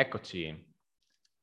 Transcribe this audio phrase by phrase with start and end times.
[0.00, 0.74] Eccoci.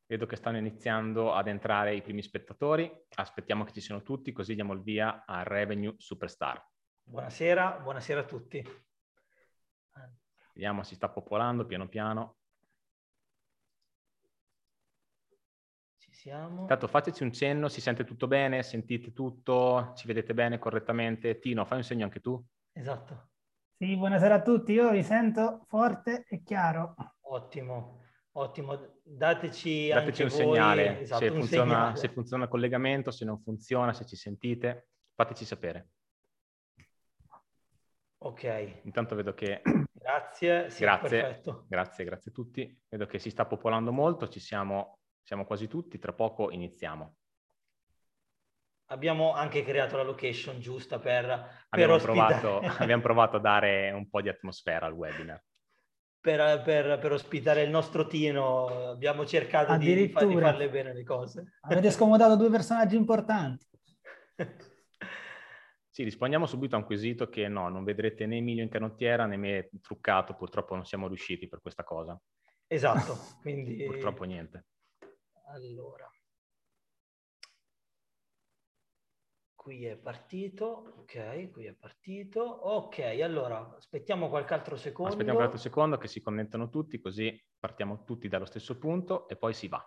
[0.07, 2.91] Vedo che stanno iniziando ad entrare i primi spettatori.
[3.17, 6.67] Aspettiamo che ci siano tutti, così diamo il via a Revenue Superstar.
[7.03, 8.67] Buonasera, buonasera a tutti.
[10.55, 12.37] Vediamo, si sta popolando piano piano.
[15.99, 16.61] Ci siamo.
[16.61, 21.37] Intanto fateci un cenno, si sente tutto bene, sentite tutto, ci vedete bene correttamente.
[21.37, 22.43] Tino, fai un segno anche tu.
[22.71, 23.29] Esatto.
[23.77, 26.95] Sì, buonasera a tutti, io vi sento forte e chiaro.
[27.19, 28.05] Ottimo,
[28.37, 28.99] ottimo.
[29.03, 31.95] Dateci, Dateci un voi, segnale, esatto, se, un funziona, segnale.
[31.97, 35.89] se funziona il collegamento, se non funziona, se ci sentite, fateci sapere.
[38.19, 39.61] Ok, Intanto vedo che
[39.93, 40.69] grazie.
[40.69, 41.21] Sì, Grazie.
[41.21, 41.65] perfetto.
[41.67, 42.81] Grazie, grazie a tutti.
[42.89, 47.15] Vedo che si sta popolando molto, ci siamo, siamo quasi tutti, tra poco iniziamo.
[48.89, 54.09] Abbiamo anche creato la location giusta per, per Abbiamo provato, abbiamo provato a dare un
[54.09, 55.43] po' di atmosfera al webinar.
[56.19, 58.89] Per, per- per ospitare il nostro Tino.
[58.89, 61.57] Abbiamo cercato di, di farle bene le cose.
[61.61, 63.65] Avete scomodato due personaggi importanti.
[65.97, 69.35] Sì, rispondiamo subito a un quesito che no, non vedrete né Emilio in canottiera né
[69.35, 72.15] me truccato, purtroppo non siamo riusciti per questa cosa.
[72.67, 73.83] esatto, quindi...
[73.83, 74.65] Purtroppo niente.
[75.47, 76.07] Allora.
[79.67, 82.39] Qui è partito, ok, qui è partito.
[82.41, 85.11] Ok, allora aspettiamo qualche altro secondo.
[85.11, 89.35] Aspettiamo un altro secondo che si connettano tutti, così partiamo tutti dallo stesso punto e
[89.35, 89.85] poi si va.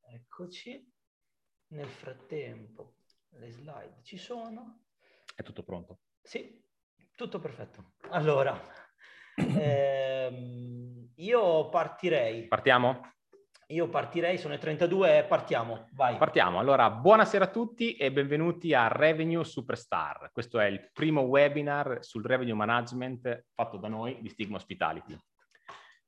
[0.00, 0.90] Eccoci.
[1.66, 3.00] Nel frattempo
[3.32, 4.86] le slide ci sono.
[5.34, 5.98] È tutto pronto.
[6.22, 6.64] Sì,
[7.14, 7.96] tutto perfetto.
[8.08, 8.58] Allora,
[9.36, 12.48] ehm, io partirei.
[12.48, 13.17] Partiamo?
[13.70, 16.16] Io partirei, sono le 32, partiamo, vai.
[16.16, 16.58] Partiamo.
[16.58, 20.30] Allora, buonasera a tutti e benvenuti a Revenue Superstar.
[20.32, 25.14] Questo è il primo webinar sul revenue management fatto da noi di Stigma Hospitality.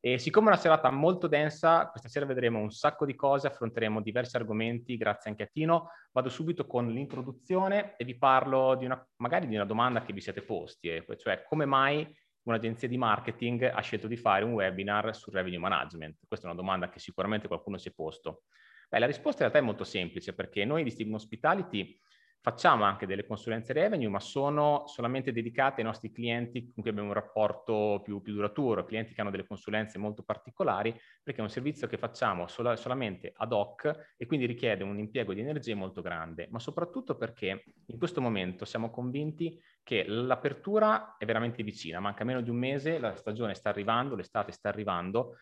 [0.01, 4.01] E siccome è una serata molto densa, questa sera vedremo un sacco di cose, affronteremo
[4.01, 5.91] diversi argomenti, grazie anche a Tino.
[6.13, 10.23] Vado subito con l'introduzione e vi parlo di una, magari di una domanda che vi
[10.23, 12.11] siete posti, cioè come mai
[12.51, 16.19] un'agenzia di marketing ha scelto di fare un webinar sul revenue management?
[16.27, 18.43] Questa è una domanda che sicuramente qualcuno si è posto.
[18.89, 21.99] Beh, la risposta in realtà è molto semplice perché noi di Stigma Hospitality
[22.43, 27.09] facciamo anche delle consulenze revenue, ma sono solamente dedicate ai nostri clienti con cui abbiamo
[27.09, 31.51] un rapporto più, più duraturo, clienti che hanno delle consulenze molto particolari, perché è un
[31.51, 36.01] servizio che facciamo sola, solamente ad hoc e quindi richiede un impiego di energie molto
[36.01, 42.25] grande, ma soprattutto perché in questo momento siamo convinti che l'apertura è veramente vicina, manca
[42.25, 45.37] meno di un mese, la stagione sta arrivando, l'estate sta arrivando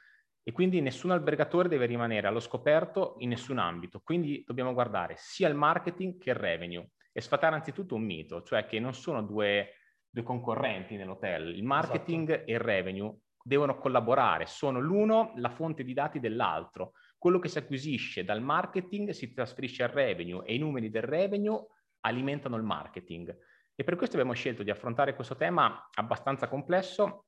[0.48, 4.00] e quindi nessun albergatore deve rimanere allo scoperto in nessun ambito.
[4.00, 8.64] Quindi dobbiamo guardare sia il marketing che il revenue e sfatare anzitutto un mito, cioè
[8.64, 9.74] che non sono due,
[10.08, 11.54] due concorrenti nell'hotel.
[11.54, 12.46] Il marketing Esatto.
[12.46, 16.92] e il revenue devono collaborare, sono l'uno la fonte di dati dell'altro.
[17.18, 21.62] Quello che si acquisisce dal marketing si trasferisce al revenue e i numeri del revenue
[22.06, 23.36] alimentano il marketing.
[23.74, 27.26] E per questo abbiamo scelto di affrontare questo tema abbastanza complesso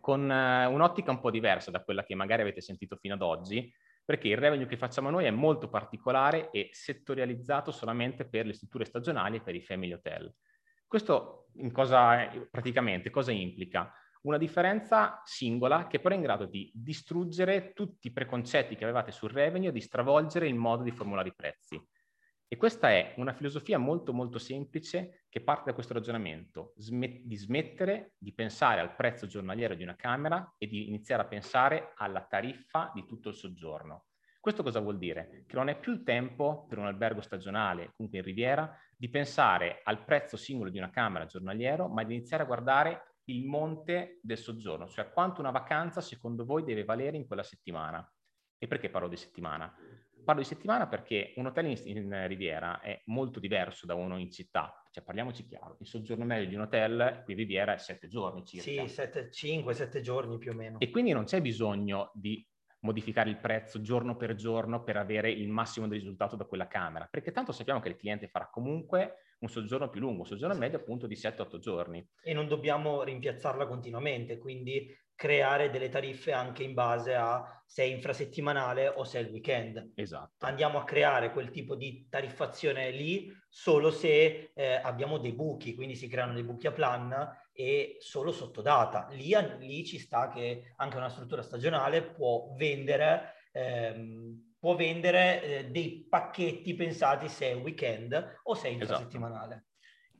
[0.00, 3.72] con eh, un'ottica un po' diversa da quella che magari avete sentito fino ad oggi,
[4.04, 8.84] perché il revenue che facciamo noi è molto particolare e settorializzato solamente per le strutture
[8.84, 10.34] stagionali e per i family hotel.
[10.86, 13.92] Questo cosa, praticamente cosa implica?
[14.22, 19.12] Una differenza singola che però è in grado di distruggere tutti i preconcetti che avevate
[19.12, 21.80] sul revenue e di stravolgere il modo di formulare i prezzi.
[22.52, 27.36] E questa è una filosofia molto molto semplice che parte da questo ragionamento, smet- di
[27.36, 32.26] smettere di pensare al prezzo giornaliero di una camera e di iniziare a pensare alla
[32.28, 34.06] tariffa di tutto il soggiorno.
[34.40, 35.44] Questo cosa vuol dire?
[35.46, 39.82] Che non è più il tempo per un albergo stagionale, comunque in riviera, di pensare
[39.84, 44.38] al prezzo singolo di una camera giornaliero, ma di iniziare a guardare il monte del
[44.38, 48.04] soggiorno, cioè quanto una vacanza secondo voi deve valere in quella settimana.
[48.58, 49.72] E perché parlo di settimana?
[50.30, 54.30] Parlo di settimana perché un hotel in, in, Riviera è molto diverso da uno in
[54.30, 54.80] città.
[54.88, 58.44] Cioè, parliamoci chiaro, il soggiorno medio di un hotel qui in Riviera è sette giorni
[58.44, 58.86] circa.
[58.86, 60.78] Sì, 5-7 giorni più o meno.
[60.78, 62.46] E quindi non c'è bisogno di
[62.82, 67.08] modificare il prezzo giorno per giorno per avere il massimo del risultato da quella camera,
[67.10, 70.78] perché tanto sappiamo che il cliente farà comunque un soggiorno più lungo, un soggiorno medio
[70.78, 72.08] appunto di 7-8 giorni.
[72.22, 77.86] E non dobbiamo rimpiazzarla continuamente, quindi creare delle tariffe anche in base a se è
[77.86, 79.92] infrasettimanale o se è il weekend.
[79.94, 80.46] Esatto.
[80.46, 85.94] Andiamo a creare quel tipo di tariffazione lì solo se eh, abbiamo dei buchi, quindi
[85.94, 89.08] si creano dei buchi a plan e solo sotto data.
[89.10, 95.64] Lì, lì ci sta che anche una struttura stagionale può vendere, ehm, può vendere eh,
[95.66, 99.52] dei pacchetti pensati se è weekend o se è infrasettimanale.
[99.52, 99.69] Esatto.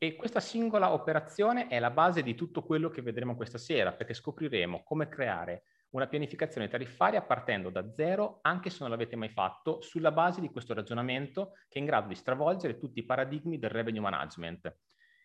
[0.02, 4.14] E questa singola operazione è la base di tutto quello che vedremo questa sera, perché
[4.14, 9.82] scopriremo come creare una pianificazione tariffaria partendo da zero, anche se non l'avete mai fatto,
[9.82, 13.69] sulla base di questo ragionamento che è in grado di stravolgere tutti i paradigmi del
[13.69, 14.75] revenue management.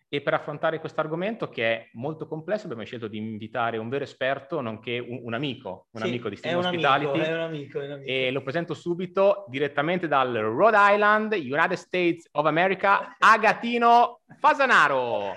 [0.08, 4.04] E per affrontare questo argomento, che è molto complesso, abbiamo scelto di invitare un vero
[4.04, 7.10] esperto, nonché un, un amico, un Sì, amico di è Steam un Hospitality.
[7.10, 8.10] amico, è un amico, è un amico.
[8.12, 15.36] E lo presento subito direttamente dal Rhode Island, United States of America, Agatino Fasanaro.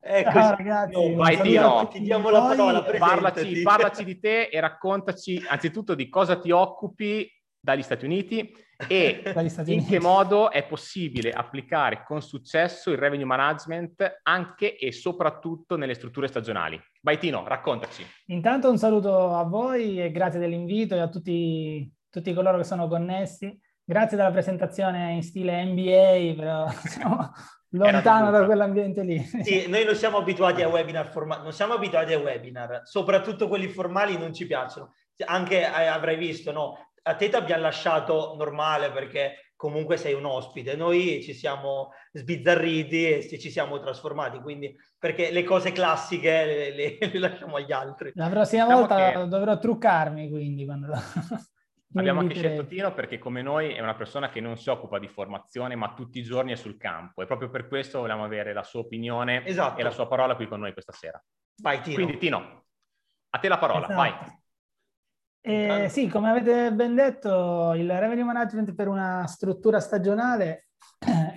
[0.00, 1.88] Ecco, Ciao ragazzi, no, vai, Tino.
[1.88, 7.30] Ti diamo la parola, Parlaci, parlaci di te e raccontaci anzitutto di cosa ti occupi
[7.60, 8.52] dagli Stati Uniti
[8.86, 9.22] e
[9.66, 15.94] in che modo è possibile applicare con successo il revenue management anche e soprattutto nelle
[15.94, 16.80] strutture stagionali.
[17.02, 18.06] Vai Tino, raccontaci.
[18.26, 22.86] Intanto un saluto a voi e grazie dell'invito e a tutti, tutti coloro che sono
[22.86, 23.58] connessi.
[23.82, 27.32] Grazie della presentazione in stile NBA, però siamo
[27.70, 29.18] lontano da quell'ambiente lì.
[29.18, 33.68] Sì, noi non siamo abituati a webinar formali, non siamo abituati a webinar, soprattutto quelli
[33.68, 34.94] formali non ci piacciono.
[35.24, 36.87] Anche eh, avrai visto, no?
[37.08, 43.08] A te ti abbiamo lasciato normale perché comunque sei un ospite, noi ci siamo sbizzarriti
[43.08, 48.12] e ci siamo trasformati, quindi perché le cose classiche le, le- le lasciamo agli altri.
[48.14, 50.88] La prossima Diciamo volta che- dovrò truccarmi, quindi quando
[51.94, 55.08] Abbiamo anche scelto Tino perché come noi è una persona che non si occupa di
[55.08, 58.62] formazione ma tutti i giorni è sul campo e proprio per questo volevamo avere la
[58.62, 59.80] sua opinione Esatto.
[59.80, 61.20] e la sua parola qui con noi questa sera.
[61.62, 61.94] Vai Tino.
[61.96, 62.64] Quindi Tino,
[63.30, 63.94] a te la parola, Esatto.
[63.94, 64.12] vai.
[65.50, 70.68] Eh, sì, come avete ben detto, il revenue management per una struttura stagionale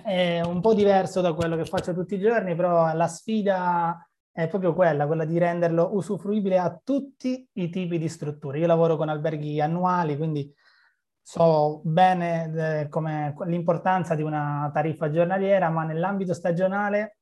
[0.04, 4.48] è un po' diverso da quello che faccio tutti i giorni, però la sfida è
[4.48, 8.58] proprio quella, quella di renderlo usufruibile a tutti i tipi di strutture.
[8.58, 10.54] Io lavoro con alberghi annuali, quindi
[11.22, 17.16] so bene eh, come l'importanza di una tariffa giornaliera, ma nell'ambito stagionale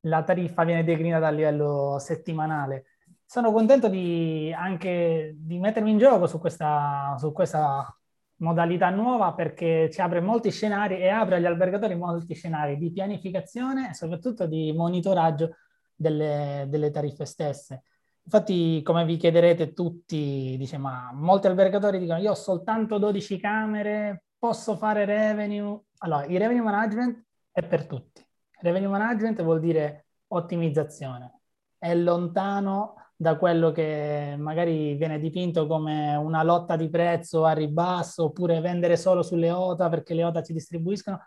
[0.00, 2.86] la tariffa viene declinata a livello settimanale.
[3.28, 7.92] Sono contento di anche di mettermi in gioco su questa, su questa
[8.36, 13.90] modalità nuova perché ci apre molti scenari e apre agli albergatori molti scenari di pianificazione
[13.90, 15.56] e soprattutto di monitoraggio
[15.94, 17.82] delle, delle tariffe stesse.
[18.22, 24.24] Infatti, come vi chiederete tutti, dice, ma molti albergatori dicono io ho soltanto 12 camere,
[24.38, 25.80] posso fare revenue.
[25.98, 28.24] Allora, il revenue management è per tutti.
[28.60, 31.40] Revenue management vuol dire ottimizzazione.
[31.78, 38.24] È lontano da quello che magari viene dipinto come una lotta di prezzo a ribasso
[38.24, 41.20] oppure vendere solo sulle OTA perché le OTA ci distribuiscono.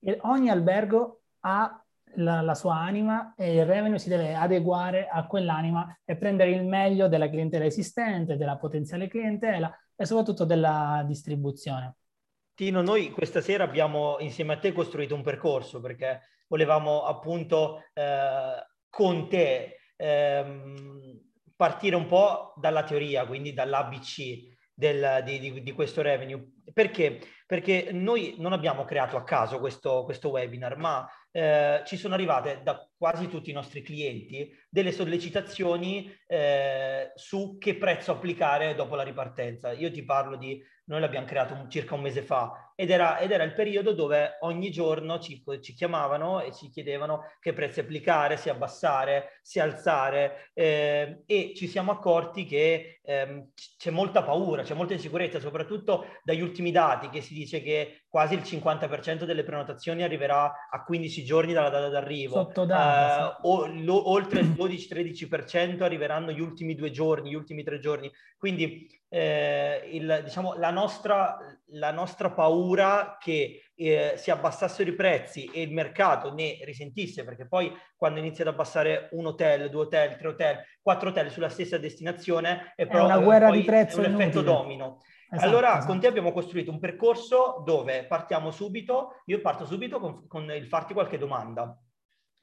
[0.00, 1.80] E ogni albergo ha
[2.14, 6.64] la, la sua anima e il revenue si deve adeguare a quell'anima e prendere il
[6.64, 11.96] meglio della clientela esistente, della potenziale clientela e soprattutto della distribuzione.
[12.54, 18.66] Tino, noi questa sera abbiamo insieme a te costruito un percorso perché volevamo appunto eh,
[18.88, 21.27] con te ehm,
[21.58, 26.57] partire un po' dalla teoria, quindi dall'ABC del, di, di, di, questo revenue.
[26.72, 27.20] Perché?
[27.46, 32.60] Perché noi non abbiamo creato a caso questo, questo webinar, ma eh, ci sono arrivate
[32.62, 39.04] da quasi tutti i nostri clienti delle sollecitazioni eh, su che prezzo applicare dopo la
[39.04, 39.72] ripartenza.
[39.72, 43.30] Io ti parlo di, noi l'abbiamo creato un, circa un mese fa ed era, ed
[43.30, 48.36] era, il periodo dove ogni giorno ci, ci, chiamavano e ci chiedevano che prezzi applicare,
[48.36, 54.74] se abbassare, se alzare eh, e ci siamo accorti che ehm, c'è molta paura, c'è
[54.74, 60.02] molta insicurezza, soprattutto dagli ultimi dati che si dice che quasi il 50% delle prenotazioni
[60.02, 62.34] arriverà a 15 giorni dalla data d'arrivo.
[62.34, 67.62] Sotto data, uh, o, lo, oltre il 12-13% arriveranno gli ultimi due giorni, gli ultimi
[67.62, 68.10] tre giorni.
[68.36, 71.38] Quindi eh, il, diciamo, la, nostra,
[71.72, 77.46] la nostra paura che eh, si abbassassero i prezzi e il mercato ne risentisse, perché
[77.46, 81.78] poi quando inizi ad abbassare un hotel, due hotel, tre hotel, quattro hotel sulla stessa
[81.78, 84.28] destinazione è, è una guerra di prezzo è un inutile.
[84.28, 84.98] effetto domino.
[85.30, 85.86] Esatto, allora, esatto.
[85.86, 90.66] con te abbiamo costruito un percorso dove partiamo subito, io parto subito con, con il
[90.66, 91.78] farti qualche domanda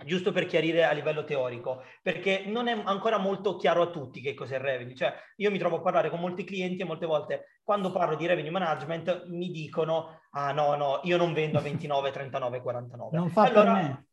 [0.03, 4.33] giusto per chiarire a livello teorico, perché non è ancora molto chiaro a tutti che
[4.33, 4.95] cos'è il revenue.
[4.95, 8.25] Cioè, io mi trovo a parlare con molti clienti e molte volte quando parlo di
[8.25, 13.17] revenue management mi dicono ah no, no, io non vendo a 29, 39, 49.
[13.17, 14.07] Non fa allora, per me.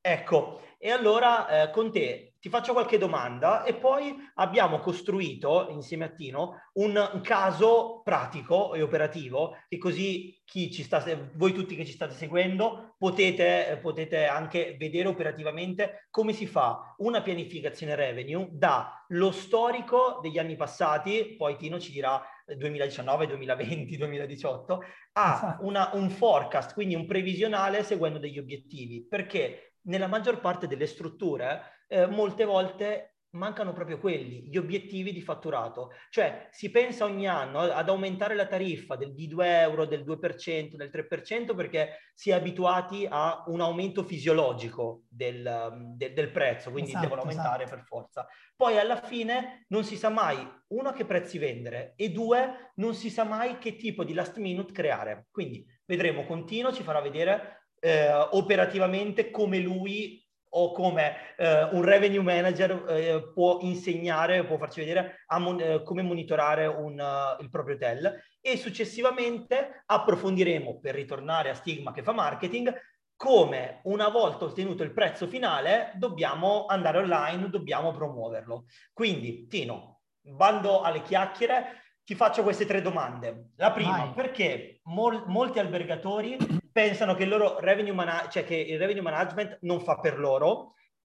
[0.00, 6.04] Ecco, e allora eh, con te ti faccio qualche domanda e poi abbiamo costruito insieme
[6.04, 11.04] a Tino un, caso pratico e operativo che così chi ci sta,
[11.34, 17.22] voi tutti che ci state seguendo potete, potete anche vedere operativamente come si fa una
[17.22, 22.22] pianificazione revenue dallo storico degli anni passati, poi Tino ci dirà
[22.56, 30.06] 2019, 2020, 2018, a una, un forecast, quindi un previsionale seguendo degli obiettivi, perché nella
[30.06, 35.90] maggior parte delle strutture eh, molte volte mancano proprio quelli, gli obiettivi di fatturato.
[36.10, 40.76] Cioè si pensa ogni anno ad aumentare la tariffa del, di 2 euro, del 2%,
[40.76, 46.90] del 3% perché si è abituati a un aumento fisiologico del, del, del prezzo, quindi
[46.90, 47.76] esatto, devono aumentare esatto.
[47.76, 48.26] per forza.
[48.56, 50.36] Poi alla fine non si sa mai,
[50.68, 54.72] uno, che prezzi vendere e due, non si sa mai che tipo di last minute
[54.72, 55.26] creare.
[55.30, 62.22] Quindi vedremo continuo, ci farà vedere eh, operativamente come lui o come eh, un revenue
[62.22, 67.74] manager eh, può insegnare, può farci vedere mon- eh, come monitorare un, uh, il proprio
[67.74, 72.72] hotel e successivamente approfondiremo per ritornare a Stigma che fa marketing
[73.18, 78.66] come una volta ottenuto il prezzo finale dobbiamo andare online, dobbiamo promuoverlo.
[78.92, 83.50] Quindi Tino, bando alle chiacchiere, ti faccio queste tre domande.
[83.56, 84.12] La prima, Vai.
[84.12, 86.36] perché mol- molti albergatori
[86.78, 90.74] pensano che il loro revenue, man- cioè che il revenue management non fa per loro?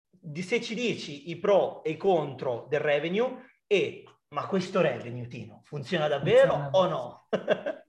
[0.09, 5.27] Di se ci dici i pro e i contro del revenue e ma questo revenue,
[5.27, 6.69] Tino, funziona davvero funziona.
[6.71, 7.27] o no?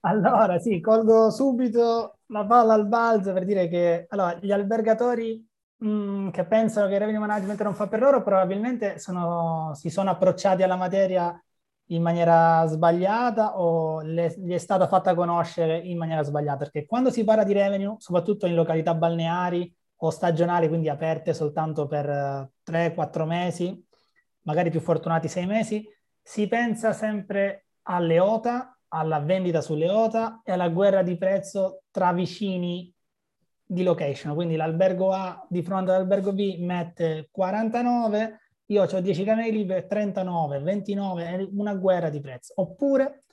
[0.00, 5.44] allora, sì, colgo subito la palla al balzo per dire che allora, gli albergatori
[5.78, 9.90] mh, mm, che pensano che il revenue management non fa per loro probabilmente sono, si
[9.90, 11.36] sono approcciati alla materia
[11.90, 16.58] in maniera sbagliata o le, gli è stata fatta conoscere in maniera sbagliata?
[16.58, 21.86] Perché quando si parla di revenue, soprattutto in località balneari o stagionali, quindi aperte soltanto
[21.86, 23.84] per 3-4 mesi,
[24.42, 25.88] magari più fortunati 6 mesi,
[26.22, 32.12] si pensa sempre alle OTA, alla vendita sulle OTA e alla guerra di prezzo tra
[32.12, 32.92] vicini
[33.64, 34.34] di location.
[34.34, 40.60] Quindi l'albergo A di fronte all'albergo B mette 49, io ho 10 camere libere, 39,
[40.60, 42.52] 29, è una guerra di prezzo.
[42.56, 43.24] Oppure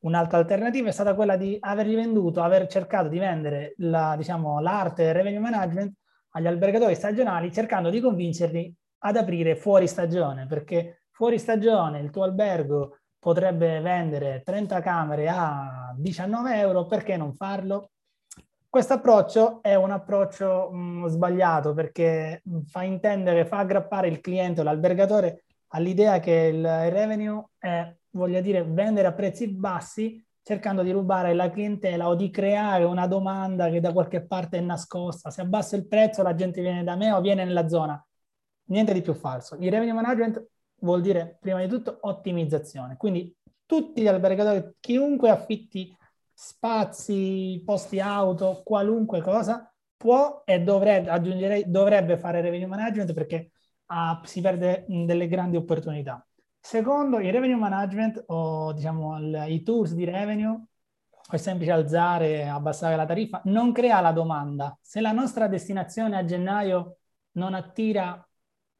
[0.00, 5.04] un'altra alternativa è stata quella di aver rivenduto, aver cercato di vendere la, diciamo, l'arte
[5.04, 5.94] del revenue management
[6.30, 12.22] agli albergatori stagionali cercando di convincerli ad aprire fuori stagione, perché fuori stagione il tuo
[12.22, 17.90] albergo potrebbe vendere 30 camere a 19 euro, perché non farlo?
[18.70, 24.60] Questo approccio è un approccio mh, mm, sbagliato perché fa intendere, fa aggrappare il cliente
[24.60, 30.90] o l'albergatore all'idea che il, revenue è, voglio dire, vendere a prezzi bassi cercando di
[30.90, 35.30] rubare la clientela o di creare una domanda che da qualche parte è nascosta.
[35.30, 38.02] Se abbasso il prezzo la gente viene da me o viene nella zona.
[38.64, 39.56] Niente di più falso.
[39.60, 40.46] Il revenue management
[40.80, 42.96] vuol dire prima di tutto ottimizzazione.
[42.96, 43.34] Quindi
[43.64, 45.94] tutti gli albergatori, chiunque affitti
[46.40, 53.50] spazi, posti auto, qualunque cosa, può e dovrebbe, aggiungerei, dovrebbe fare revenue management perché
[53.86, 56.24] ah, si perde delle grandi opportunità.
[56.60, 60.66] Secondo, il revenue management o diciamo il, i tools di revenue
[61.28, 64.78] è semplice alzare abbassare la tariffa, non crea la domanda.
[64.80, 66.98] Se la nostra destinazione a gennaio
[67.32, 68.24] non attira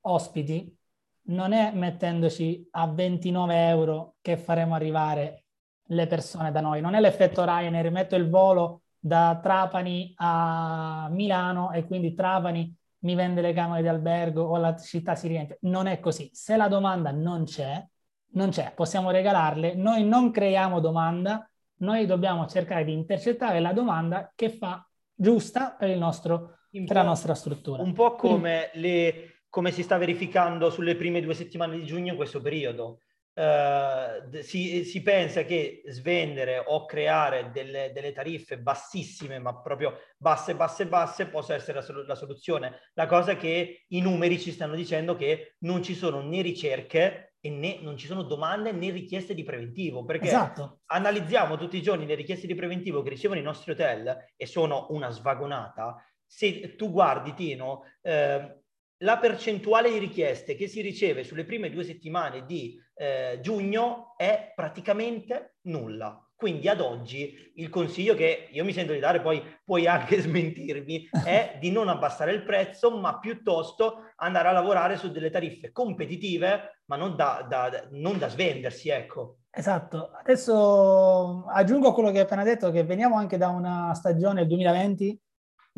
[0.02, 0.76] ospiti,
[1.22, 5.46] non è mettendoci a 29 euro che faremo arrivare
[5.88, 6.80] le persone da noi.
[6.80, 13.14] Non è l'effetto Ryanair, metto il volo da Trapani a Milano e quindi Trapani mi
[13.14, 15.58] vende le camere di albergo o la città si riempie.
[15.62, 16.30] Non è così.
[16.32, 17.84] Se la domanda non c'è,
[18.32, 19.74] non c'è, possiamo regalarle.
[19.74, 25.96] Noi non creiamo domanda, noi dobbiamo cercare di intercettare la domanda che fa giusta per,
[25.96, 27.82] nostro, per la nostra struttura.
[27.82, 32.16] Un po' come, le, come si sta verificando sulle prime due settimane di giugno in
[32.16, 32.98] questo periodo
[33.38, 40.56] Uh, si, si, pensa che svendere o creare delle, delle, tariffe bassissime, ma proprio basse,
[40.56, 42.90] basse, basse, possa essere la, la, soluzione.
[42.94, 47.34] La cosa è che i numeri ci stanno dicendo che non ci sono né ricerche
[47.38, 50.80] e né, non ci sono domande né richieste di preventivo, perché esatto.
[50.86, 54.88] analizziamo tutti i giorni le richieste di preventivo che ricevono i nostri hotel e sono
[54.90, 56.04] una svagonata.
[56.26, 58.62] Se tu guardi, Tino, eh,
[58.98, 64.52] la percentuale di richieste che si riceve sulle prime due settimane di eh, giugno è
[64.54, 66.22] praticamente nulla.
[66.34, 71.08] Quindi ad oggi il consiglio che io mi sento di dare, poi puoi anche smentirmi,
[71.24, 76.82] è di non abbassare il prezzo, ma piuttosto andare a lavorare su delle tariffe competitive,
[76.86, 79.38] ma non da, da, non da svendersi, ecco.
[79.50, 80.12] Esatto.
[80.12, 85.20] Adesso aggiungo quello che hai appena detto, che veniamo anche da una stagione 2020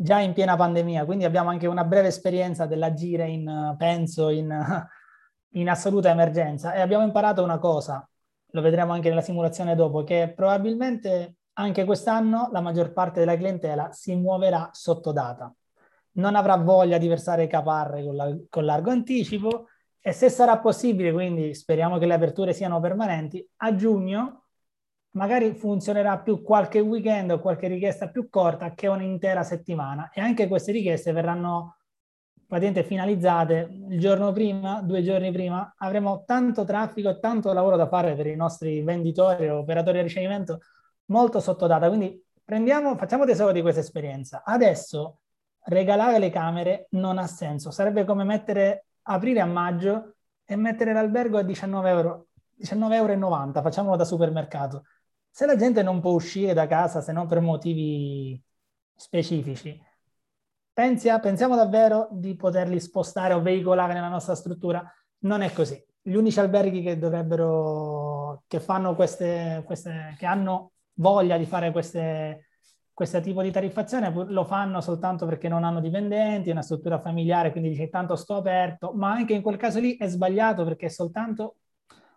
[0.01, 4.49] già in piena pandemia, quindi abbiamo anche una breve esperienza dell'agire in, penso, in,
[5.53, 8.07] in assoluta emergenza e abbiamo imparato una cosa,
[8.53, 13.91] lo vedremo anche nella simulazione dopo, che probabilmente anche quest'anno la maggior parte della clientela
[13.91, 15.53] si muoverà sotto data.
[16.13, 19.67] Non avrà voglia di versare caparre con, la, con largo anticipo
[19.99, 24.40] e se sarà possibile, quindi speriamo che le aperture siano permanenti, a giugno
[25.11, 30.47] magari funzionerà più qualche weekend o qualche richiesta più corta che un'intera settimana e anche
[30.47, 31.77] queste richieste verranno
[32.51, 37.87] praticamente finalizzate il giorno prima, due giorni prima, avremo tanto traffico e tanto lavoro da
[37.87, 40.59] fare per i nostri venditori o operatori di ricevimento
[41.05, 41.87] molto sottodata.
[41.87, 44.43] Quindi prendiamo, facciamo tesoro di questa esperienza.
[44.43, 45.19] Adesso
[45.65, 47.71] regalare le camere non ha senso.
[47.71, 52.27] Sarebbe come mettere, aprire a maggio e mettere l'albergo a 19 euro,
[52.59, 54.83] 19,90 euro, facciamolo da supermercato.
[55.31, 58.39] Se la gente non può uscire da casa se non per motivi
[58.93, 59.81] specifici,
[60.73, 64.81] Pensia, pensiamo davvero di poterli spostare o veicolare nella nostra struttura?
[65.19, 65.79] Non è così.
[66.01, 72.47] Gli unici alberghi che dovrebbero, che fanno queste, queste che hanno voglia di fare queste,
[72.93, 77.69] questo tipo di tariffazione lo fanno soltanto perché non hanno dipendenti, una struttura familiare, quindi
[77.69, 81.57] dice tanto sto aperto, ma anche in quel caso lì è sbagliato perché è soltanto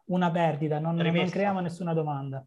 [0.07, 2.43] una perdita, non, non creiamo nessuna domanda.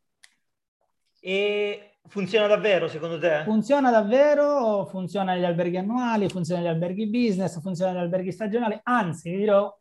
[1.28, 3.42] E Funziona davvero secondo te?
[3.44, 9.32] Funziona davvero, funziona negli alberghi annuali, funziona negli alberghi business, funziona negli alberghi stagionali, anzi
[9.32, 9.78] vi dirò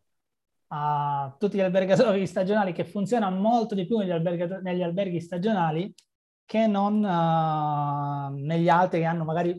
[0.69, 4.11] a tutti gli albergatori stagionali che funziona molto di più negli
[4.62, 5.95] negli alberghi stagionali
[6.45, 9.57] che non uh, negli altri che hanno magari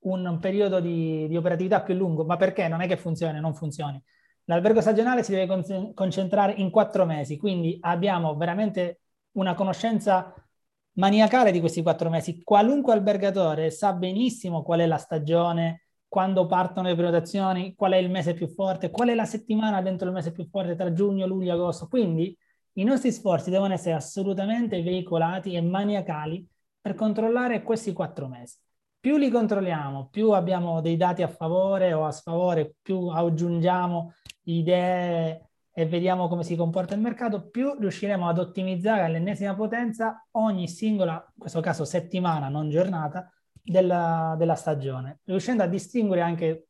[0.00, 2.24] un periodo di, di, operatività più lungo.
[2.24, 2.68] Ma perché?
[2.68, 4.02] Non è che funzioni non funzioni.
[4.44, 9.00] L'albergo stagionale si deve con- concentrare in quattro mesi, quindi abbiamo veramente
[9.32, 10.34] una conoscenza
[11.00, 12.42] maniacale di questi quattro mesi.
[12.44, 18.10] Qualunque albergatore sa benissimo qual è la stagione, quando partono le prenotazioni, qual è il
[18.10, 21.54] mese più forte, qual è la settimana dentro il mese più forte tra giugno, luglio
[21.54, 21.88] agosto.
[21.88, 22.36] Quindi
[22.74, 26.46] i nostri sforzi devono essere assolutamente veicolati e maniacali
[26.80, 28.56] per controllare questi quattro mesi.
[29.00, 34.12] Più li controlliamo, più abbiamo dei dati a favore o a sfavore, più aggiungiamo
[34.44, 35.49] idee
[35.80, 41.14] e vediamo come si comporta il mercato, più riusciremo ad ottimizzare all'ennesima potenza ogni singola,
[41.14, 43.32] in questo caso settimana, non giornata,
[43.62, 46.66] della, della stagione, riuscendo a distinguere anche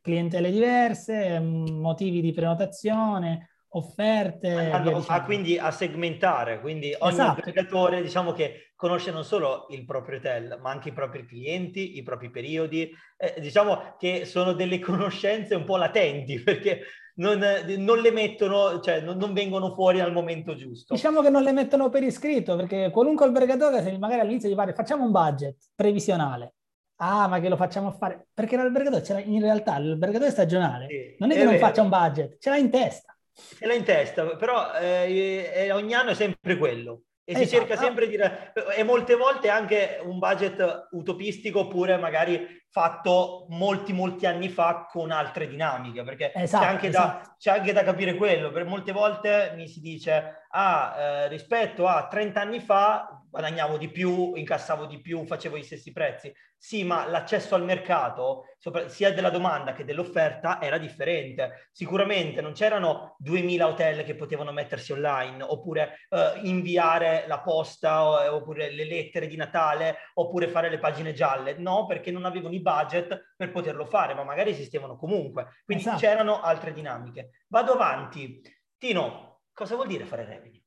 [0.00, 4.70] clientele diverse, motivi di prenotazione, offerte.
[4.70, 7.40] Andando, a, quindi a segmentare, quindi ogni esatto.
[7.40, 12.02] aggregatore diciamo che conosce non solo il proprio hotel, ma anche i propri clienti, i
[12.04, 16.82] propri periodi, eh, diciamo che sono delle conoscenze un po' latenti, perché
[17.14, 17.38] non,
[17.78, 20.94] non, le mettono, cioè non, non, vengono fuori al momento giusto.
[20.94, 24.72] Diciamo che non le mettono per iscritto, perché qualunque albergatore, se magari all'inizio gli pare
[24.72, 26.54] facciamo un budget previsionale,
[26.96, 28.28] ah, ma che lo facciamo fare?
[28.32, 31.66] Perché l'albergatore ce l'ha in realtà, l'albergatore stagionale sì, non è che è non vero.
[31.66, 33.16] faccia un budget, ce l'ha in testa.
[33.34, 37.02] Ce l'ha in testa, però eh, ogni anno è sempre quello.
[37.24, 37.46] E esatto.
[37.46, 38.16] si cerca sempre di...
[38.16, 45.10] E molte volte anche un budget utopistico oppure magari fatto molti molti anni fa con
[45.10, 47.28] altre dinamiche, perché esatto, c'è, anche esatto.
[47.28, 51.86] da, c'è, anche da, capire quello, per molte volte mi si dice, ah, eh, rispetto
[51.86, 56.30] a 30 anni fa guadagnavo di più, incassavo di più, facevo i stessi prezzi.
[56.54, 58.44] Sì, ma l'accesso al mercato,
[58.88, 61.70] sia della domanda che dell'offerta, era differente.
[61.72, 68.70] Sicuramente non c'erano 2000 hotel che potevano mettersi online, oppure eh, inviare la posta, oppure
[68.70, 71.56] le lettere di Natale, oppure fare le pagine gialle.
[71.56, 75.62] No, perché non avevano i budget per poterlo fare, ma magari esistevano comunque.
[75.64, 76.00] Quindi esatto.
[76.00, 77.30] c'erano altre dinamiche.
[77.48, 78.42] Vado avanti.
[78.76, 80.61] Tino, cosa vuol dire fare revenue?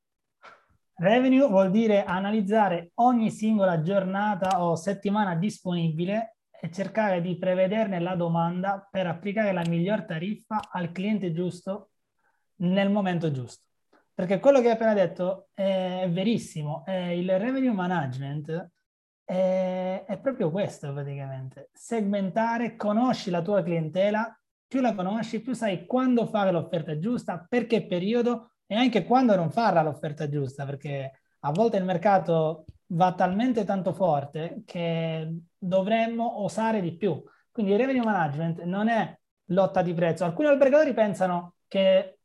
[0.97, 8.15] Revenue vuol dire analizzare ogni singola giornata o settimana disponibile e cercare di prevederne la
[8.15, 11.89] domanda per applicare la miglior tariffa al cliente giusto
[12.59, 13.65] nel momento giusto.
[14.13, 18.71] Perché quello che hai appena detto è verissimo, il revenue management
[19.25, 24.33] è, è proprio questo praticamente, segmentare, conosci la tua clientela,
[24.65, 29.35] più la conosci, più sai quando fare l'offerta giusta, per che periodo e anche quando
[29.35, 36.43] non farla l'offerta giusta, perché a volte il mercato va talmente tanto forte che dovremmo
[36.43, 37.21] osare di più.
[37.51, 40.25] Quindi il revenue management non è lotta di prezzo.
[40.25, 42.19] Alcuni albergatori pensano che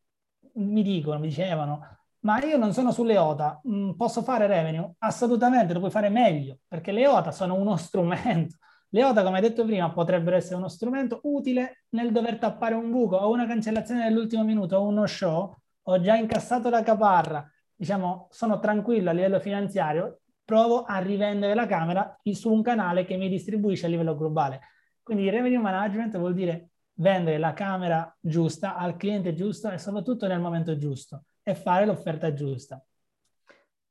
[0.55, 4.93] mi dicono, mi dicevano, ma io non sono sulle OTA, mm, posso fare revenue?
[4.99, 8.57] Assolutamente, lo puoi fare meglio, perché le OTA sono uno strumento.
[8.93, 13.17] Le OTA, come detto prima, potrebbero essere uno strumento utile nel dover tappare un buco
[13.17, 15.57] o una cancellazione nell'ultimo minuto o uno show.
[15.91, 21.67] Ho già incassato la caparra, diciamo, sono tranquillo a livello finanziario, provo a rivendere la
[21.67, 24.61] camera su un canale che mi distribuisce a livello globale.
[25.03, 30.39] Quindi revenue management vuol dire vendere la camera giusta al cliente giusto e soprattutto nel
[30.39, 32.81] momento giusto e fare l'offerta giusta.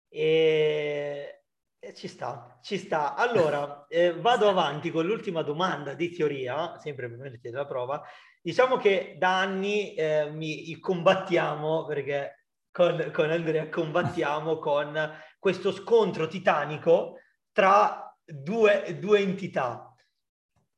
[0.08, 1.44] E...
[1.80, 3.16] e ci sta, ci sta.
[3.16, 8.02] Allora, eh, vado avanti con l'ultima domanda di teoria, sempre per me la prova.
[8.42, 16.28] Diciamo che da anni eh, mi combattiamo, perché con, con Andrea combattiamo con questo scontro
[16.28, 17.20] titanico
[17.52, 19.94] tra due, due entità.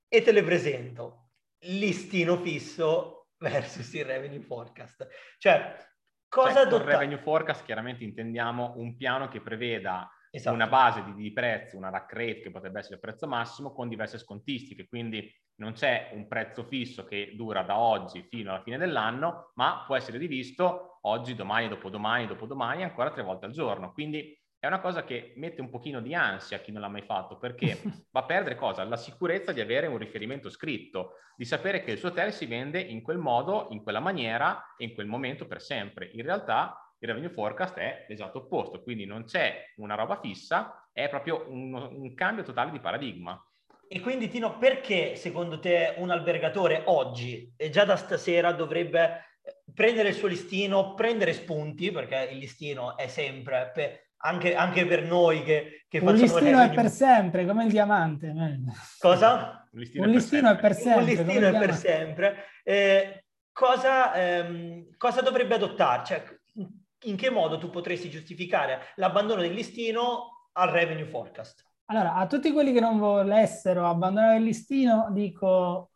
[0.08, 1.30] E te le presento.
[1.65, 5.08] listino fisso versus il revenue forecast.
[5.38, 5.76] Cioè,
[6.28, 10.56] cosa cioè, Con revenue forecast chiaramente intendiamo un piano che preveda esatto.
[10.56, 13.89] una base di, di, prezzo, una rack rate che potrebbe essere il prezzo massimo con
[13.89, 18.80] diverse scontistiche, quindi non c'è un prezzo fisso che dura da oggi fino alla fine
[18.80, 23.93] dell'anno, ma può essere rivisto oggi, domani, dopodomani, dopodomani, ancora tre volte al giorno.
[23.93, 27.04] Quindi è una cosa che mette un pochino di ansia a chi non l'ha mai
[27.04, 28.84] fatto, perché va a perdere cosa?
[28.84, 32.80] La sicurezza di avere un riferimento scritto, di sapere che il suo hotel si vende
[32.82, 36.10] in quel modo, in quella maniera e in quel momento per sempre.
[36.13, 41.08] In realtà il revenue forecast è l'esatto opposto, quindi non c'è una roba fissa, è
[41.08, 43.39] proprio un, un cambio totale di paradigma.
[43.94, 49.64] E quindi Tino, perché secondo te un albergatore oggi, e già da stasera, dovrebbe eh,
[49.74, 55.04] prendere il suo listino, prendere spunti, perché il listino è sempre, per, anche, anche, per
[55.04, 56.24] noi che, che un facciamo...
[56.24, 58.34] Un listino è per sempre, come il diamante.
[58.98, 59.68] Cosa?
[59.70, 61.02] Un listino, un listino è per sempre.
[61.02, 62.46] Un listino è per sempre.
[62.64, 66.06] Eh, cosa, ehm, cosa, dovrebbe adottare?
[66.06, 66.24] Cioè,
[67.08, 71.71] in che modo tu potresti giustificare l'abbandono del listino al revenue forecast?
[71.86, 75.91] Allora, a tutti quelli che non volessero abbandonare il listino, dico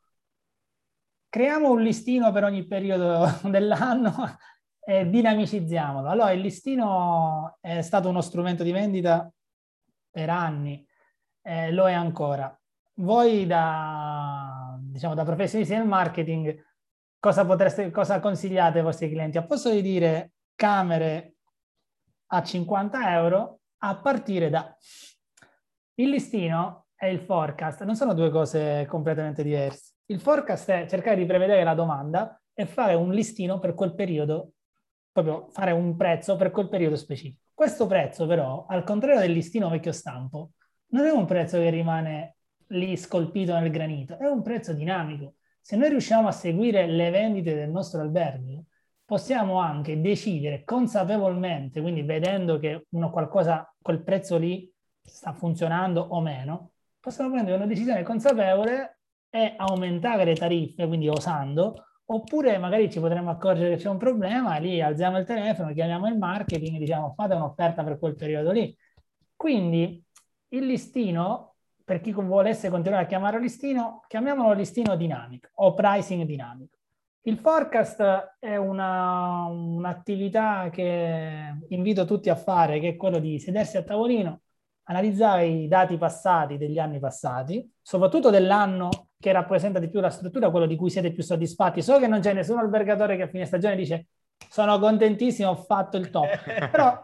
[1.35, 4.13] creiamo un listino per ogni periodo dell'anno
[4.79, 6.07] e dinamicizziamolo.
[6.07, 9.29] Allora, il listino è stato uno strumento di vendita
[10.09, 10.87] per anni,
[11.41, 12.57] eh, lo è ancora.
[12.99, 16.57] Voi da, diciamo, da professionisti del marketing,
[17.19, 19.37] cosa, potreste, cosa consigliate ai vostri clienti?
[19.37, 21.35] A posto di dire camere
[22.27, 24.73] a 50 euro a partire da
[25.95, 29.93] il listino e il forecast non sono due cose completamente diverse.
[30.07, 34.51] Il forecast è cercare di prevedere la domanda e fare un listino per quel periodo,
[35.11, 37.41] proprio fare un prezzo per quel periodo specifico.
[37.53, 40.51] Questo prezzo però, al contrario del listino vecchio stampo,
[40.87, 42.35] non è un prezzo che rimane
[42.67, 45.35] lì scolpito nel granito, è un prezzo dinamico.
[45.61, 48.65] Se noi riusciamo a seguire le vendite del nostro albergo,
[49.05, 54.71] possiamo anche decidere consapevolmente, quindi vedendo che uno qualcosa, quel prezzo lì
[55.05, 61.85] sta funzionando o meno, possiamo prendere una decisione consapevole e aumentare le tariffe, quindi osando,
[62.05, 66.17] oppure magari ci potremmo accorgere che c'è un problema, lì alziamo il telefono, chiamiamo il
[66.17, 68.75] marketing e diciamo fate un'offerta per quel periodo lì.
[69.35, 70.03] Quindi
[70.49, 76.77] il listino, per chi volesse continuare a chiamarlo listino, chiamiamolo listino dinamico o pricing dinamico.
[77.27, 83.77] Il forecast è una, un'attività che invito tutti a fare, che è quello di sedersi
[83.77, 84.41] a tavolino,
[84.85, 90.49] analizzare i dati passati degli anni passati, soprattutto dell'anno che rappresenta di più la struttura,
[90.49, 91.81] quello di cui siete più soddisfatti.
[91.81, 94.07] So che non c'è nessun albergatore che a fine stagione dice
[94.49, 96.43] sono contentissimo, ho fatto il top.
[96.69, 96.99] Però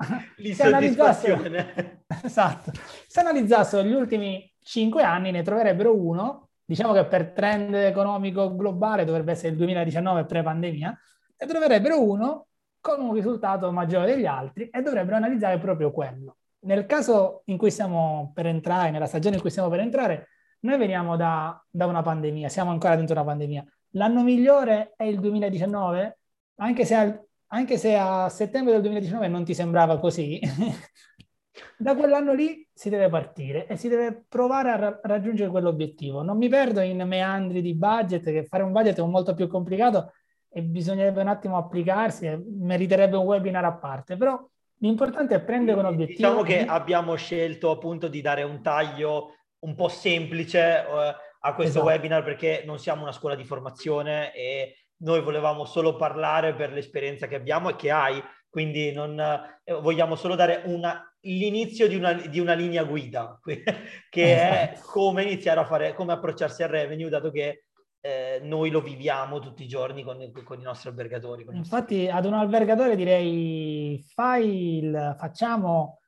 [0.54, 1.42] se analizzassero,
[2.24, 2.72] esatto,
[3.08, 9.06] se analizzassero gli ultimi cinque anni ne troverebbero uno, diciamo che per trend economico globale
[9.06, 11.00] dovrebbe essere il 2019 pre-pandemia,
[11.38, 12.48] ne troverebbero uno
[12.80, 17.72] con un risultato maggiore degli altri e dovrebbero analizzare proprio quello nel caso in cui
[17.72, 20.28] stiamo per entrare, nella stagione in cui stiamo per entrare,
[20.62, 23.66] noi veniamo da, da una pandemia, siamo ancora dentro una pandemia.
[23.92, 26.20] L'anno migliore è il 2019,
[26.56, 30.40] anche se, al, anche se a settembre del 2019 non ti sembrava così,
[31.78, 36.22] da quell'anno lì si deve partire e si deve provare a ra- raggiungere quell'obiettivo.
[36.22, 40.14] Non mi perdo in meandri di budget, che fare un budget è molto più complicato
[40.48, 44.40] e bisognerebbe un attimo applicarsi e meriterebbe un webinar a parte, però
[44.82, 46.18] L'importante è prendere un obiettivo.
[46.18, 50.98] Diciamo che abbiamo scelto appunto di dare un taglio un po' semplice uh,
[51.44, 51.86] a questo esatto.
[51.86, 57.28] webinar perché non siamo una scuola di formazione e noi volevamo solo parlare per l'esperienza
[57.28, 62.14] che abbiamo e che hai, quindi non, eh, vogliamo solo dare una, l'inizio di una,
[62.14, 64.90] di una, linea guida, che è esatto.
[64.92, 67.66] come iniziare a fare, come approcciarsi al revenue, dato che
[68.02, 71.46] eh, noi lo viviamo tutti i giorni con, con i nostri albergatori.
[71.52, 76.00] Infatti ad un albergatore direi fai il, facciamo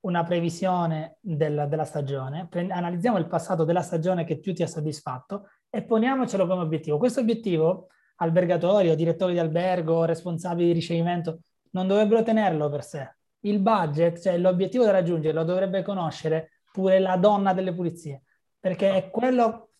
[0.00, 4.66] una previsione del, della stagione, pre- analizziamo il passato della stagione che più ti ha
[4.66, 6.98] soddisfatto e poniamocelo come obiettivo.
[6.98, 13.16] Questo obiettivo albergatori o direttori di albergo, responsabili di ricevimento, non dovrebbero tenerlo per sé.
[13.40, 18.22] Il budget, cioè l'obiettivo da raggiungere, lo dovrebbe conoscere pure la donna delle pulizie,
[18.58, 19.70] perché è quello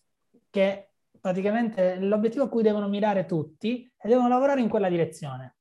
[0.51, 0.88] che
[1.21, 5.57] praticamente l'obiettivo a cui devono mirare tutti e devono lavorare in quella direzione.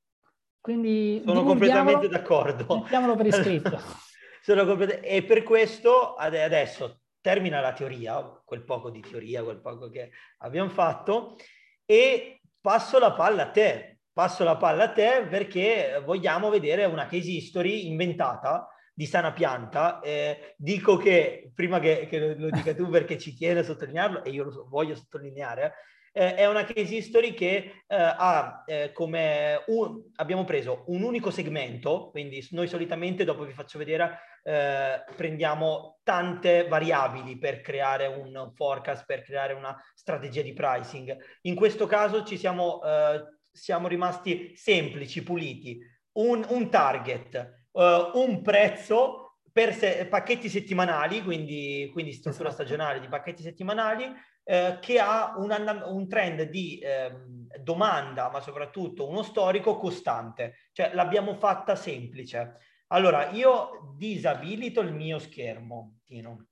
[0.60, 2.80] Quindi sono completamente d'accordo.
[2.80, 3.78] Mettiamolo per iscritto.
[4.44, 10.10] complet- e per questo adesso termina la teoria, quel poco di teoria, quel poco che
[10.38, 11.36] abbiamo fatto,
[11.84, 14.00] e passo la palla a te.
[14.12, 18.68] Passo la palla a te perché vogliamo vedere una case history inventata
[18.98, 20.00] di sana pianta.
[20.00, 24.30] Eh, dico che, prima che, che, lo dica tu perché ci tiene a sottolinearlo, e
[24.30, 25.74] io lo voglio sottolineare,
[26.12, 31.30] eh, è una case history che eh, ha eh, come un, abbiamo preso un unico
[31.30, 38.50] segmento, quindi noi solitamente dopo vi faccio vedere eh, prendiamo tante variabili per creare un
[38.52, 41.16] forecast, per creare una strategia di pricing.
[41.42, 45.78] In questo caso ci siamo, eh, siamo rimasti semplici, puliti,
[46.14, 52.64] un, un target, uh, un prezzo per se- pacchetti settimanali, quindi, quindi struttura esatto.
[52.64, 54.04] stagionale di pacchetti settimanali,
[54.44, 57.12] eh, che ha un, un trend di eh,
[57.60, 60.68] domanda, ma soprattutto uno storico costante.
[60.72, 62.56] Cioè l'abbiamo fatta semplice.
[62.88, 66.46] Allora, io disabilito il mio schermo, Tino,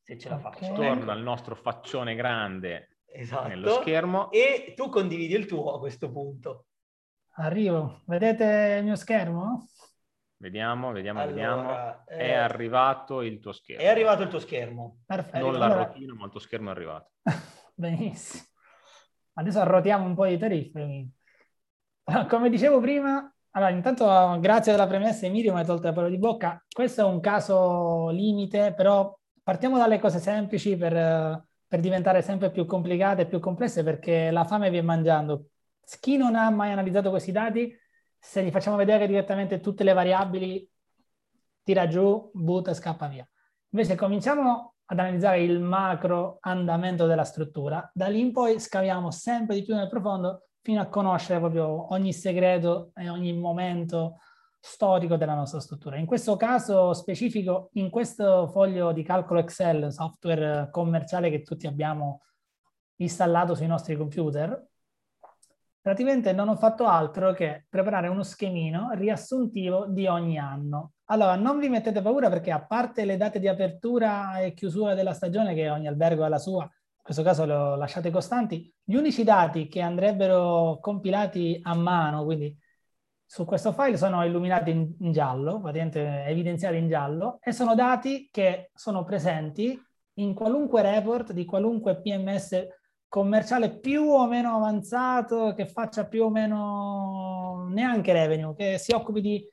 [0.00, 0.52] se ce la okay.
[0.52, 0.72] faccio.
[0.72, 3.48] Torna al nostro faccione grande esatto.
[3.48, 4.30] nello schermo.
[4.30, 6.66] E tu condividi il tuo a questo punto.
[7.36, 8.02] Arrivo.
[8.06, 9.68] Vedete il mio schermo?
[10.42, 12.04] Vediamo, vediamo, allora, vediamo.
[12.08, 13.80] Eh, è arrivato il tuo schermo.
[13.80, 15.02] È arrivato il tuo schermo.
[15.06, 15.38] Perfetto.
[15.38, 15.84] Non la allora...
[15.84, 17.12] rotina, ma il tuo schermo è arrivato.
[17.76, 18.42] Benissimo.
[19.34, 21.06] Adesso arrotiamo un po' di tariffe.
[22.28, 26.18] Come dicevo prima, allora intanto grazie della premessa Emilio mi hai tolto la parola di
[26.18, 26.60] bocca.
[26.68, 32.66] Questo è un caso limite, però partiamo dalle cose semplici per, per diventare sempre più
[32.66, 35.50] complicate e più complesse perché la fame viene mangiando.
[36.00, 37.72] Chi non ha mai analizzato questi dati
[38.24, 40.70] se gli facciamo vedere direttamente tutte le variabili,
[41.64, 43.28] tira giù, butta e scappa via.
[43.70, 49.56] Invece cominciamo ad analizzare il macro andamento della struttura, da lì in poi scaviamo sempre
[49.56, 54.18] di più nel profondo fino a conoscere proprio ogni segreto e ogni momento
[54.60, 55.96] storico della nostra struttura.
[55.96, 62.22] In questo caso specifico, in questo foglio di calcolo Excel, software commerciale che tutti abbiamo
[62.98, 64.70] installato sui nostri computer,
[65.82, 70.92] praticamente non ho fatto altro che preparare uno schemino riassuntivo di ogni anno.
[71.06, 75.12] Allora, non vi mettete paura perché a parte le date di apertura e chiusura della
[75.12, 79.24] stagione, che ogni albergo ha la sua, in questo caso le lasciate costanti, gli unici
[79.24, 82.56] dati che andrebbero compilati a mano, quindi
[83.26, 88.28] su questo file sono illuminati in, in giallo, praticamente evidenziati in giallo, e sono dati
[88.30, 89.78] che sono presenti
[90.14, 92.66] in qualunque report di qualunque PMS
[93.12, 99.20] commerciale più o meno avanzato, che faccia più o meno neanche revenue, che si occupi
[99.20, 99.46] di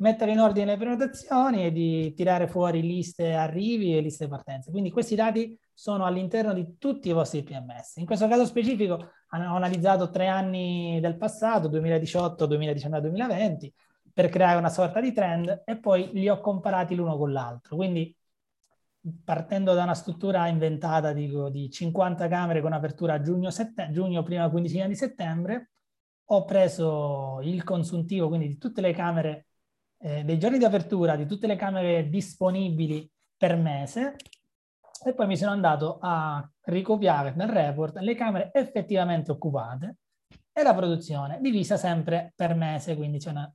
[0.00, 4.70] mettere in ordine le prenotazioni e di tirare fuori liste arrivi e liste partenze.
[4.70, 7.96] Quindi questi dati sono all'interno di tutti i vostri PMS.
[7.96, 13.74] In questo caso specifico ho analizzato tre anni del passato, 2018, 2019, 2020,
[14.12, 17.76] per creare una sorta di trend e poi li ho comparati l'uno con l'altro.
[17.76, 18.14] Quindi
[19.24, 24.22] partendo da una struttura inventata dico, di 50 camere con apertura a giugno, sett- giugno
[24.22, 25.70] prima quindicina di settembre,
[26.30, 29.46] ho preso il consuntivo, quindi di tutte le camere,
[29.98, 34.16] eh, dei giorni di apertura, di tutte le camere disponibili per mese,
[35.04, 39.98] e poi mi sono andato a ricopiare nel report le camere effettivamente occupate
[40.52, 43.52] e la produzione divisa sempre per mese, quindi c'è una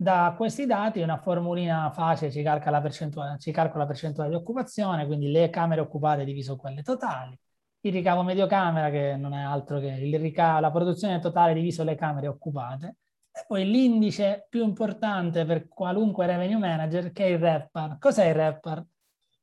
[0.00, 4.36] da questi dati una formulina facile ci calcola la percentuale, ci calcola la percentuale di
[4.36, 7.36] occupazione, quindi le camere occupate diviso quelle totali,
[7.80, 11.96] il ricavo medio camera che non è altro che ricavo, la produzione totale diviso le
[11.96, 12.96] camere occupate,
[13.32, 17.98] e poi l'indice più importante per qualunque revenue manager che è il REPAR.
[17.98, 18.84] Cos'è il REPAR?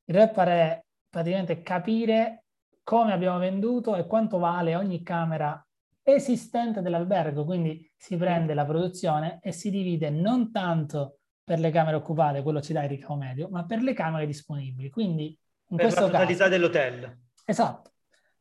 [0.04, 2.44] Il REPAR è praticamente capire
[2.82, 5.65] come abbiamo venduto e quanto vale ogni camera
[6.14, 11.96] esistente dell'albergo, quindi si prende la produzione e si divide non tanto per le camere
[11.96, 14.88] occupate, quello ci dà il ricavo medio, ma per le camere disponibili.
[14.88, 15.36] Quindi
[15.68, 17.18] in per questo la totalità caso, dell'hotel.
[17.44, 17.90] Esatto.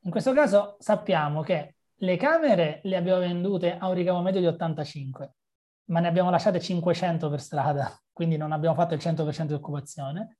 [0.01, 4.47] In questo caso sappiamo che le camere le abbiamo vendute a un ricavo medio di
[4.47, 5.33] 85,
[5.85, 10.37] ma ne abbiamo lasciate 500 per strada, quindi non abbiamo fatto il 100% di occupazione.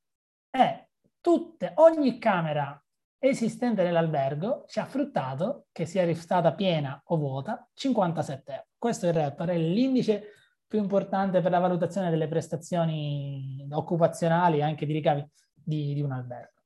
[0.51, 0.89] E
[1.21, 2.79] tutte, ogni camera
[3.19, 8.65] esistente nell'albergo ci ha fruttato, che sia stata piena o vuota, 57 euro.
[8.77, 10.23] Questo è il REPAR, è l'indice
[10.67, 16.11] più importante per la valutazione delle prestazioni occupazionali e anche di ricavi di, di un
[16.11, 16.61] albergo.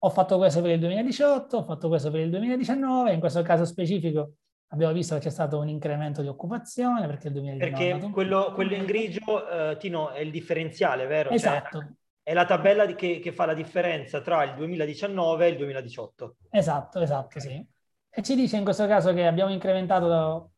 [0.00, 3.64] Ho fatto questo per il 2018, ho fatto questo per il 2019, in questo caso
[3.64, 4.34] specifico
[4.68, 7.92] abbiamo visto che c'è stato un incremento di occupazione perché il 2019...
[7.92, 11.28] Perché quello, quello in grigio, eh, Tino, è il differenziale, vero?
[11.30, 11.78] Cioè, esatto.
[11.78, 11.88] Cioè,
[12.28, 16.36] è la tabella che, che, fa la differenza tra il 2019 e il 2018.
[16.50, 17.66] Esatto, esatto, sì.
[18.10, 20.50] E ci dice in questo caso che abbiamo incrementato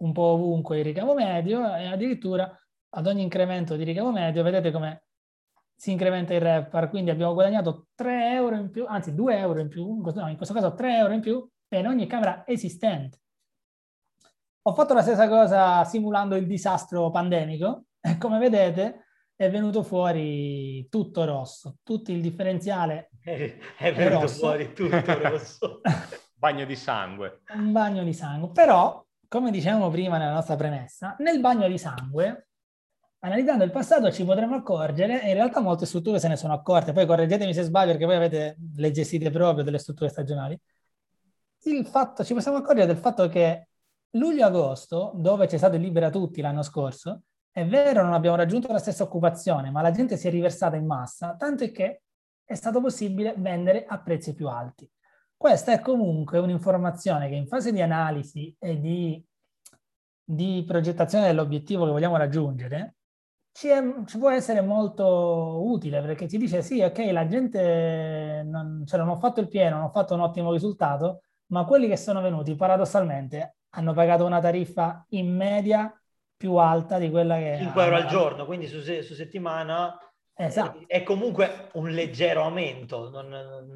[0.00, 2.54] un po' ovunque il ricavo medio e addirittura
[2.90, 5.04] ad ogni incremento di ricavo medio vedete come
[5.74, 9.68] si incrementa il REPAR, quindi abbiamo guadagnato 3 euro in più, anzi 2 euro in
[9.68, 13.18] più, no, in questo caso 3 euro in più per ogni camera esistente.
[14.60, 19.06] Ho fatto la stessa cosa simulando il disastro pandemico e come vedete
[19.40, 24.38] è venuto fuori tutto rosso, tutto il differenziale è, è venuto rosso.
[24.38, 25.80] fuori tutto rosso.
[26.34, 27.42] Bagno di sangue.
[27.54, 28.50] Un bagno di sangue.
[28.50, 32.48] Però, come dicevamo prima nella nostra premessa, nel bagno di sangue,
[33.20, 36.92] analizzando il passato, ci potremmo accorgere, e in realtà molte strutture se ne sono accorte,
[36.92, 40.56] poi correggetemi se sbaglio perché voi avete le gestite proprio delle strutture stagionali,
[41.64, 43.68] il fatto, ci possiamo accorgere del fatto che
[44.10, 47.22] luglio-agosto, dove c'è stato il Libera Tutti l'anno scorso,
[47.58, 50.86] è vero, non abbiamo raggiunto la stessa occupazione, ma la gente si è riversata in
[50.86, 52.02] massa, tanto che
[52.44, 54.88] è stato possibile vendere a prezzi più alti.
[55.36, 59.24] Questa è comunque un'informazione che in fase di analisi e di,
[60.22, 62.96] di progettazione dell'obiettivo che vogliamo raggiungere
[63.52, 68.84] ci, è, ci, può essere molto utile perché ci dice sì, ok, la gente non,
[68.86, 71.96] cioè non ho fatto il pieno, non ho fatto un ottimo risultato, ma quelli che
[71.96, 75.92] sono venuti paradossalmente hanno pagato una tariffa in media
[76.38, 77.56] più alta di quella che...
[77.58, 79.94] 5 euro al giorno, quindi su, su settimana
[80.40, 80.84] Esatto.
[80.86, 83.28] È comunque un leggero aumento, non,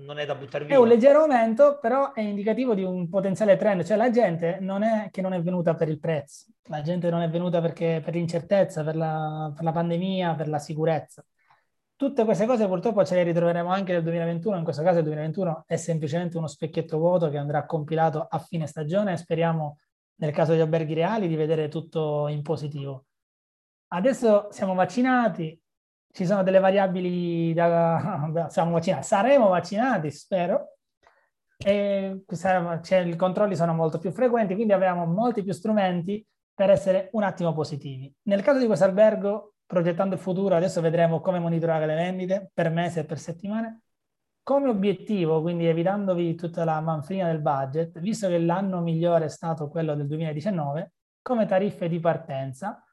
[0.05, 0.77] non, è da buttare via.
[0.77, 3.83] È un leggero aumento, però è indicativo di un potenziale trend.
[3.83, 7.20] Cioè la gente non è che non è venuta per il prezzo, la gente non
[7.20, 11.25] è venuta perché, per l'incertezza, per la, per la pandemia, per la sicurezza.
[11.96, 15.64] Tutte queste cose purtroppo ce le ritroveremo anche nel 2021, in questo caso il 2021
[15.66, 19.79] è semplicemente uno specchietto vuoto che andrà compilato a fine stagione e speriamo
[20.16, 23.07] nel caso degli alberghi reali di vedere tutto in positivo.
[23.88, 25.61] Adesso siamo vaccinati,
[26.11, 30.77] ci sono delle variabili da siamo vaccinati, saremo vaccinati, spero.
[31.57, 32.25] E
[32.83, 37.22] cioè, i controlli sono molto più frequenti, quindi abbiamo molti più strumenti per essere un
[37.22, 38.12] attimo positivi.
[38.22, 42.70] Nel caso di questo albergo, progettando il futuro, adesso vedremo come monitorare le vendite per
[42.70, 43.83] mese e per settimane.
[44.44, 49.68] Come obiettivo, quindi evitandovi tutta la manfrina del budget, visto che l'anno migliore è stato
[49.68, 52.85] quello del 2019, come tariffe di partenza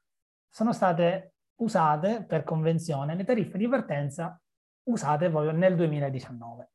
[0.47, 4.39] sono state usate per convenzione le tariffe di partenza
[4.83, 6.71] usate proprio nel 2019.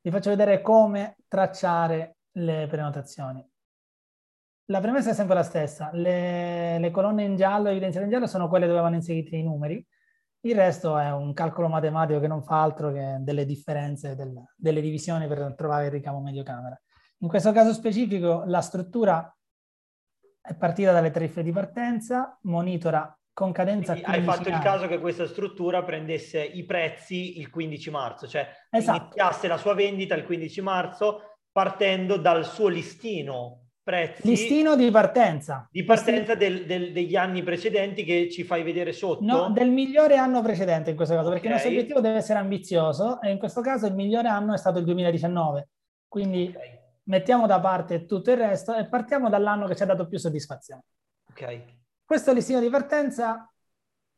[0.00, 3.44] Vi faccio vedere come tracciare le prenotazioni.
[4.66, 8.48] La premessa è sempre la stessa, le, le colonne in giallo evidenziate in giallo sono
[8.48, 9.84] quelle dove vanno inseriti i numeri,
[10.42, 14.80] il resto è un calcolo matematico che non fa altro che delle differenze del, delle
[14.80, 16.80] divisioni per trovare il ricamo medio camera.
[17.18, 19.32] In questo caso specifico la struttura
[20.40, 24.98] è partita dalle tariffe di partenza, monitora con cadenza Quindi Hai fatto il caso che
[24.98, 29.02] questa struttura prendesse i prezzi il 15 marzo, cioè esatto.
[29.02, 34.28] iniziasse la sua vendita il 15 marzo partendo dal suo listino prezzi.
[34.28, 35.66] Listino di partenza.
[35.70, 39.24] Di partenza del, del, degli anni precedenti che ci fai vedere sotto?
[39.24, 41.40] No, del migliore anno precedente in questo caso, okay.
[41.40, 44.58] perché il nostro obiettivo deve essere ambizioso e in questo caso il migliore anno è
[44.58, 45.68] stato il 2019.
[46.06, 46.78] Quindi okay.
[47.04, 50.82] mettiamo da parte tutto il resto e partiamo dall'anno che ci ha dato più soddisfazione.
[51.30, 51.62] Ok.
[52.04, 53.50] Questo listino di partenza,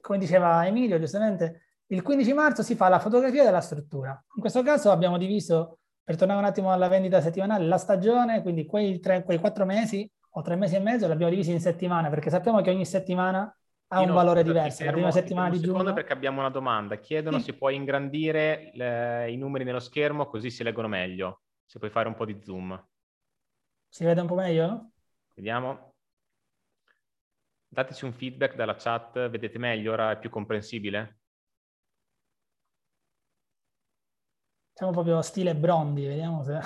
[0.01, 4.11] come diceva Emilio giustamente, il 15 marzo si fa la fotografia della struttura.
[4.35, 5.79] In questo caso abbiamo diviso,
[6.11, 10.11] per tornare un attimo alla vendita settimanale, la stagione, quindi quei, tre, quei quattro mesi
[10.31, 13.57] o tre mesi e mezzo l'abbiamo divisi in settimane, perché sappiamo che ogni settimana
[13.93, 14.85] ha un valore diverso.
[14.85, 15.71] La prima settimana di giugno.
[15.71, 16.97] Secondo perché abbiamo una domanda.
[16.99, 17.45] Chiedono sì.
[17.45, 21.43] se puoi ingrandire le, i numeri nello schermo così si leggono meglio.
[21.65, 22.89] Se puoi fare un po' di zoom.
[23.89, 24.91] Si vede un po' meglio?
[25.37, 25.93] Vediamo
[27.69, 31.20] dateci un feedback dalla chat, vedete meglio, ora è più comprensibile?
[34.81, 36.59] Siamo proprio stile Brondi, vediamo se...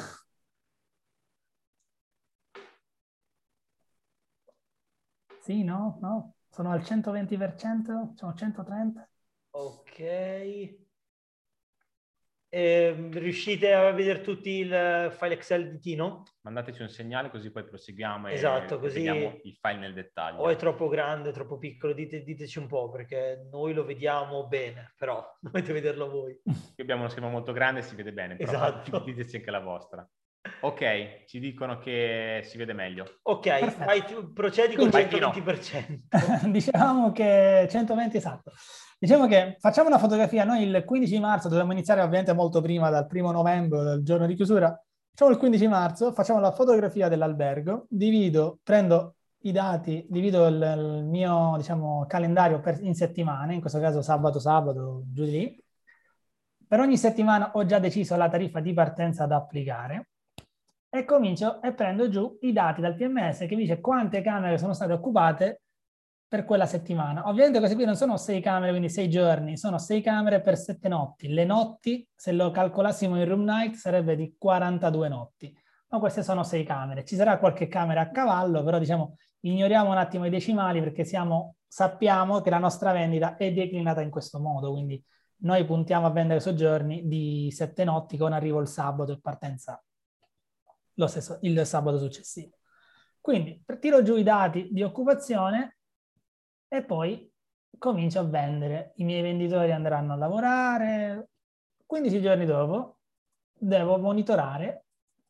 [5.43, 5.99] Sì, no?
[6.01, 6.35] No?
[6.49, 8.13] Sono al 120%?
[8.17, 9.13] Sono 130%?
[9.53, 10.01] Ok.
[12.57, 16.23] Eh, riuscite a vedere tutti il file Excel di Tino?
[16.43, 20.39] Mandateci un segnale così poi proseguiamo esatto, e così vediamo il file nel dettaglio.
[20.39, 24.95] O è troppo grande, troppo piccolo, dite, diteci un po' perché noi lo vediamo bene,
[24.97, 26.41] però dovete vederlo voi.
[26.45, 29.01] Qui abbiamo uno schermo molto grande e si vede bene, però esatto.
[29.03, 30.09] diteci anche la vostra.
[30.61, 33.19] Ok, ci dicono che si vede meglio.
[33.23, 36.47] Ok, vai, procedi con il 120%.
[36.51, 38.53] diciamo che 120 esatto.
[39.05, 43.07] Diciamo che facciamo una fotografia, noi il 15 marzo dobbiamo iniziare ovviamente molto prima, dal
[43.07, 44.83] primo novembre, dal giorno di chiusura.
[45.11, 51.05] Facciamo il 15 marzo, facciamo la fotografia dell'albergo, divido, prendo i dati, divido il, il
[51.05, 55.65] mio diciamo, calendario per, in settimane, in questo caso sabato, sabato, giù di lì.
[56.67, 60.13] Per ogni settimana ho già deciso la tariffa di partenza da applicare
[60.89, 64.95] e comincio e prendo giù i dati dal PMS che dice quante camere sono state
[64.95, 65.64] occupate
[66.35, 67.29] per quella settimana.
[67.29, 70.89] Ovviamente queste qui non sono sei camere, quindi sei giorni, sono sei camere per sette
[70.89, 71.29] notti.
[71.29, 75.57] Le notti, se lo calcolassimo in room night, sarebbe di 42 notti.
[75.91, 77.05] Ma queste sono sei camere.
[77.05, 81.55] Ci sarà qualche camera a cavallo, però diciamo ignoriamo un attimo i decimali perché siamo,
[81.69, 85.01] sappiamo che la nostra vendita è declinata in questo modo, quindi
[85.43, 89.81] noi puntiamo a vendere soggiorni di sette notti con arrivo il sabato e partenza
[90.95, 92.57] lo stesso, il sabato successivo.
[93.21, 95.77] Quindi tiro giù i dati di occupazione
[96.77, 97.31] e poi
[97.79, 98.93] comincio a vendere.
[98.97, 101.29] I miei venditori andranno a lavorare.
[101.87, 102.99] 15 giorni dopo
[103.57, 104.85] devo monitorare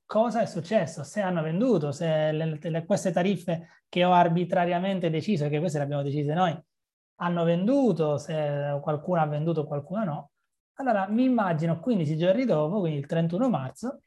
[0.07, 5.49] cosa è successo, se hanno venduto, se le, le, queste tariffe che ho arbitrariamente deciso,
[5.49, 6.57] che queste le abbiamo decise noi,
[7.17, 10.31] hanno venduto, se qualcuno ha venduto, qualcuno no.
[10.75, 14.03] Allora mi immagino 15 giorni dopo, quindi il 31 marzo,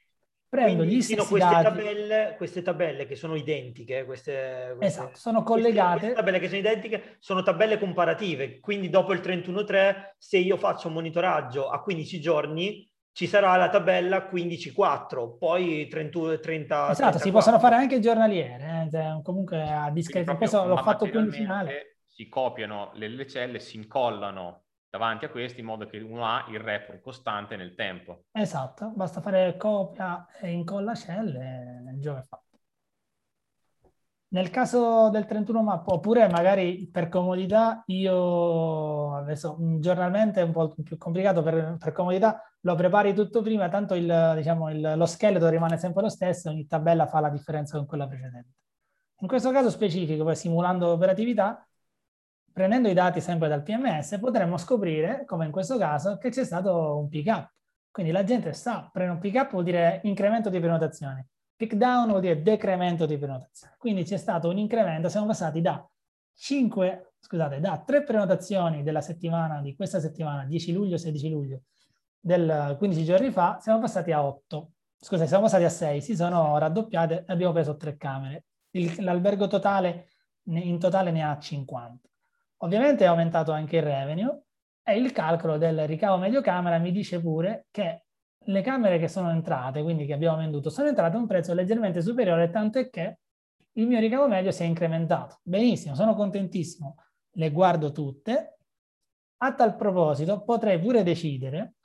[0.49, 1.63] prendo Quindi, gli stessi queste dati.
[1.63, 5.99] Tabelle, queste tabelle che sono identiche, queste, queste esatto, sono collegate.
[5.99, 10.87] Queste, tabelle che sono identiche sono tabelle comparative, quindi dopo il 31.3 se io faccio
[10.87, 16.37] un monitoraggio a 15 giorni ci sarà la tabella 15.4, poi 30...
[16.37, 17.19] 30 esatto, 34.
[17.19, 19.21] si possono fare anche giornaliere, eh?
[19.23, 20.37] comunque a discreto.
[20.37, 21.97] Questo l'ho fatto quindicinale.
[22.05, 26.45] Si copiano le, le celle, si incollano davanti a questi in modo che uno ha
[26.49, 28.25] il report costante nel tempo.
[28.31, 32.45] Esatto, basta fare copia e incolla celle e il gioco è fatto.
[34.29, 40.75] Nel caso del 31 map, oppure magari per comodità, io adesso giornalmente è un po'
[40.83, 45.47] più complicato, per, per comodità lo prepari tutto prima, tanto il, diciamo, il, lo scheletro
[45.47, 48.49] rimane sempre lo stesso, ogni tabella fa la differenza con quella precedente.
[49.19, 51.65] In questo caso specifico, poi simulando operatività,
[52.57, 56.97] prendendo i dati sempre dal PMS, potremmo scoprire, come in questo caso, che c'è stato
[56.97, 57.53] un pick up.
[57.91, 61.23] Quindi la gente sa, prende un pick up vuol dire incremento di prenotazioni,
[61.55, 63.75] pick down vuol dire decremento di prenotazioni.
[63.77, 65.87] Quindi c'è stato un incremento, siamo passati da
[66.33, 71.61] 5, scusate, da 3 prenotazioni della settimana, di questa settimana, 10 luglio, 16 luglio,
[72.19, 74.71] del 15 giorni fa, siamo passati a 8.
[74.97, 78.45] Scusate, siamo passati a 6, si sono raddoppiate abbiamo preso 3 camere.
[78.71, 80.07] Il, l'albergo totale,
[80.45, 82.07] in totale ne ha 50.
[82.61, 84.43] Ovviamente è aumentato anche il revenue
[84.83, 88.05] e il calcolo del ricavo medio camera mi dice pure che
[88.47, 92.01] le camere che sono entrate, quindi che abbiamo venduto, sono entrate a un prezzo leggermente
[92.01, 93.19] superiore, tanto è che
[93.73, 95.39] il mio ricavo medio si è incrementato.
[95.43, 96.95] Benissimo, sono contentissimo,
[97.31, 98.57] le guardo tutte.
[99.39, 101.75] A tal proposito potrei pure decidere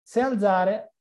[0.00, 0.94] se alzare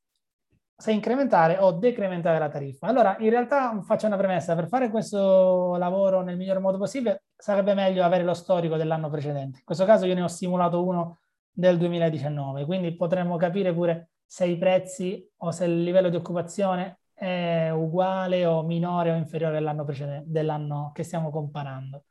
[0.80, 2.86] se incrementare o decrementare la tariffa.
[2.86, 7.74] Allora, in realtà faccio una premessa, per fare questo lavoro nel miglior modo possibile sarebbe
[7.74, 9.58] meglio avere lo storico dell'anno precedente.
[9.58, 11.22] In questo caso io ne ho simulato uno
[11.52, 17.00] del 2019, quindi potremmo capire pure se i prezzi o se il livello di occupazione
[17.12, 22.04] è uguale o minore o inferiore all'anno precedente, dell'anno che stiamo comparando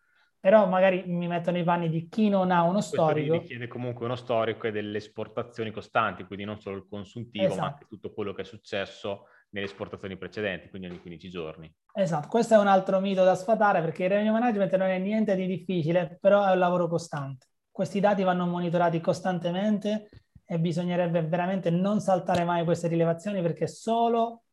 [0.46, 3.30] però magari mi metto nei panni di chi non ha uno storico.
[3.30, 7.60] Questo richiede comunque uno storico e delle esportazioni costanti, quindi non solo il consuntivo, esatto.
[7.60, 11.74] ma anche tutto quello che è successo nelle esportazioni precedenti, quindi ogni 15 giorni.
[11.92, 15.34] Esatto, questo è un altro mito da sfatare perché il revenue management non è niente
[15.34, 17.48] di difficile, però è un lavoro costante.
[17.68, 20.08] Questi dati vanno monitorati costantemente
[20.44, 24.44] e bisognerebbe veramente non saltare mai queste rilevazioni perché solo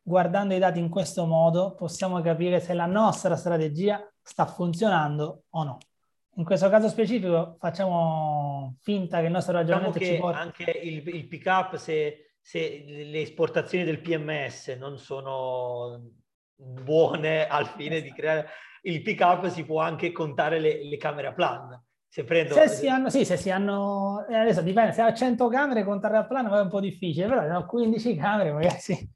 [0.00, 4.00] guardando i dati in questo modo possiamo capire se la nostra strategia
[4.30, 5.78] sta funzionando o no.
[6.36, 10.38] In questo caso specifico facciamo finta che il nostro diciamo ragionamento diciamo ci porti...
[10.38, 16.12] anche il, il pick up se, se le esportazioni del PMS non sono
[16.54, 18.08] buone al fine esatto.
[18.08, 18.48] di creare
[18.82, 21.82] il pick up si può anche contare le, le camere a plan.
[22.06, 22.54] Se, prendo...
[22.54, 26.16] se si hanno, sì, se si hanno, eh, adesso dipende, se ha 100 camere contare
[26.16, 29.10] a plan è un po' difficile, però se ho 15 camere magari sì.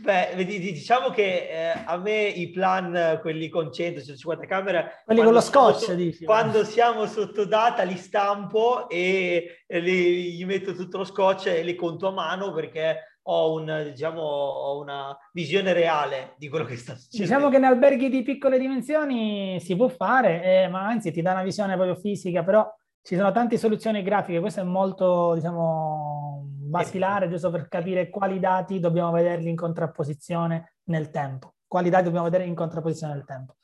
[0.00, 5.02] Beh, diciamo che eh, a me i plan, quelli con 100, 150 camere...
[5.04, 6.24] Quelli con lo scotch, so- dici.
[6.24, 11.62] Quando siamo sotto data li stampo e, e li, gli metto tutto lo scotch e
[11.62, 16.76] li conto a mano perché ho, un, diciamo, ho una visione reale di quello che
[16.76, 17.34] sta succedendo.
[17.34, 21.32] Diciamo che in alberghi di piccole dimensioni si può fare, eh, ma anzi ti dà
[21.32, 22.66] una visione proprio fisica, però
[23.02, 28.78] ci sono tante soluzioni grafiche, questo è molto, diciamo, basilare, giusto per capire quali dati
[28.78, 31.54] dobbiamo vederli in contrapposizione nel tempo.
[31.66, 33.56] Quali dati dobbiamo vedere in contrapposizione nel tempo.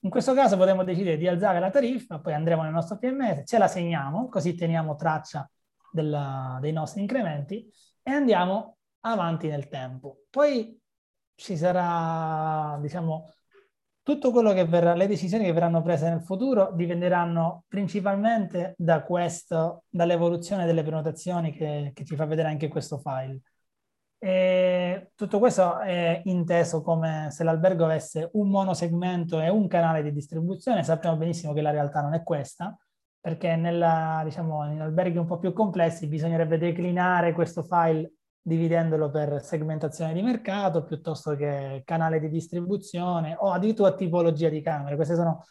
[0.00, 3.58] In questo caso potremmo decidere di alzare la tariffa, poi andremo nel nostro PMS, ce
[3.58, 5.48] la segniamo, così teniamo traccia
[5.90, 7.70] della, dei nostri incrementi
[8.02, 10.22] e andiamo avanti nel tempo.
[10.30, 10.78] Poi
[11.34, 13.30] ci sarà, diciamo,
[14.10, 19.84] tutto quello che verrà, le decisioni che verranno prese nel futuro dipenderanno principalmente da questo,
[19.88, 23.40] dall'evoluzione delle prenotazioni che, che ci fa vedere anche questo file.
[24.18, 30.12] E tutto questo è inteso come se l'albergo avesse un monosegmento e un canale di
[30.12, 30.82] distribuzione.
[30.82, 32.76] Sappiamo benissimo che la realtà non è questa,
[33.20, 39.42] perché nella, diciamo, in alberghi un po' più complessi bisognerebbe declinare questo file dividendolo per
[39.42, 44.96] segmentazione di mercato piuttosto che canale di distribuzione o addirittura tipologia di camere.
[44.96, 45.44] Queste sono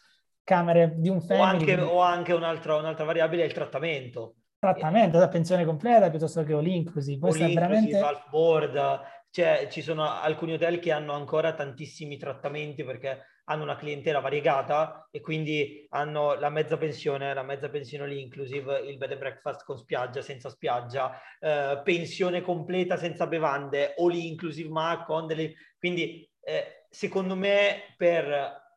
[0.44, 1.44] camere di un family.
[1.44, 4.36] O anche, o anche un'altra, un'altra variabile è il trattamento.
[4.60, 7.20] Trattamento da pensione completa piuttosto che all inclusive.
[7.20, 8.02] Questo all veramente...
[8.30, 13.20] Board, cioè, ci sono alcuni hotel che hanno ancora tantissimi trattamenti perché
[13.50, 18.80] hanno una clientela variegata e quindi hanno la mezza pensione, la mezza pensione lì inclusive
[18.80, 24.28] il bed and breakfast con spiaggia, senza spiaggia, eh, pensione completa senza bevande, o lì
[24.28, 25.54] inclusive ma con delle...
[25.78, 28.68] Quindi eh, secondo me per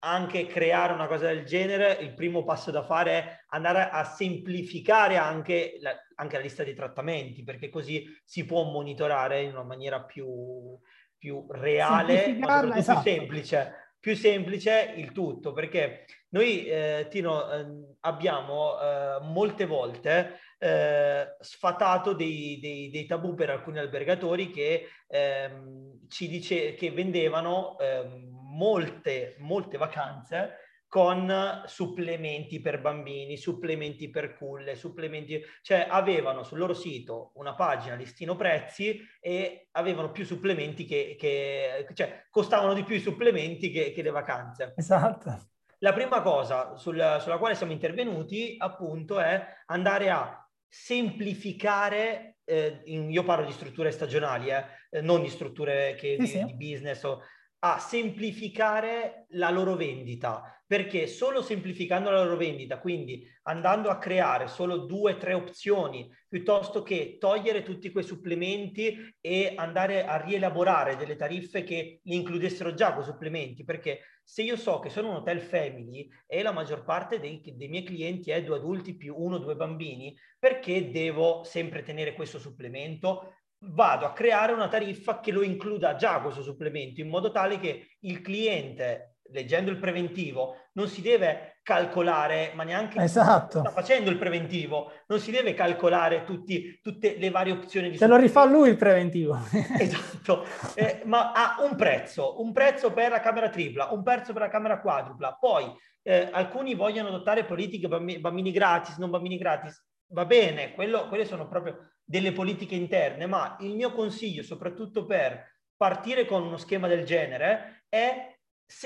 [0.00, 5.16] anche creare una cosa del genere, il primo passo da fare è andare a semplificare
[5.16, 10.02] anche la, anche la lista di trattamenti, perché così si può monitorare in una maniera
[10.02, 10.76] più,
[11.16, 13.00] più reale, ma esatto.
[13.00, 17.66] più semplice più semplice il tutto, perché noi, eh, Tino, eh,
[18.00, 26.06] abbiamo eh, molte volte eh, sfatato dei, dei, dei, tabù per alcuni albergatori che ehm,
[26.08, 34.74] ci dice che vendevano ehm, molte, molte vacanze con supplementi per bambini, supplementi per culle,
[34.74, 41.14] supplementi, cioè avevano sul loro sito una pagina listino prezzi e avevano più supplementi che,
[41.18, 44.72] che cioè costavano di più i supplementi che, che le vacanze.
[44.76, 45.50] Esatto.
[45.80, 53.10] La prima cosa sul, sulla quale siamo intervenuti appunto è andare a semplificare, eh, in,
[53.10, 56.44] io parlo di strutture stagionali, eh, non di strutture che, sì, di, sì.
[56.44, 57.22] di business o
[57.60, 64.48] a semplificare la loro vendita, perché solo semplificando la loro vendita, quindi andando a creare
[64.48, 70.96] solo due o tre opzioni, piuttosto che togliere tutti quei supplementi e andare a rielaborare
[70.96, 75.16] delle tariffe che li includessero già quei supplementi, perché se io so che sono un
[75.16, 79.36] hotel family e la maggior parte dei, dei miei clienti è due adulti più uno
[79.36, 83.32] o due bambini, perché devo sempre tenere questo supplemento?
[83.60, 87.96] Vado a creare una tariffa che lo includa già questo supplemento in modo tale che
[88.00, 93.60] il cliente leggendo il preventivo non si deve calcolare, ma neanche esatto.
[93.60, 98.06] sta facendo il preventivo, non si deve calcolare tutti, tutte le varie opzioni di Se
[98.06, 99.38] lo rifà lui il preventivo.
[99.78, 104.42] esatto, eh, ma ha un prezzo, un prezzo per la camera tripla, un prezzo per
[104.42, 105.70] la camera quadrupla, poi
[106.02, 111.26] eh, alcuni vogliono adottare politiche bambini, bambini gratis, non bambini gratis, va bene, quello, quelle
[111.26, 116.88] sono proprio delle politiche interne, ma il mio consiglio, soprattutto per partire con uno schema
[116.88, 118.34] del genere, è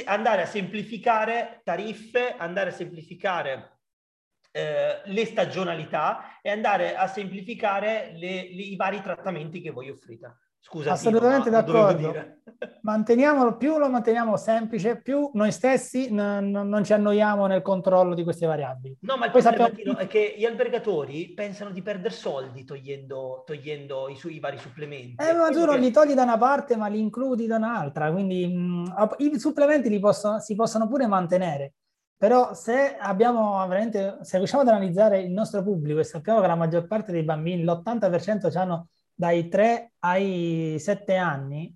[0.06, 3.78] andare a semplificare tariffe, andare a semplificare
[4.50, 10.38] eh, le stagionalità e andare a semplificare le, le, i vari trattamenti che voi offrite.
[10.64, 12.14] Scusa, assolutamente Tino, d'accordo.
[12.82, 18.14] Manteniamolo più lo manteniamo semplice, più noi stessi n- n- non ci annoiamo nel controllo
[18.14, 18.96] di queste variabili.
[19.00, 19.98] No, ma il Poi problema sappiamo...
[19.98, 25.16] è che gli albergatori pensano di perdere soldi togliendo, togliendo i, suoi vari supplementi.
[25.22, 28.12] Eh, ma tu non li togli da una parte, ma li includi da un'altra.
[28.12, 31.74] Quindi mh, i supplementi li possono, si possono pure mantenere.
[32.16, 36.54] Però se abbiamo veramente, se riusciamo ad analizzare il nostro pubblico e sappiamo che la
[36.54, 41.74] maggior parte dei bambini, l'80% hanno dai 3 ai 7 anni,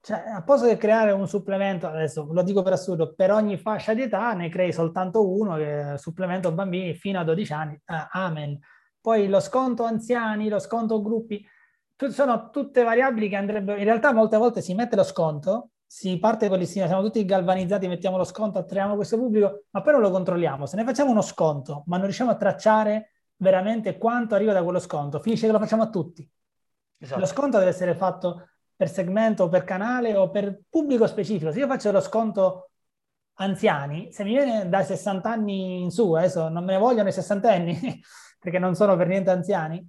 [0.00, 3.94] cioè, a posto che creare un supplemento, adesso lo dico per assurdo, per ogni fascia
[3.94, 8.58] di età ne crei soltanto uno, che supplemento bambini fino a 12 anni, ah, amen.
[9.00, 11.42] Poi lo sconto anziani, lo sconto gruppi,
[12.10, 16.48] sono tutte variabili che andrebbero, in realtà molte volte si mette lo sconto, si parte
[16.48, 20.10] con l'istina, siamo tutti galvanizzati, mettiamo lo sconto, attraiamo questo pubblico, ma poi non lo
[20.10, 20.66] controlliamo.
[20.66, 24.80] Se ne facciamo uno sconto, ma non riusciamo a tracciare veramente quanto arriva da quello
[24.80, 26.28] sconto, finisce che lo facciamo a tutti.
[26.98, 27.20] Esatto.
[27.20, 31.52] Lo sconto deve essere fatto per segmento, per canale o per pubblico specifico.
[31.52, 32.70] Se io faccio lo sconto
[33.34, 37.12] anziani, se mi viene dai 60 anni in su, adesso non me ne vogliono i
[37.12, 37.78] sessantenni
[38.38, 39.86] perché non sono per niente anziani,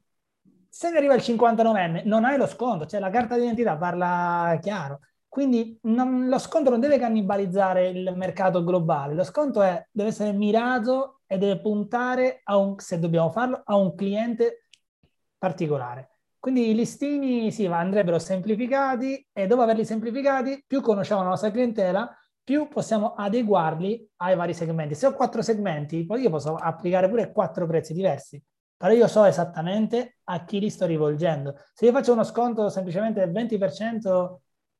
[0.69, 4.99] se mi arriva il 59enne non hai lo sconto, cioè la carta d'identità parla chiaro.
[5.27, 10.31] Quindi non, lo sconto non deve cannibalizzare il mercato globale, lo sconto è, deve essere
[10.31, 14.67] mirato e deve puntare, un, se dobbiamo farlo, a un cliente
[15.37, 16.14] particolare.
[16.45, 22.15] Quindi i listini sì, andrebbero semplificati e dopo averli semplificati, più conosciamo la nostra clientela,
[22.43, 24.93] più possiamo adeguarli ai vari segmenti.
[24.93, 28.39] Se ho quattro segmenti, poi io posso applicare pure quattro prezzi diversi,
[28.77, 31.55] però io so esattamente a chi li sto rivolgendo.
[31.73, 34.35] Se io faccio uno sconto semplicemente del 20%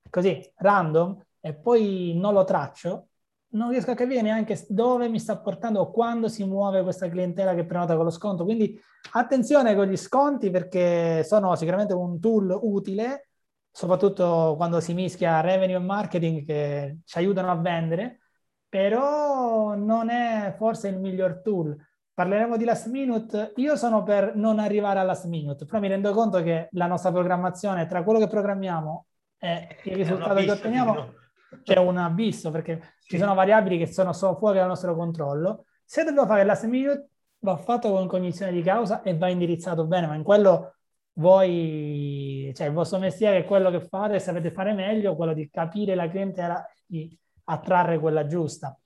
[0.08, 3.08] così, random, e poi non lo traccio,
[3.50, 7.54] non riesco a capire neanche dove mi sta portando o quando si muove questa clientela
[7.54, 8.44] che prenota con lo sconto.
[8.44, 8.80] Quindi
[9.14, 13.30] attenzione con gli sconti perché sono sicuramente un tool utile,
[13.72, 18.20] soprattutto quando si mischia revenue e marketing che ci aiutano a vendere,
[18.68, 21.76] però non è forse il miglior tool.
[22.14, 23.54] Parleremo di last minute.
[23.58, 27.12] Io sono per non arrivare alla last minute, però mi rendo conto che la nostra
[27.12, 29.06] programmazione tra quello che programmiamo
[29.38, 31.24] e il risultato che otteniamo
[31.64, 33.10] c'è un abisso perché sì.
[33.12, 35.66] ci sono variabili che sono, sono fuori dal nostro controllo.
[35.84, 40.16] Se dobbiamo fare minute, va fatto con cognizione di causa e va indirizzato bene, ma
[40.16, 40.76] in quello
[41.18, 45.96] voi cioè il vostro mestiere è quello che fate, sapete fare meglio, quello di capire
[45.96, 48.78] la clientela, di attrarre quella giusta.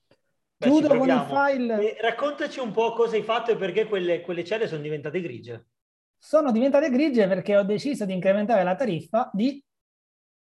[0.56, 1.96] Beh, Chiudo con il file.
[1.96, 5.66] E raccontaci un po' cosa hai fatto e perché quelle, quelle celle sono diventate grigie.
[6.18, 9.62] Sono diventate grigie perché ho deciso di incrementare la tariffa di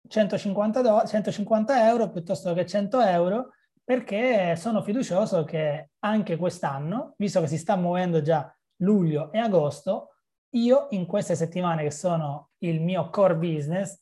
[0.08, 3.52] 150, do- 150 euro piuttosto che 100 euro
[3.84, 10.16] perché sono fiducioso che anche quest'anno, visto che si sta muovendo già luglio e agosto,
[10.52, 13.98] io in queste settimane che sono il mio core business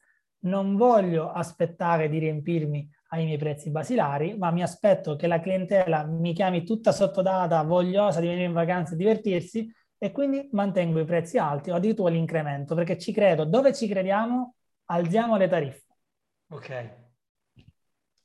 [0.46, 6.04] non voglio aspettare di riempirmi ai miei prezzi basilari, ma mi aspetto che la clientela
[6.06, 11.06] mi chiami tutta sottodata, vogliosa di venire in vacanza e divertirsi e quindi mantengo i
[11.06, 13.46] prezzi alti o addirittura l'incremento perché ci credo.
[13.46, 15.85] Dove ci crediamo, alziamo le tariffe.
[16.56, 17.04] Ok.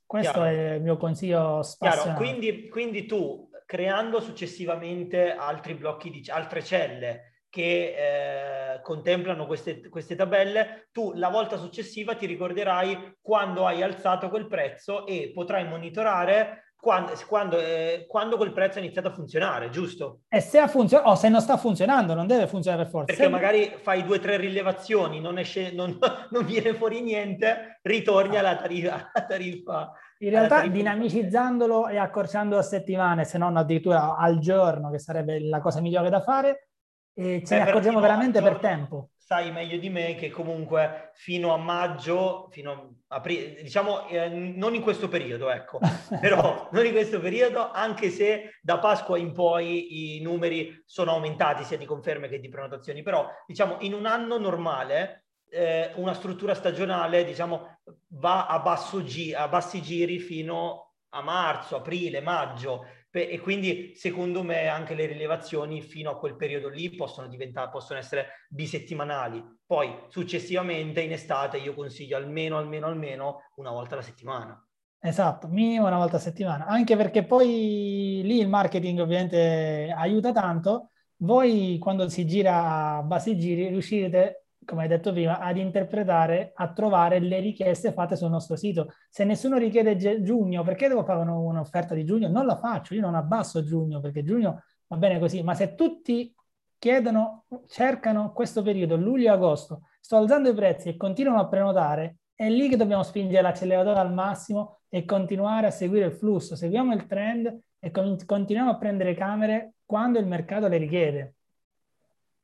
[0.07, 0.49] Questo Chiaro.
[0.49, 2.17] è il mio consiglio spassionato.
[2.17, 10.15] quindi, quindi tu creando successivamente altri blocchi di altre celle che eh, contemplano queste, queste
[10.15, 16.70] tabelle, tu la volta successiva ti ricorderai quando hai alzato quel prezzo e potrai monitorare
[16.81, 20.21] quando, quando, eh, quando quel prezzo ha iniziato a funzionare, giusto?
[20.29, 23.07] E se ha funzionato, o se non sta funzionando, non deve funzionare per forza.
[23.07, 25.99] Perché Se- magari fai due o tre rilevazioni, non, esce, non,
[26.31, 29.11] non viene fuori niente, ritorni alla tariffa.
[29.13, 34.91] alla tariffa In realtà tariffa- dinamicizzandolo e accorciando a settimane, se non addirittura al giorno,
[34.91, 36.69] che sarebbe la cosa migliore da fare,
[37.13, 39.09] e ce Beh, ne accorgiamo veramente per giorno tempo.
[39.33, 42.73] Sai meglio di me che comunque fino a maggio, fino
[43.07, 45.79] a apri- diciamo eh, non in questo periodo, ecco,
[46.21, 51.63] però non in questo periodo, anche se da Pasqua in poi i numeri sono aumentati
[51.63, 56.55] sia di conferme che di prenotazioni, però diciamo in un anno normale eh, una struttura
[56.55, 57.79] stagionale diciamo
[58.15, 64.43] va a, basso gi- a bassi giri fino a marzo, aprile, maggio e quindi secondo
[64.43, 67.29] me anche le rilevazioni fino a quel periodo lì possono
[67.71, 69.43] possono essere bisettimanali.
[69.67, 74.65] Poi successivamente in estate io consiglio almeno almeno almeno una volta alla settimana.
[75.03, 80.91] Esatto, minimo una volta a settimana, anche perché poi lì il marketing ovviamente aiuta tanto.
[81.17, 86.73] Voi quando si gira a bassi giri riuscite, come hai detto prima, ad interpretare, a
[86.73, 88.93] trovare le richieste fatte sul nostro sito.
[89.11, 92.29] Se nessuno richiede giugno, perché devo fare un- un'offerta di giugno?
[92.29, 96.33] Non la faccio, io non abbasso giugno perché giugno va bene così, ma se tutti
[96.79, 102.19] chiedono, cercano questo periodo, luglio e agosto, sto alzando i prezzi e continuano a prenotare,
[102.35, 106.57] è lì che dobbiamo spingere l'acceleratore al massimo e continuare a seguire il flusso.
[106.57, 111.35] Seguiamo il trend e con- continuiamo a prendere camere quando il mercato le richiede.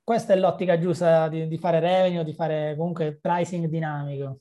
[0.07, 4.39] Questa è l'ottica giusta di, di fare revenue, di fare comunque pricing dinamico.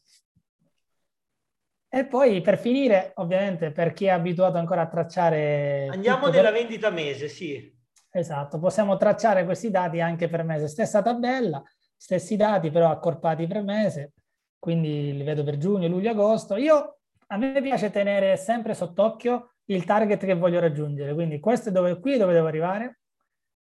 [1.90, 5.88] E poi per finire, ovviamente, per chi è abituato ancora a tracciare...
[5.90, 7.76] andiamo nella per- vendita mese sì
[8.12, 10.68] Esatto, possiamo tracciare questi dati anche per mese.
[10.68, 11.64] Stessa tabella,
[11.98, 14.12] stessi dati però accorpati per mese,
[14.60, 16.58] quindi li vedo per giugno, luglio, agosto.
[16.58, 21.72] Io, a me piace tenere sempre sott'occhio il target che voglio raggiungere, quindi questo è
[21.72, 23.00] dove, qui dove devo arrivare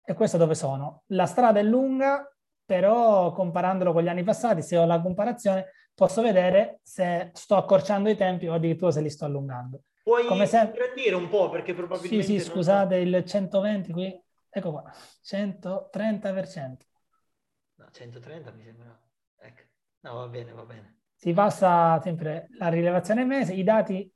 [0.05, 1.03] e questo dove sono.
[1.09, 2.27] La strada è lunga,
[2.65, 8.09] però comparandolo con gli anni passati, se ho la comparazione, posso vedere se sto accorciando
[8.09, 9.83] i tempi o addirittura se li sto allungando.
[10.03, 14.21] puoi Come sempre- ingrandire un po' perché Sì, probabilmente sì, non- scusate, il 120 qui,
[14.51, 14.83] ecco qua,
[15.23, 16.87] 130%.
[17.77, 18.99] no, 130 mi sembra
[19.39, 19.63] ecco.
[20.01, 24.13] no va bene va bene Si passa sempre la rilevazione mese, i dati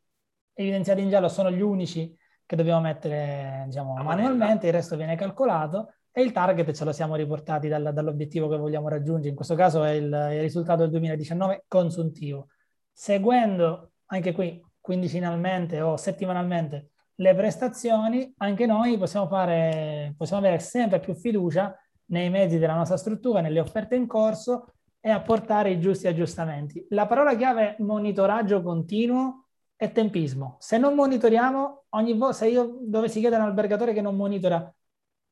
[0.55, 2.17] evidenziati in giallo sono gli unici
[2.47, 6.93] che dobbiamo mettere diciamo, A manualmente, il resto viene calcolato e il target ce lo
[6.93, 10.91] siamo riportati dal- dall'obiettivo che vogliamo raggiungere, in questo caso è il, il risultato del
[10.91, 12.49] 2019 consuntivo.
[12.91, 21.01] Seguendo anche qui quindicinalmente o settimanalmente le prestazioni, anche noi possiamo, fare, possiamo avere sempre
[21.01, 21.77] più fiducia
[22.07, 26.87] nei mezzi della nostra struttura, nelle offerte in corso e apportare i giusti aggiustamenti.
[26.91, 29.46] La parola chiave monitoraggio continuo
[29.77, 30.57] e tempismo.
[30.59, 34.73] Se non monitoriamo, ogni volta, se io dovessi chiedere a un albergatore che non monitora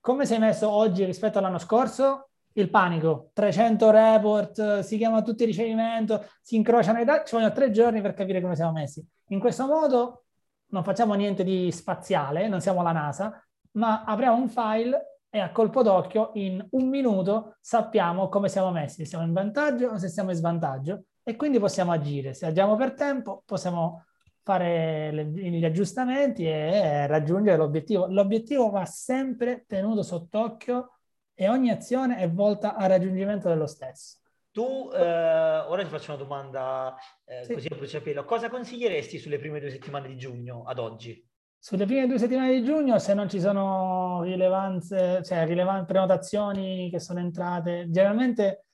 [0.01, 6.25] come sei messo oggi rispetto all'anno scorso, il panico, 300 report, si chiama tutti ricevimento,
[6.43, 9.05] si incrociano i dati, ci vogliono tre giorni per capire come siamo messi.
[9.29, 10.25] In questo modo
[10.67, 13.43] non facciamo niente di spaziale, non siamo la NASA,
[13.73, 18.97] ma apriamo un file e a colpo d'occhio in un minuto sappiamo come siamo messi,
[18.97, 22.35] se siamo in vantaggio o se siamo in svantaggio e quindi possiamo agire.
[22.35, 24.05] Se agiamo per tempo possiamo
[24.45, 28.07] fare le- gli aggiustamenti e raggiungere l'obiettivo.
[28.07, 30.99] L'obiettivo va sempre tenuto sott'occhio
[31.35, 34.19] e ogni azione è volta al raggiungimento dello stesso.
[34.53, 37.55] Tu, eh, ora ti faccio una domanda eh, Sì.
[37.55, 38.25] così a bruciapelo.
[38.25, 41.27] Cosa consiglieresti sulle prime due settimane di giugno ad oggi?
[41.59, 47.01] Sulle prime due settimane di giugno, se non ci sono rilevanze, cioè rilevan- prenotazioni che
[47.01, 48.67] sono entrate, generalmente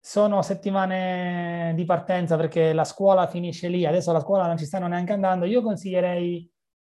[0.00, 4.86] sono settimane di partenza perché la scuola finisce lì, adesso la scuola non ci stanno
[4.86, 6.50] neanche andando, io consiglierei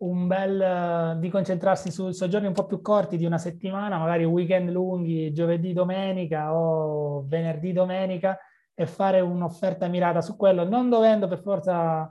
[0.03, 4.71] un bel di concentrarsi su soggiorni un po' più corti di una settimana, magari weekend
[4.71, 8.39] lunghi, giovedì, domenica o venerdì, domenica
[8.75, 12.05] e fare un'offerta mirata su quello, non dovendo per forza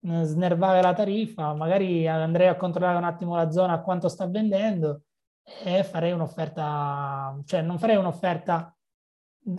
[0.00, 5.02] eh, snervare la tariffa, magari andrei a controllare un attimo la zona quanto sta vendendo
[5.64, 8.77] e farei un'offerta, cioè non farei un'offerta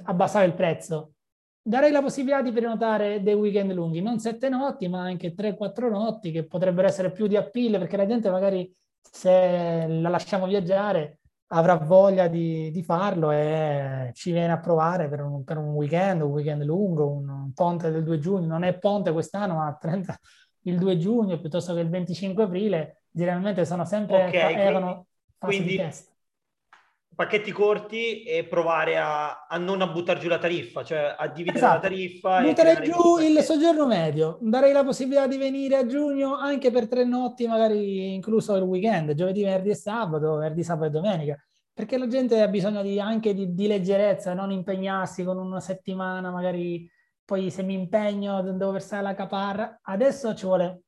[0.04, 1.14] abbassare il prezzo.
[1.62, 5.90] Darei la possibilità di prenotare dei weekend lunghi, non sette notti, ma anche tre, quattro
[5.90, 11.20] notti, che potrebbero essere più di appeal, perché la gente magari se la lasciamo viaggiare
[11.52, 16.22] avrà voglia di, di farlo e ci viene a provare per un, per un, weekend,
[16.22, 18.48] un weekend lungo, un, un, ponte del 2 giugno.
[18.48, 20.18] Non è ponte quest'anno, ma 30,
[20.64, 23.02] il 2 giugno piuttosto che il 25 aprile.
[23.10, 25.08] Generalmente sono sempre okay, erano
[25.40, 25.82] quindi
[27.20, 31.58] pacchetti corti e provare a, a non a buttare giù la tariffa, cioè a dividere
[31.58, 31.74] esatto.
[31.74, 32.42] la tariffa.
[32.42, 37.04] Buttare giù il soggiorno medio, darei la possibilità di venire a giugno anche per tre
[37.04, 41.38] notti, magari incluso il weekend, giovedì, venerdì e sabato, venerdì, sabato e domenica,
[41.74, 46.32] perché la gente ha bisogno di, anche di, di leggerezza, non impegnarsi con una settimana,
[46.32, 46.90] magari
[47.26, 49.78] poi se mi impegno devo versare la caparra.
[49.82, 50.84] Adesso ci vuole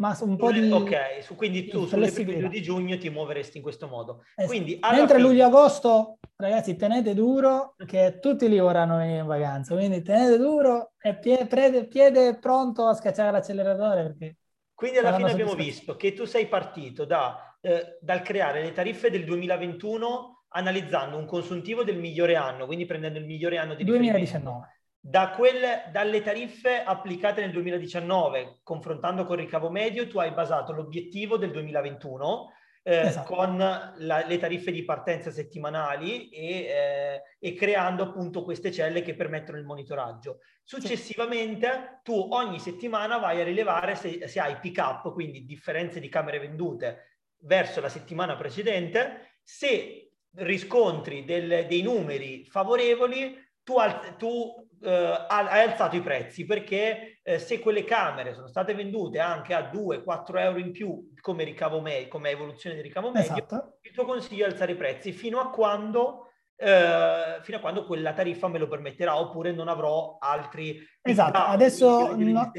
[0.00, 0.70] ma un po' di...
[0.70, 4.24] Ok, su, quindi tu sulle prime di giugno ti muoveresti in questo modo.
[4.34, 5.28] Eh, quindi, Mentre fine...
[5.28, 11.18] luglio-agosto, ragazzi, tenete duro che tutti lì vorranno venire in vacanza, quindi tenete duro e
[11.18, 14.02] piede, piede pronto a scacciare l'acceleratore.
[14.02, 14.36] Perché
[14.74, 19.10] quindi alla fine abbiamo visto che tu sei partito da, eh, dal creare le tariffe
[19.10, 24.79] del 2021 analizzando un consuntivo del migliore anno, quindi prendendo il migliore anno di 2019
[25.02, 30.72] da quelle, dalle tariffe applicate nel 2019, confrontando con il ricavo medio, tu hai basato
[30.72, 33.34] l'obiettivo del 2021 eh, esatto.
[33.34, 39.14] con la, le tariffe di partenza settimanali e, eh, e, creando appunto queste celle che
[39.14, 40.40] permettono il monitoraggio.
[40.62, 41.98] Successivamente sì.
[42.04, 46.38] tu ogni settimana vai a rilevare se, se hai pick up, quindi differenze di camere
[46.38, 53.74] vendute verso la settimana precedente, se riscontri del, dei numeri favorevoli, tu,
[54.16, 59.54] tu eh, hai alzato i prezzi perché eh, se quelle camere sono state vendute anche
[59.54, 63.78] a 2-4 euro in più come ricavo medio, come evoluzione di ricavo medio, esatto.
[63.82, 68.12] il tuo consiglio è alzare i prezzi fino a quando eh, fino a quando quella
[68.12, 71.38] tariffa me lo permetterà oppure non avrò altri esatto.
[71.38, 72.52] adesso no,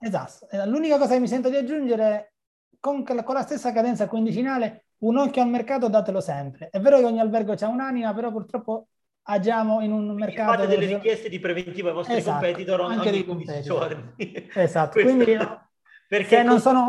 [0.00, 0.48] esatto.
[0.50, 2.34] Eh, l'unica cosa che mi sento di aggiungere
[2.80, 6.70] con, con la stessa cadenza quindicinale un occhio al mercato datelo sempre.
[6.70, 8.88] È vero che ogni albergo c'ha un'anima però purtroppo
[9.26, 10.52] agiamo in un mercato...
[10.52, 14.14] Fate delle richieste di preventivo ai vostri esatto, competitor anche ogni 15 giorni.
[14.54, 15.36] Esatto, quindi...
[16.08, 16.88] Perché non sono...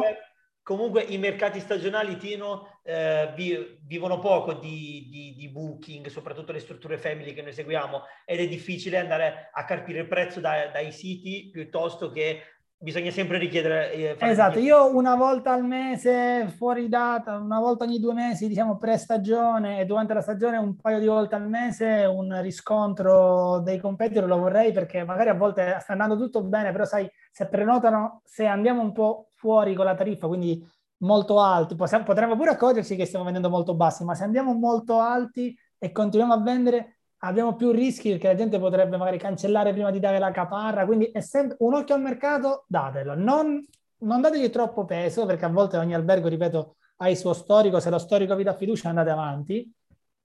[0.61, 6.59] Comunque i mercati stagionali, Tino, eh, vi, vivono poco di, di, di, booking, soprattutto le
[6.59, 10.91] strutture family che noi seguiamo, ed è difficile andare a carpire il prezzo da, dai
[10.91, 13.91] siti piuttosto che bisogna sempre richiedere.
[13.91, 18.77] Eh, esatto, io una volta al mese fuori data, una volta ogni due mesi, diciamo
[18.77, 24.25] pre-stagione e durante la stagione un paio di volte al mese un riscontro dei competitor
[24.27, 28.45] lo vorrei perché magari a volte sta andando tutto bene, però sai, se prenotano, se
[28.45, 30.63] andiamo un po' fuori con la tariffa, quindi
[30.99, 34.99] molto alti, possiamo, potremmo pure accorgerci che stiamo vendendo molto bassi, ma se andiamo molto
[34.99, 36.96] alti e continuiamo a vendere
[37.27, 41.09] abbiamo più rischi perché la gente potrebbe magari cancellare prima di dare la caparra, quindi
[41.13, 43.15] essendo un occhio al mercato, datelo.
[43.15, 43.63] Non,
[43.99, 47.89] non dategli troppo peso perché a volte ogni albergo, ripeto, ha il suo storico, se
[47.89, 49.71] lo storico vi dà fiducia andate avanti,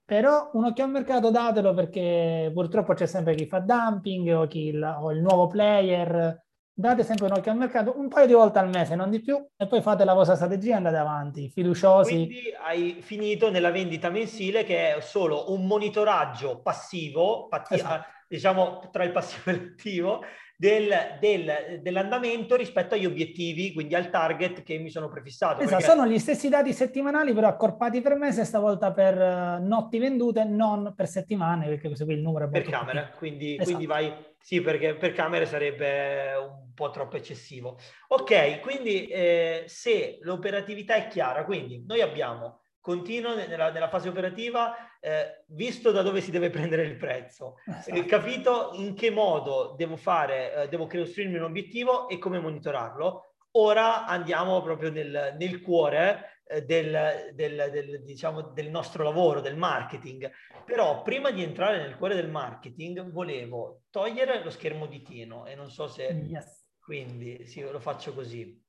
[0.05, 4.73] però un occhio al mercato datelo perché purtroppo c'è sempre chi fa dumping o, chi
[4.75, 6.41] o il nuovo player
[6.73, 9.43] date sempre un occhio al mercato un paio di volte al mese, non di più,
[9.55, 12.13] e poi fate la vostra strategia e andate avanti, fiduciosi.
[12.13, 18.07] Quindi hai finito nella vendita mensile che è solo un monitoraggio passivo, patti- esatto.
[18.27, 20.23] diciamo tra il passivo e l'attivo,
[20.63, 25.59] del, del, dell'andamento rispetto agli obiettivi, quindi al target che mi sono prefissato.
[25.59, 25.83] Esatto, perché...
[25.83, 30.93] sono gli stessi dati settimanali, però accorpati per mese, stavolta per uh, notti vendute, non
[30.95, 33.65] per settimane, perché questo qui il numero è Per camera, quindi, esatto.
[33.65, 34.13] quindi vai...
[34.39, 37.77] Sì, perché per camere sarebbe un po' troppo eccessivo.
[38.07, 44.75] Ok, quindi eh, se l'operatività è chiara, quindi noi abbiamo continuo nella, nella fase operativa,
[45.03, 47.89] eh, visto da dove si deve prendere il prezzo, esatto.
[47.89, 53.33] eh, capito in che modo devo fare, eh, devo costruirmi un obiettivo e come monitorarlo.
[53.55, 59.57] Ora andiamo proprio nel, nel cuore eh, del, del, del, diciamo, del nostro lavoro, del
[59.57, 60.31] marketing.
[60.65, 65.55] Però prima di entrare nel cuore del marketing volevo togliere lo schermo di Tino e
[65.55, 66.03] non so se...
[66.03, 66.61] Yes.
[66.79, 68.61] Quindi sì, lo faccio così.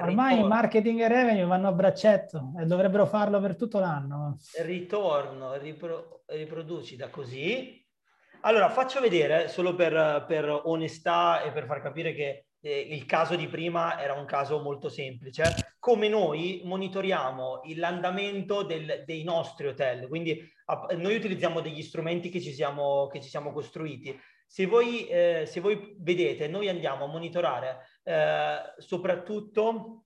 [0.00, 0.54] Ormai ritorno.
[0.54, 4.36] marketing e revenue vanno a braccetto e dovrebbero farlo per tutto l'anno.
[4.60, 7.84] Ritorno, ripro, riproduci da così.
[8.42, 13.34] Allora, faccio vedere, solo per, per onestà e per far capire che eh, il caso
[13.36, 20.06] di prima era un caso molto semplice, come noi monitoriamo l'andamento del, dei nostri hotel.
[20.08, 24.18] Quindi a, noi utilizziamo degli strumenti che ci siamo, che ci siamo costruiti.
[24.46, 30.04] Se voi, eh, se voi vedete, noi andiamo a monitorare eh, soprattutto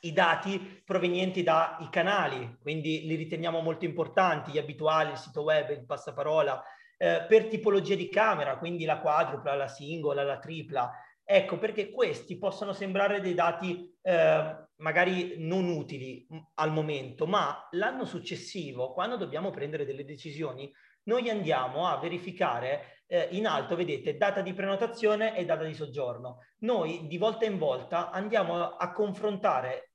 [0.00, 5.70] i dati provenienti dai canali, quindi li riteniamo molto importanti, gli abituali, il sito web,
[5.70, 6.62] il passaparola,
[6.98, 10.92] eh, per tipologia di camera, quindi la quadrupla, la singola, la tripla.
[11.24, 16.26] Ecco, perché questi possono sembrare dei dati eh, magari non utili
[16.56, 20.70] al momento, ma l'anno successivo, quando dobbiamo prendere delle decisioni,
[21.04, 26.44] noi andiamo a verificare eh, in alto, vedete, data di prenotazione e data di soggiorno.
[26.60, 29.94] Noi di volta in volta andiamo a confrontare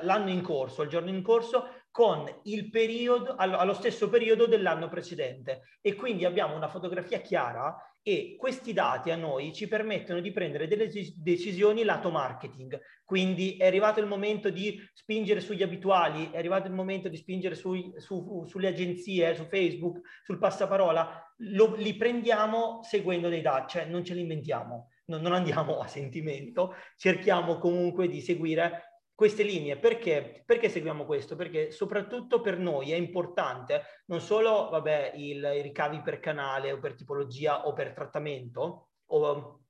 [0.00, 5.62] l'anno in corso, il giorno in corso con il periodo, allo stesso periodo dell'anno precedente
[5.80, 7.76] e quindi abbiamo una fotografia chiara
[8.08, 12.80] e questi dati a noi ci permettono di prendere delle decisioni lato marketing.
[13.04, 17.54] Quindi è arrivato il momento di spingere sugli abituali, è arrivato il momento di spingere
[17.54, 23.84] sui, su, sulle agenzie, su Facebook, sul passaparola, lo, li prendiamo seguendo dei dati, cioè
[23.84, 28.87] non ce li inventiamo, non, non andiamo a sentimento, cerchiamo comunque di seguire
[29.18, 29.76] queste linee.
[29.76, 30.44] Perché?
[30.46, 31.34] Perché seguiamo questo?
[31.34, 36.78] Perché soprattutto per noi è importante non solo vabbè, il, i ricavi per canale o
[36.78, 39.62] per tipologia o per trattamento, o,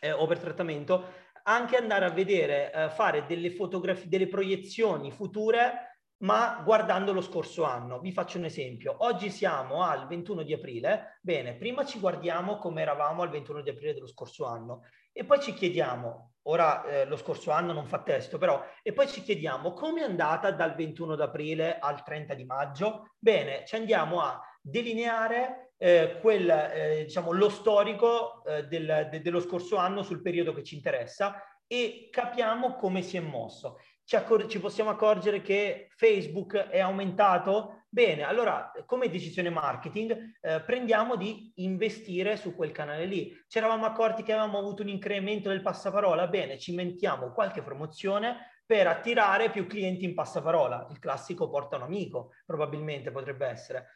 [0.00, 1.04] eh, o per trattamento,
[1.44, 5.90] anche andare a vedere, eh, fare delle fotografie, delle proiezioni future
[6.22, 8.00] ma guardando lo scorso anno.
[8.00, 8.96] Vi faccio un esempio.
[8.98, 11.18] Oggi siamo al 21 di aprile.
[11.22, 14.82] Bene, prima ci guardiamo come eravamo al 21 di aprile dello scorso anno
[15.12, 19.08] e poi ci chiediamo, ora eh, lo scorso anno non fa testo, però, e poi
[19.08, 23.14] ci chiediamo come è andata dal 21 d'aprile al 30 di maggio?
[23.18, 29.40] Bene, ci andiamo a delineare eh, quel, eh, diciamo, lo storico eh, del, de, dello
[29.40, 33.78] scorso anno sul periodo che ci interessa e capiamo come si è mosso.
[34.10, 40.60] Ci, accor- ci possiamo accorgere che Facebook è aumentato Bene, allora come decisione marketing eh,
[40.60, 43.32] prendiamo di investire su quel canale lì.
[43.48, 48.62] Ci eravamo accorti che avevamo avuto un incremento del passaparola, bene, ci inventiamo qualche promozione
[48.64, 50.86] per attirare più clienti in passaparola.
[50.90, 53.86] Il classico porta un amico, probabilmente potrebbe essere.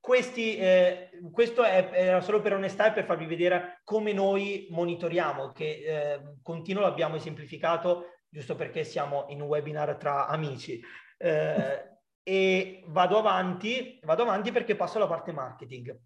[0.00, 5.52] Questi, eh, questo è, era solo per onestà e per farvi vedere come noi monitoriamo,
[5.52, 10.78] che eh, continuo l'abbiamo esemplificato giusto perché siamo in un webinar tra amici.
[11.16, 15.98] Eh, e vado avanti, vado avanti perché passo alla parte marketing.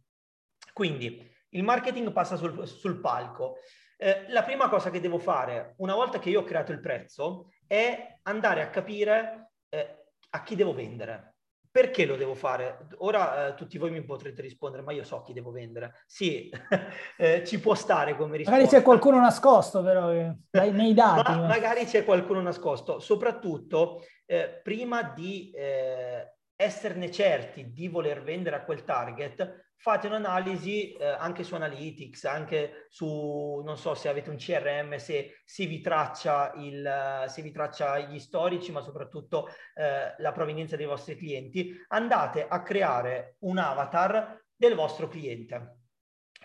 [0.72, 3.57] Quindi il marketing passa sul, sul palco.
[3.97, 7.51] Eh, la prima cosa che devo fare, una volta che io ho creato il prezzo,
[7.66, 11.35] è andare a capire eh, a chi devo vendere.
[11.73, 12.89] Perché lo devo fare?
[12.99, 16.03] Ora eh, tutti voi mi potrete rispondere, ma io so chi devo vendere.
[16.05, 16.51] Sì,
[17.16, 18.59] eh, ci può stare come risposta.
[18.59, 20.11] Magari c'è qualcuno nascosto però
[20.51, 21.31] nei dati.
[21.31, 22.99] ma, magari c'è qualcuno nascosto.
[22.99, 30.93] Soprattutto eh, prima di eh, esserne certi di voler vendere a quel target, fate un'analisi
[30.93, 35.81] eh, anche su Analytics, anche su, non so se avete un CRM, se si vi
[35.81, 41.74] traccia, il, se vi traccia gli storici, ma soprattutto eh, la provenienza dei vostri clienti,
[41.89, 45.76] andate a creare un avatar del vostro cliente.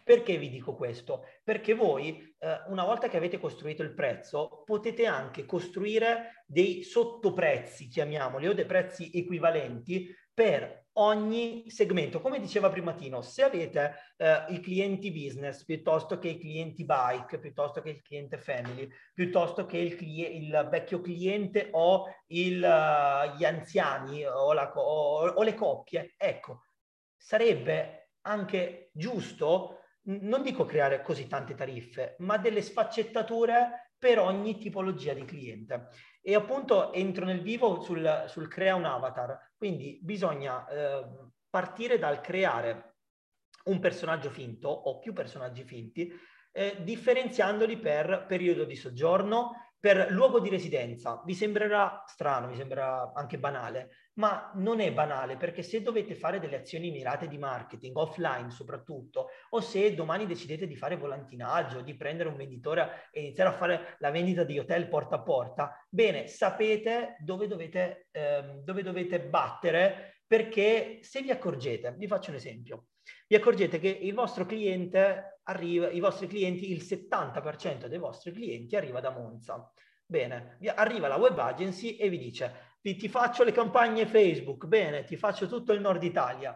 [0.02, 1.26] Perché vi dico questo?
[1.44, 7.88] Perché voi, eh, una volta che avete costruito il prezzo, potete anche costruire dei sottoprezzi,
[7.88, 12.20] chiamiamoli, o dei prezzi equivalenti per ogni segmento.
[12.22, 17.40] Come diceva prima Tino, se avete eh, i clienti business piuttosto che i clienti bike,
[17.40, 23.38] piuttosto che il cliente family, piuttosto che il, cli- il vecchio cliente o il, uh,
[23.38, 26.66] gli anziani o, la, o, o le coppie, ecco,
[27.16, 35.14] sarebbe anche giusto non dico creare così tante tariffe, ma delle sfaccettature per ogni tipologia
[35.14, 35.88] di cliente.
[36.22, 41.06] E appunto entro nel vivo sul, sul crea un avatar, quindi bisogna eh,
[41.50, 42.96] partire dal creare
[43.66, 46.12] un personaggio finto o più personaggi finti,
[46.52, 51.22] eh, differenziandoli per periodo di soggiorno, per luogo di residenza.
[51.26, 56.40] Vi sembrerà strano, vi sembrerà anche banale, ma non è banale perché se dovete fare
[56.40, 61.96] delle azioni mirate di marketing, offline soprattutto, o se domani decidete di fare volantinaggio, di
[61.96, 66.28] prendere un venditore e iniziare a fare la vendita di hotel porta a porta, bene,
[66.28, 72.86] sapete dove dovete, eh, dove dovete battere perché se vi accorgete, vi faccio un esempio,
[73.28, 78.76] vi accorgete che il vostro cliente arriva, i vostri clienti, il 70% dei vostri clienti
[78.76, 79.72] arriva da Monza.
[80.08, 85.06] Bene, arriva la web agency e vi dice ti, ti faccio le campagne Facebook, bene,
[85.06, 86.56] ti faccio tutto il nord Italia.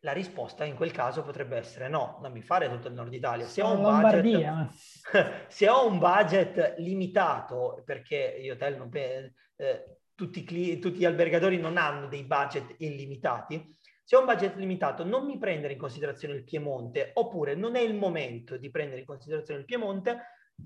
[0.00, 3.46] La risposta in quel caso potrebbe essere no, non mi fare tutto il nord Italia.
[3.46, 4.72] Se ho, budget,
[5.46, 11.76] se ho un budget limitato, perché gli hotel non, eh, tutti, tutti, gli albergatori non
[11.76, 16.42] hanno dei budget illimitati, se ho un budget limitato non mi prendere in considerazione il
[16.42, 20.18] Piemonte, oppure non è il momento di prendere in considerazione il Piemonte,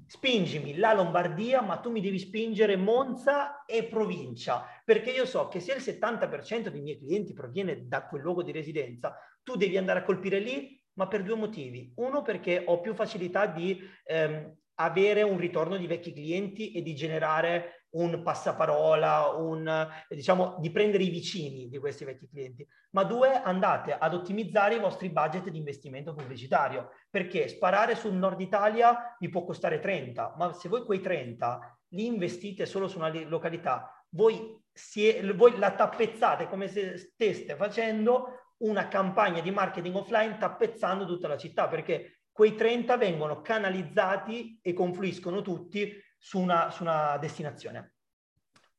[0.06, 5.60] spingimi la Lombardia, ma tu mi devi spingere Monza e provincia, perché io so che
[5.60, 10.00] se il 70% dei miei clienti proviene da quel luogo di residenza, tu devi andare
[10.00, 11.92] a colpire lì, ma per due motivi.
[11.96, 16.94] Uno, perché ho più facilità di ehm, avere un ritorno di vecchi clienti e di
[16.94, 22.66] generare un passaparola, un, diciamo, di prendere i vicini di questi vecchi clienti.
[22.90, 28.40] Ma due, andate ad ottimizzare i vostri budget di investimento pubblicitario, perché sparare sul nord
[28.40, 33.12] Italia vi può costare 30, ma se voi quei 30 li investite solo su una
[33.24, 40.36] località, voi, si, voi la tappezzate come se steste facendo una campagna di marketing offline
[40.36, 46.82] tappezzando tutta la città, perché quei 30 vengono canalizzati e confluiscono tutti su una, su
[46.82, 47.94] una destinazione.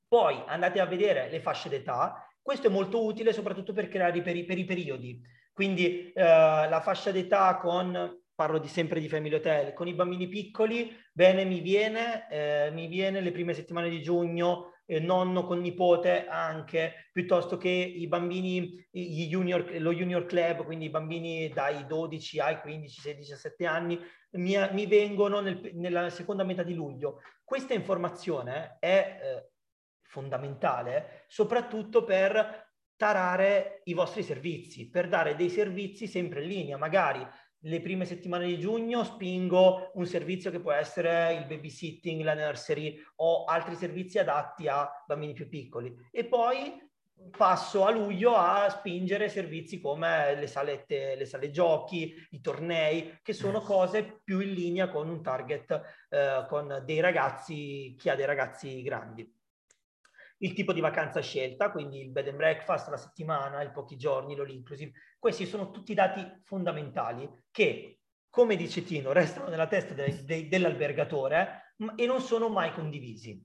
[0.08, 4.22] Poi andate a vedere le fasce d'età, questo è molto utile soprattutto per creare i,
[4.22, 5.22] per i periodi.
[5.52, 10.28] Quindi eh, la fascia d'età con, parlo di, sempre di family hotel, con i bambini
[10.28, 15.62] piccoli, bene mi viene, eh, mi viene le prime settimane di giugno, eh, nonno con
[15.62, 22.39] nipote anche, piuttosto che i bambini, junior, lo junior club, quindi i bambini dai 12
[22.42, 23.98] ai 15, 16, 17 anni,
[24.32, 27.22] mi, mi vengono nel, nella seconda metà di luglio.
[27.42, 29.52] Questa informazione è eh,
[30.02, 36.78] fondamentale soprattutto per tarare i vostri servizi, per dare dei servizi sempre in linea.
[36.78, 37.26] Magari
[37.62, 42.99] le prime settimane di giugno spingo un servizio che può essere il babysitting, la nursery
[43.18, 45.95] o altri servizi adatti a bambini più piccoli.
[46.12, 46.89] E poi
[47.30, 53.34] passo a luglio a spingere servizi come le salette, le sale giochi, i tornei, che
[53.34, 58.26] sono cose più in linea con un target, eh, con dei ragazzi, chi ha dei
[58.26, 59.39] ragazzi grandi.
[60.44, 64.36] Il tipo di vacanza scelta, quindi il bed and breakfast, la settimana, il pochi giorni,
[64.36, 70.24] l'all inclusive, questi sono tutti dati fondamentali che, come dice Tino, restano nella testa de-
[70.26, 73.39] de- dell'albergatore e non sono mai condivisi.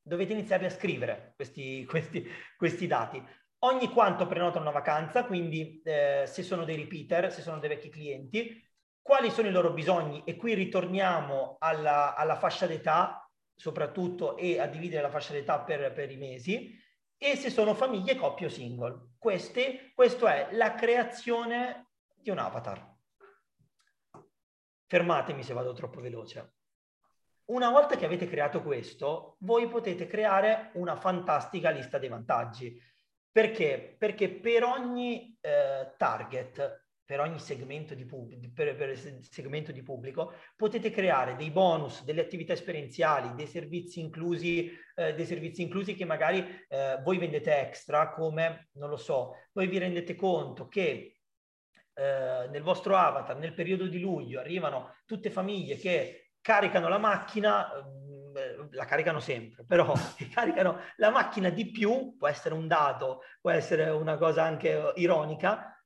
[0.00, 2.24] Dovete iniziare a scrivere questi, questi,
[2.56, 3.20] questi dati.
[3.64, 7.88] Ogni quanto prenotano una vacanza, quindi eh, se sono dei repeater, se sono dei vecchi
[7.88, 8.64] clienti,
[9.00, 10.22] quali sono i loro bisogni?
[10.24, 13.21] E qui ritorniamo alla, alla fascia d'età
[13.62, 16.76] soprattutto e a dividere la fascia d'età per, per i mesi
[17.16, 19.12] e se sono famiglie, coppie o single.
[19.16, 22.92] Queste, questo è la creazione di un avatar.
[24.88, 26.54] Fermatemi se vado troppo veloce.
[27.52, 32.76] Una volta che avete creato questo, voi potete creare una fantastica lista dei vantaggi.
[33.30, 33.94] Perché?
[33.96, 40.34] Perché per ogni eh, target, per ogni segmento di, pub- per, per segmento di, pubblico,
[40.56, 46.04] potete creare dei bonus, delle attività esperienziali, dei servizi inclusi, eh, dei servizi inclusi che
[46.04, 51.18] magari eh, voi vendete extra, come, non lo so, voi vi rendete conto che
[51.94, 57.68] eh, nel vostro avatar, nel periodo di luglio, arrivano tutte famiglie che caricano la macchina,
[57.84, 59.92] mm, la caricano sempre, però
[60.32, 65.81] caricano la macchina di più, può essere un dato, può essere una cosa anche ironica,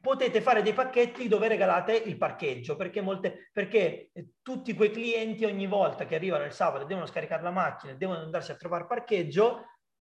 [0.00, 4.10] potete fare dei pacchetti dove regalate il parcheggio, perché, molte, perché
[4.42, 7.96] tutti quei clienti ogni volta che arrivano il sabato e devono scaricare la macchina e
[7.96, 9.66] devono andarsi a trovare parcheggio,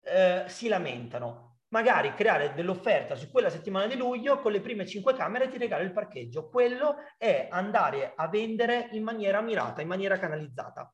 [0.03, 5.13] eh, si lamentano magari creare dell'offerta su quella settimana di luglio con le prime cinque
[5.13, 6.49] camere ti regalo il parcheggio.
[6.49, 10.93] Quello è andare a vendere in maniera mirata, in maniera canalizzata.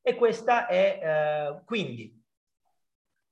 [0.00, 2.17] E questa è eh, quindi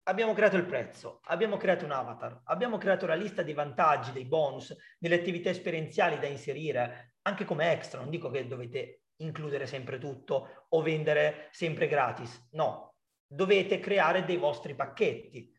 [0.09, 4.24] abbiamo creato il prezzo, abbiamo creato un avatar, abbiamo creato la lista dei vantaggi, dei
[4.24, 9.98] bonus, delle attività esperienziali da inserire, anche come extra, non dico che dovete includere sempre
[9.98, 12.94] tutto o vendere sempre gratis, no,
[13.26, 15.54] dovete creare dei vostri pacchetti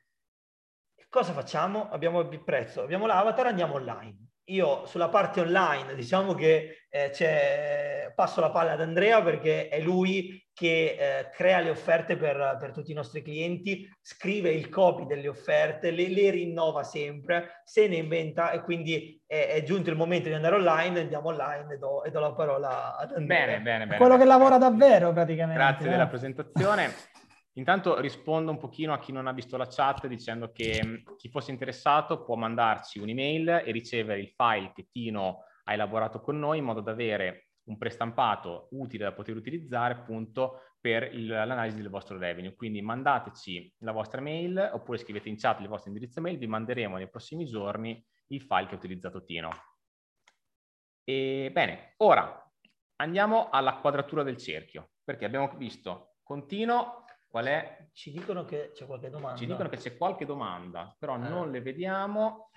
[1.09, 1.89] Cosa facciamo?
[1.89, 4.27] Abbiamo il prezzo, abbiamo l'avatar, andiamo online.
[4.49, 10.45] Io sulla parte online diciamo che eh, passo la palla ad Andrea perché è lui
[10.57, 15.27] che eh, crea le offerte per, per, tutti i nostri clienti, scrive il copy delle
[15.27, 20.29] offerte, le, le rinnova sempre, se ne inventa e quindi è, è, giunto il momento
[20.29, 23.45] di andare online, andiamo online e do, e do la parola ad Andrea.
[23.45, 23.97] Bene, bene, bene.
[23.97, 24.23] Quello bene.
[24.23, 25.61] che lavora davvero praticamente.
[25.61, 25.89] Grazie eh.
[25.91, 26.91] della presentazione.
[27.53, 31.29] Intanto rispondo un pochino a chi non ha visto la chat dicendo che mm, chi
[31.29, 36.57] fosse interessato può mandarci un'email e ricevere il file che Tino ha elaborato con noi
[36.57, 41.89] in modo da avere un prestampato utile da poter utilizzare appunto per il, l'analisi del
[41.89, 42.55] vostro revenue.
[42.55, 46.97] Quindi mandateci la vostra mail oppure scrivete in chat il vostro indirizzo mail, vi manderemo
[46.97, 49.49] nei prossimi giorni il file che ha utilizzato Tino.
[51.03, 52.43] E, bene, ora
[52.97, 57.89] andiamo alla quadratura del cerchio, perché abbiamo visto continuo qual è...
[57.93, 59.37] Ci dicono che c'è qualche domanda.
[59.37, 61.19] Ci dicono che c'è qualche domanda, però eh.
[61.19, 62.49] non le vediamo.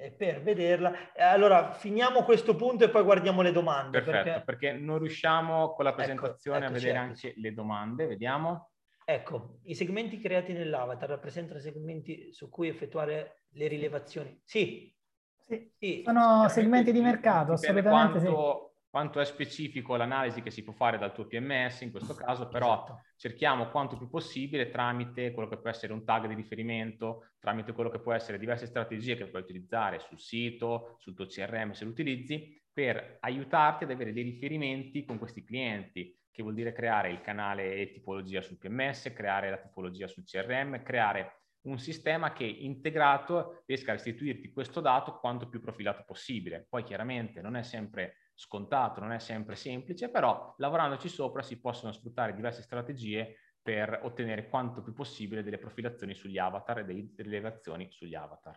[0.00, 0.92] E per vederla.
[1.16, 4.00] Allora, finiamo questo punto e poi guardiamo le domande.
[4.00, 7.26] Perfetto, perché, perché non riusciamo con la ecco, presentazione ecco, ecco, a vedere certo.
[7.26, 8.06] anche le domande.
[8.06, 8.70] Vediamo.
[9.04, 14.40] Ecco, i segmenti creati nell'avatar rappresentano segmenti su cui effettuare le rilevazioni.
[14.44, 14.94] Sì.
[15.36, 15.72] sì.
[15.76, 16.02] sì.
[16.04, 20.98] Sono segmenti di mercato, assolutamente quanto, sì quanto è specifico l'analisi che si può fare
[20.98, 23.02] dal tuo PMS in questo caso, però esatto.
[23.16, 27.90] cerchiamo quanto più possibile tramite quello che può essere un tag di riferimento, tramite quello
[27.90, 31.90] che può essere diverse strategie che puoi utilizzare sul sito, sul tuo CRM se lo
[31.90, 37.20] utilizzi, per aiutarti ad avere dei riferimenti con questi clienti, che vuol dire creare il
[37.20, 43.64] canale e tipologia sul PMS, creare la tipologia sul CRM, creare un sistema che integrato
[43.66, 46.66] riesca a restituirti questo dato quanto più profilato possibile.
[46.68, 51.90] Poi chiaramente non è sempre scontato, non è sempre semplice, però lavorandoci sopra si possono
[51.90, 57.90] sfruttare diverse strategie per ottenere quanto più possibile delle profilazioni sugli avatar e delle rilevazioni
[57.90, 58.56] sugli avatar.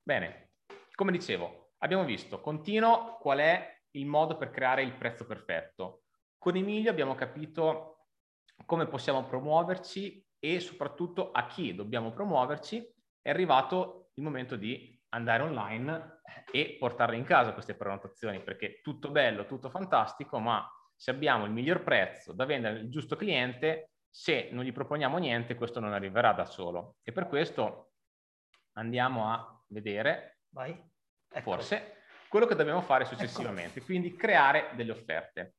[0.00, 0.52] Bene,
[0.94, 6.04] come dicevo, abbiamo visto continuo qual è il modo per creare il prezzo perfetto.
[6.38, 8.06] Con Emilio abbiamo capito
[8.64, 12.94] come possiamo promuoverci e soprattutto a chi dobbiamo promuoverci.
[13.20, 19.10] È arrivato il momento di andare online e portarle in casa queste prenotazioni, perché tutto
[19.10, 24.48] bello, tutto fantastico, ma se abbiamo il miglior prezzo da vendere al giusto cliente, se
[24.52, 26.96] non gli proponiamo niente, questo non arriverà da solo.
[27.02, 27.92] E per questo
[28.72, 30.70] andiamo a vedere, Vai.
[31.32, 31.40] Ecco.
[31.40, 33.86] forse, quello che dobbiamo fare successivamente, ecco.
[33.86, 35.54] quindi creare delle offerte.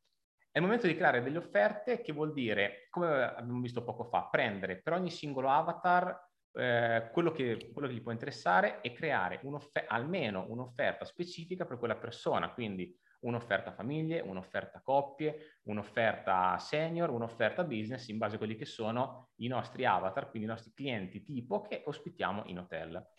[0.51, 4.27] È il momento di creare delle offerte che vuol dire, come abbiamo visto poco fa,
[4.29, 9.39] prendere per ogni singolo avatar eh, quello, che, quello, che, gli può interessare è creare
[9.43, 17.63] un'offer- almeno un'offerta specifica per quella persona, quindi un'offerta famiglie, un'offerta coppie, un'offerta senior, un'offerta
[17.63, 21.61] business in base a quelli che sono i nostri avatar, quindi i nostri clienti tipo
[21.61, 23.09] che ospitiamo in hotel.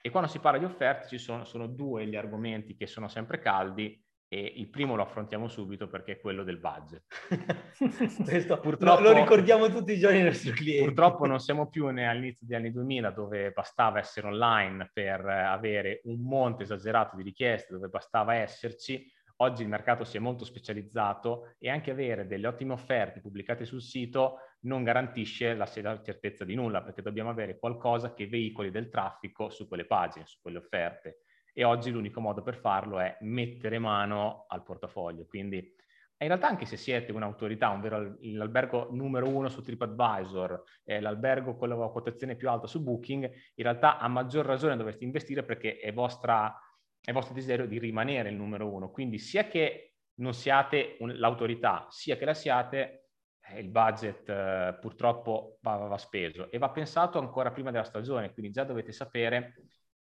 [0.00, 3.40] E quando si parla di offerte ci sono, sono due gli argomenti che sono sempre
[3.40, 7.04] caldi e il primo lo affrontiamo subito perché è quello del budget.
[8.24, 10.84] Questo purtroppo, lo ricordiamo tutti i giorni ai nostri clienti.
[10.84, 16.20] Purtroppo non siamo più all'inizio degli anni 2000 dove bastava essere online per avere un
[16.20, 19.08] monte esagerato di richieste, dove bastava esserci.
[19.40, 23.82] Oggi il mercato si è molto specializzato e anche avere delle ottime offerte pubblicate sul
[23.82, 29.50] sito non garantisce la certezza di nulla perché dobbiamo avere qualcosa che veicoli del traffico
[29.50, 31.18] su quelle pagine, su quelle offerte
[31.58, 35.24] e oggi l'unico modo per farlo è mettere mano al portafoglio.
[35.24, 41.00] Quindi in realtà anche se siete un'autorità, un vero, l'albergo numero uno su TripAdvisor, eh,
[41.00, 45.44] l'albergo con la quotazione più alta su Booking, in realtà a maggior ragione dovreste investire
[45.44, 46.54] perché è, vostra,
[47.00, 48.90] è vostro desiderio di rimanere il numero uno.
[48.90, 54.76] Quindi sia che non siate un, l'autorità, sia che la siate, eh, il budget eh,
[54.78, 59.54] purtroppo va, va, speso e va pensato ancora prima della stagione, quindi già dovete sapere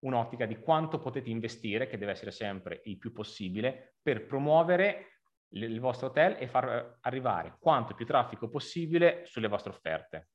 [0.01, 5.07] un'ottica di quanto potete investire, che deve essere sempre il più possibile, per promuovere
[5.53, 10.29] il vostro hotel e far arrivare quanto più traffico possibile sulle vostre offerte.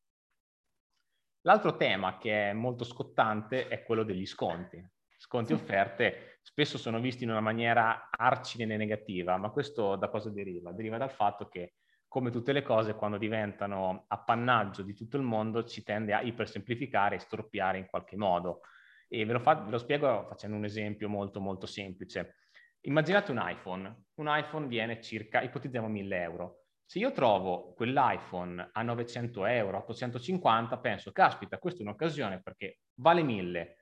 [1.42, 4.84] L'altro tema che è molto scottante è quello degli sconti.
[5.18, 10.10] Sconti e offerte spesso sono visti in una maniera arcine e negativa, ma questo da
[10.10, 10.72] cosa deriva?
[10.72, 11.76] Deriva dal fatto che,
[12.08, 17.16] come tutte le cose, quando diventano appannaggio di tutto il mondo, ci tende a ipersemplificare
[17.16, 18.62] e storpiare in qualche modo.
[19.08, 22.36] E ve lo, fa, ve lo spiego facendo un esempio molto molto semplice.
[22.82, 24.06] Immaginate un iPhone.
[24.16, 26.60] Un iPhone viene circa, ipotizziamo 1000 euro.
[26.88, 33.24] Se io trovo quell'iPhone a 900 euro, 850, penso, caspita, questa è un'occasione perché vale
[33.24, 33.78] 1000,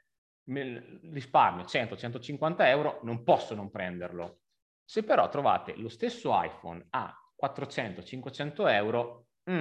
[0.45, 4.39] risparmio 100-150 euro, non posso non prenderlo.
[4.85, 9.59] Se però trovate lo stesso iPhone a 400-500 euro, mm,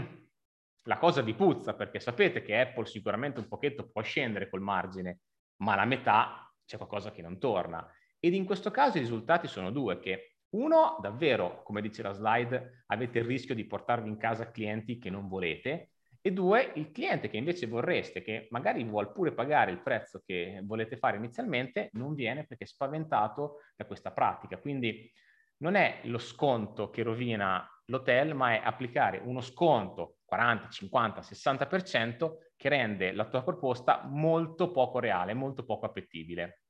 [0.86, 5.20] la cosa vi puzza perché sapete che Apple sicuramente un pochetto può scendere col margine
[5.62, 7.88] ma la metà c'è qualcosa che non torna.
[8.18, 12.84] Ed in questo caso i risultati sono due, che uno, davvero, come dice la slide,
[12.86, 17.28] avete il rischio di portarvi in casa clienti che non volete, e due, il cliente
[17.28, 22.14] che invece vorreste, che magari vuol pure pagare il prezzo che volete fare inizialmente, non
[22.14, 24.58] viene perché è spaventato da questa pratica.
[24.58, 25.10] Quindi
[25.58, 32.30] non è lo sconto che rovina l'hotel, ma è applicare uno sconto 40, 50, 60%
[32.62, 36.60] che rende la tua proposta molto poco reale, molto poco appetibile.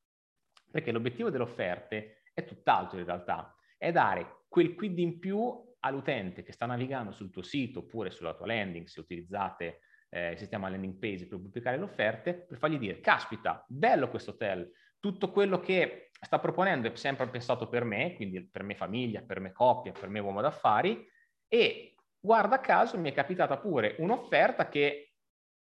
[0.70, 6.42] Perché l'obiettivo delle offerte è tutt'altro in realtà, è dare quel quid in più all'utente
[6.42, 10.70] che sta navigando sul tuo sito oppure sulla tua landing, se utilizzate eh, il sistema
[10.70, 15.60] landing page per pubblicare le offerte, per fargli dire, caspita, bello questo hotel, tutto quello
[15.60, 19.92] che sta proponendo è sempre pensato per me, quindi per me famiglia, per me coppia,
[19.92, 21.06] per me uomo d'affari,
[21.48, 25.11] e guarda caso mi è capitata pure un'offerta che,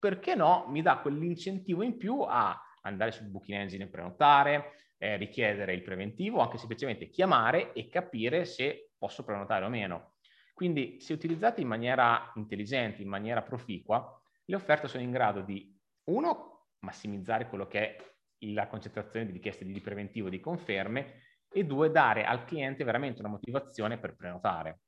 [0.04, 5.16] perché no, mi dà quell'incentivo in più a andare sul Booking Engine e prenotare, eh,
[5.16, 10.16] richiedere il preventivo, anche semplicemente chiamare e capire se posso prenotare o meno.
[10.54, 15.74] Quindi se utilizzate in maniera intelligente, in maniera proficua, le offerte sono in grado di,
[16.10, 17.98] uno, massimizzare quello che è
[18.52, 23.30] la concentrazione di richieste di preventivo di conferme e due, dare al cliente veramente una
[23.30, 24.82] motivazione per prenotare.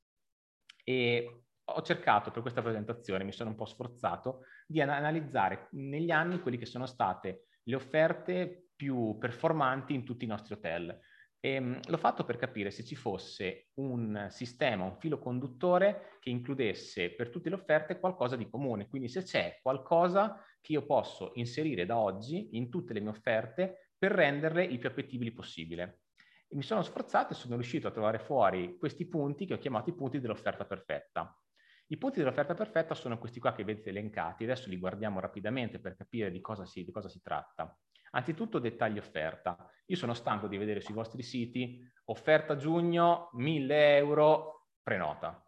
[0.83, 6.39] E ho cercato per questa presentazione, mi sono un po' sforzato, di analizzare negli anni
[6.39, 10.99] quelle che sono state le offerte più performanti in tutti i nostri hotel.
[11.39, 16.29] E, um, l'ho fatto per capire se ci fosse un sistema, un filo conduttore che
[16.29, 21.31] includesse per tutte le offerte qualcosa di comune, quindi se c'è qualcosa che io posso
[21.35, 26.01] inserire da oggi in tutte le mie offerte per renderle il più appetibili possibile.
[26.47, 29.89] E mi sono sforzato e sono riuscito a trovare fuori questi punti che ho chiamato
[29.89, 31.39] i punti dell'offerta perfetta.
[31.87, 35.95] I punti dell'offerta perfetta sono questi qua che vedete elencati, adesso li guardiamo rapidamente per
[35.95, 37.77] capire di cosa si, di cosa si tratta.
[38.11, 39.69] Anzitutto dettagli offerta.
[39.87, 45.45] Io sono stanco di vedere sui vostri siti offerta giugno 1000 euro prenota.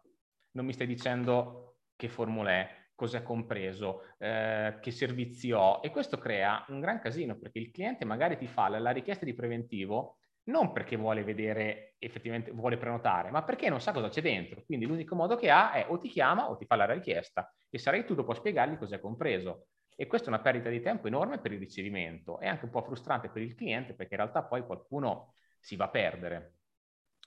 [0.52, 5.90] Non mi stai dicendo che formula è, cosa è compreso, eh, che servizi ho e
[5.90, 10.18] questo crea un gran casino perché il cliente magari ti fa la richiesta di preventivo
[10.48, 14.62] non perché vuole vedere effettivamente, vuole prenotare, ma perché non sa cosa c'è dentro.
[14.64, 17.78] Quindi l'unico modo che ha è o ti chiama o ti fa la richiesta e
[17.78, 19.68] sarai tu dopo a spiegargli cos'è compreso.
[19.94, 22.38] E questa è una perdita di tempo enorme per il ricevimento.
[22.38, 25.86] È anche un po' frustrante per il cliente perché in realtà poi qualcuno si va
[25.86, 26.54] a perdere.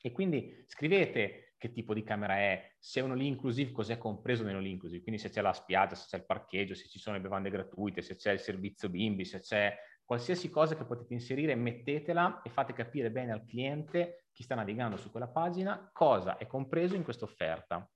[0.02, 4.44] E quindi scrivete che tipo di camera è, se è un all inclusive cos'è compreso
[4.44, 7.22] nell'all inclusive, quindi se c'è la spiaggia, se c'è il parcheggio, se ci sono le
[7.22, 9.78] bevande gratuite, se c'è il servizio bimbi, se c'è
[10.12, 14.98] qualsiasi cosa che potete inserire, mettetela e fate capire bene al cliente, chi sta navigando
[14.98, 17.90] su quella pagina, cosa è compreso in questa offerta.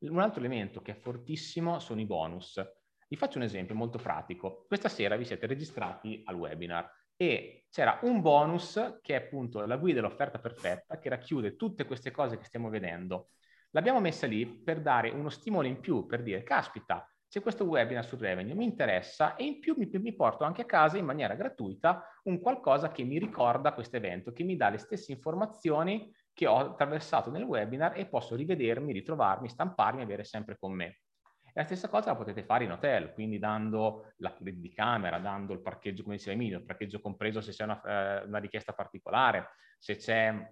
[0.00, 2.62] Un altro elemento che è fortissimo sono i bonus.
[3.08, 4.66] Vi faccio un esempio molto pratico.
[4.66, 9.78] Questa sera vi siete registrati al webinar e c'era un bonus che è appunto la
[9.78, 13.30] guida dell'offerta perfetta che racchiude tutte queste cose che stiamo vedendo.
[13.70, 18.04] L'abbiamo messa lì per dare uno stimolo in più, per dire, caspita, c'è questo webinar
[18.04, 21.36] sul revenue, mi interessa e in più mi, mi, porto anche a casa in maniera
[21.36, 26.48] gratuita un qualcosa che mi ricorda questo evento, che mi dà le stesse informazioni che
[26.48, 31.02] ho attraversato nel webinar e posso rivedermi, ritrovarmi, stamparmi e avere sempre con me.
[31.44, 35.52] E la stessa cosa la potete fare in hotel, quindi dando la di camera, dando
[35.52, 39.50] il parcheggio, come diceva Emilio, il parcheggio compreso se c'è una, eh, una richiesta particolare,
[39.78, 40.48] se c'è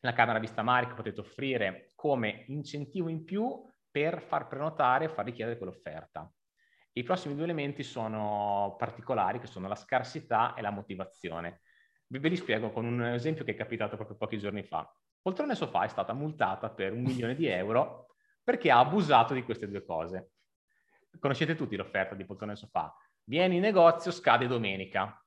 [0.00, 5.08] la camera vista mare che potete offrire come incentivo in più per far prenotare e
[5.08, 6.30] far richiedere quell'offerta.
[6.92, 11.60] I prossimi due elementi sono particolari, che sono la scarsità e la motivazione.
[12.06, 14.92] Ve li spiego con un esempio che è capitato proprio pochi giorni fa.
[15.22, 18.06] Poltrone Sofà è stata multata per un milione di euro
[18.42, 20.30] perché ha abusato di queste due cose.
[21.18, 22.92] Conoscete tutti l'offerta di Poltrone Sofà.
[23.24, 25.24] Vieni in negozio, scade domenica.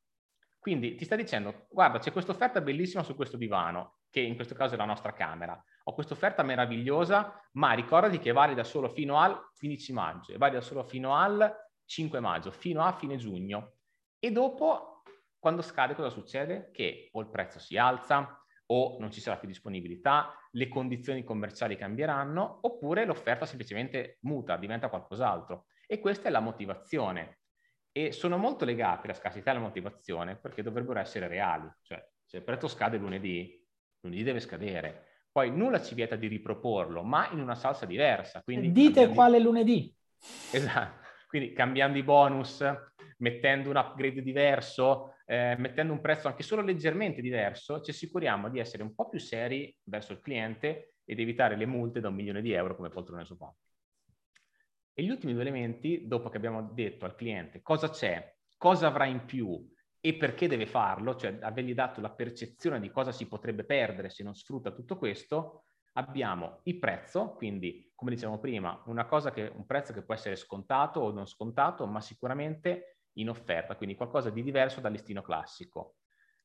[0.59, 4.53] Quindi ti sta dicendo, guarda, c'è questa offerta bellissima su questo divano, che in questo
[4.53, 8.89] caso è la nostra camera ho questa offerta meravigliosa, ma ricordati che è valida solo
[8.89, 11.53] fino al 15 maggio, è valida solo fino al
[11.85, 13.77] 5 maggio, fino a fine giugno.
[14.19, 15.01] E dopo,
[15.37, 16.69] quando scade, cosa succede?
[16.71, 18.37] Che o il prezzo si alza,
[18.67, 24.87] o non ci sarà più disponibilità, le condizioni commerciali cambieranno, oppure l'offerta semplicemente muta, diventa
[24.87, 25.65] qualcos'altro.
[25.85, 27.39] E questa è la motivazione.
[27.91, 31.69] E sono molto legate la scarsità e la motivazione perché dovrebbero essere reali.
[31.81, 33.62] Cioè, se il prezzo scade lunedì,
[34.03, 38.43] lunedì deve scadere poi nulla ci vieta di riproporlo, ma in una salsa diversa.
[38.43, 39.13] Quindi Dite cambiando...
[39.15, 39.95] quale lunedì.
[40.51, 41.01] Esatto.
[41.27, 42.63] Quindi cambiando i bonus,
[43.17, 48.59] mettendo un upgrade diverso, eh, mettendo un prezzo anche solo leggermente diverso, ci assicuriamo di
[48.59, 52.43] essere un po' più seri verso il cliente ed evitare le multe da un milione
[52.43, 53.51] di euro come poltrone sopra.
[54.93, 59.05] E gli ultimi due elementi, dopo che abbiamo detto al cliente cosa c'è, cosa avrà
[59.05, 59.67] in più
[60.05, 64.21] e perché deve farlo, cioè avergli dato la percezione di cosa si potrebbe perdere se
[64.21, 68.83] non sfrutta tutto questo, abbiamo il prezzo, quindi come dicevamo prima,
[69.33, 73.95] che, un prezzo che può essere scontato o non scontato, ma sicuramente in offerta, quindi
[73.95, 75.99] qualcosa di diverso dal listino classico.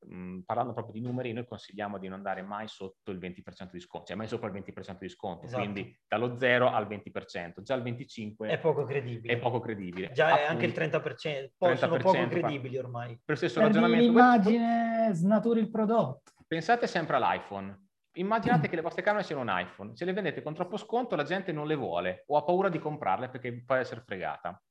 [0.07, 3.81] Mm, parlando proprio di numeri, noi consigliamo di non andare mai sotto il 20% di
[3.81, 5.61] sconto, cioè mai sopra il 20% di sconto, esatto.
[5.61, 9.33] quindi dallo 0 al 20%, già il 25% è poco credibile.
[9.33, 10.13] È poco credibile.
[10.13, 13.21] Già Appunto, è anche il 30%, poi 30% sono poco credibili ormai.
[13.25, 14.05] Per stesso ragionamento.
[14.05, 16.33] L'immagine snaturi il prodotto.
[16.47, 17.87] Pensate sempre all'iPhone.
[18.13, 21.25] immaginate che le vostre camere siano un iPhone, se le vendete con troppo sconto la
[21.25, 24.63] gente non le vuole o ha paura di comprarle perché può essere fregata.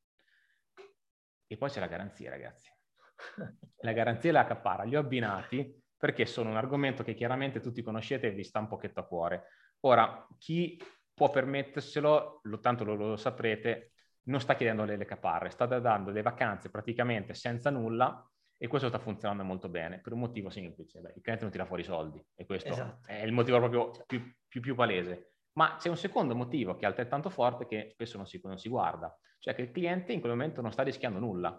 [1.49, 2.75] E poi c'è la garanzia, ragazzi.
[3.81, 7.81] La garanzia e la caparra, li ho abbinati perché sono un argomento che chiaramente tutti
[7.81, 9.43] conoscete e vi sta un pochetto a cuore.
[9.81, 10.81] Ora, chi
[11.13, 16.11] può permetterselo, lo, tanto lo, lo saprete, non sta chiedendo le, le caparre, sta dando
[16.11, 18.27] le vacanze praticamente senza nulla
[18.57, 21.65] e questo sta funzionando molto bene per un motivo semplice, Beh, il cliente non tira
[21.65, 23.07] fuori i soldi e questo esatto.
[23.07, 25.33] è il motivo proprio più, più, più, palese.
[25.53, 28.69] Ma c'è un secondo motivo che è altrettanto forte che spesso non si, non si
[28.69, 31.55] guarda, cioè che il cliente in quel momento non sta rischiando nulla.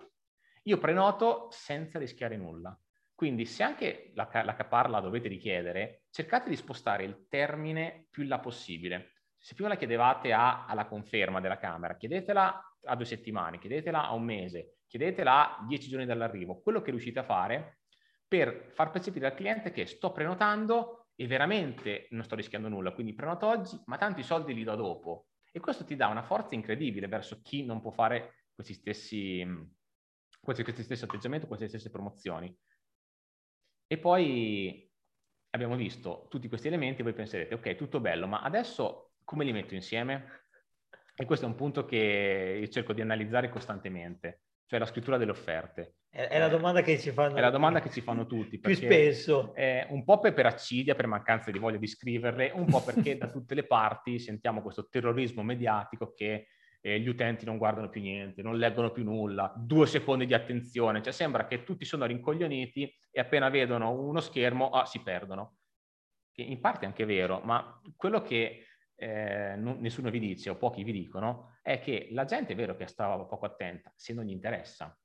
[0.69, 2.78] Io prenoto senza rischiare nulla.
[3.15, 8.28] Quindi se anche la, la caparra dovete richiedere, cercate di spostare il termine più in
[8.28, 9.15] là possibile.
[9.39, 14.12] Se prima la chiedevate a, alla conferma della camera, chiedetela a due settimane, chiedetela a
[14.12, 17.78] un mese, chiedetela 10 giorni dall'arrivo, quello che riuscite a fare
[18.28, 23.15] per far percepire al cliente che sto prenotando e veramente non sto rischiando nulla, quindi
[23.15, 25.28] prenoto oggi, ma tanti soldi li do dopo.
[25.51, 29.47] E questo ti dà una forza incredibile verso chi non può fare questi stessi,
[30.40, 32.55] questi stessi atteggiamenti, queste stesse promozioni.
[33.86, 34.90] E poi
[35.51, 39.74] abbiamo visto tutti questi elementi, voi penserete, ok, tutto bello, ma adesso come li metto
[39.74, 40.44] insieme?
[41.15, 45.31] E questo è un punto che io cerco di analizzare costantemente cioè la scrittura delle
[45.31, 45.94] offerte.
[46.10, 48.59] È, la domanda che ci fanno È la domanda che ci fanno tutti.
[48.59, 49.55] Più spesso.
[49.89, 53.31] un po' per, per accidia, per mancanza di voglia di scriverle, un po' perché da
[53.31, 56.48] tutte le parti sentiamo questo terrorismo mediatico che
[56.81, 61.03] eh, gli utenti non guardano più niente, non leggono più nulla, due secondi di attenzione,
[61.03, 65.57] cioè sembra che tutti sono rincoglioniti e appena vedono uno schermo ah, si perdono.
[66.33, 68.65] Che in parte è anche vero, ma quello che
[68.95, 72.77] eh, non, nessuno vi dice o pochi vi dicono è che la gente è vero
[72.77, 74.97] che stava poco attenta se non gli interessa.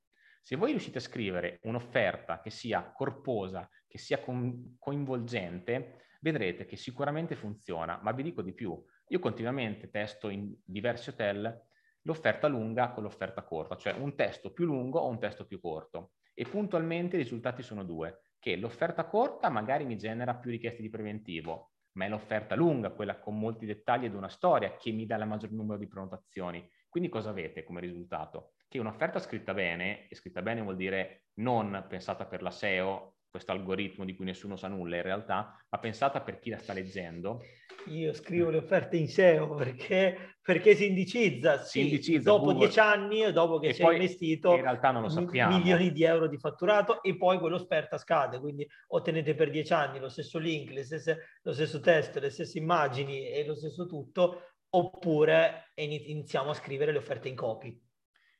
[0.42, 6.76] Se voi riuscite a scrivere un'offerta che sia corposa, che sia con, coinvolgente, vedrete che
[6.76, 8.84] sicuramente funziona, ma vi dico di più.
[9.08, 11.66] Io continuamente testo in diversi hotel
[12.04, 16.14] l'offerta lunga con l'offerta corta, cioè un testo più lungo o un testo più corto.
[16.34, 20.90] E puntualmente i risultati sono due, che l'offerta corta magari mi genera più richieste di
[20.90, 25.16] preventivo, ma è l'offerta lunga, quella con molti dettagli ed una storia, che mi dà
[25.16, 26.68] il maggior numero di prenotazioni.
[26.90, 28.54] Quindi cosa avete come risultato?
[28.68, 33.52] Che un'offerta scritta bene, e scritta bene vuol dire non pensata per la SEO, questo
[33.52, 37.42] algoritmo di cui nessuno sa nulla in realtà, ma pensata per chi la sta leggendo.
[37.88, 42.60] Io scrivo le offerte in SEO perché, perché si indicizza, si sì, indicizza dopo Google.
[42.60, 45.58] dieci anni, dopo che e si è investito in realtà non lo sappiamo.
[45.58, 50.10] milioni di euro di fatturato e poi quell'offerta scade, quindi ottenete per dieci anni lo
[50.10, 55.72] stesso link, le stesse, lo stesso testo, le stesse immagini e lo stesso tutto, oppure
[55.74, 57.82] iniziamo a scrivere le offerte in copy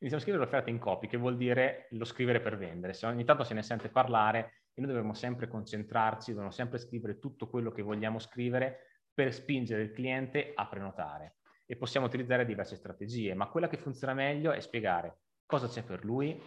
[0.04, 2.92] iniziamo a scrivere l'offerta in copy, che vuol dire lo scrivere per vendere.
[2.92, 7.20] Se ogni tanto se ne sente parlare, e noi dobbiamo sempre concentrarci, dobbiamo sempre scrivere
[7.20, 11.38] tutto quello che vogliamo scrivere per spingere il cliente a prenotare.
[11.66, 16.04] E possiamo utilizzare diverse strategie, ma quella che funziona meglio è spiegare cosa c'è per
[16.04, 16.42] lui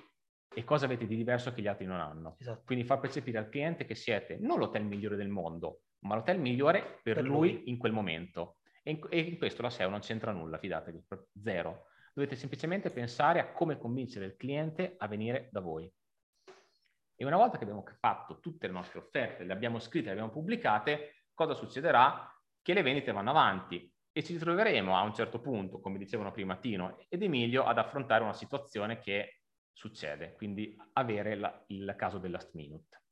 [0.52, 2.36] e cosa avete di diverso che gli altri non hanno.
[2.38, 2.62] Esatto.
[2.64, 7.00] Quindi far percepire al cliente che siete non l'hotel migliore del mondo, ma l'hotel migliore
[7.02, 8.56] per, per lui, lui, in quel momento.
[8.82, 11.04] E in, e in questo la SEO non c'entra nulla, fidatevi,
[11.42, 11.86] zero.
[12.12, 15.92] Dovete semplicemente pensare a come convincere il cliente a venire da voi.
[17.16, 20.30] E una volta che abbiamo fatto tutte le nostre offerte, le abbiamo scritte, le abbiamo
[20.30, 22.30] pubblicate, cosa succederà?
[22.60, 26.56] Che le vendite vanno avanti e ci ritroveremo a un certo punto, come dicevano prima
[26.56, 29.40] Tino ed Emilio, ad affrontare una situazione che
[29.72, 33.02] succede, quindi avere la, il caso del last minute.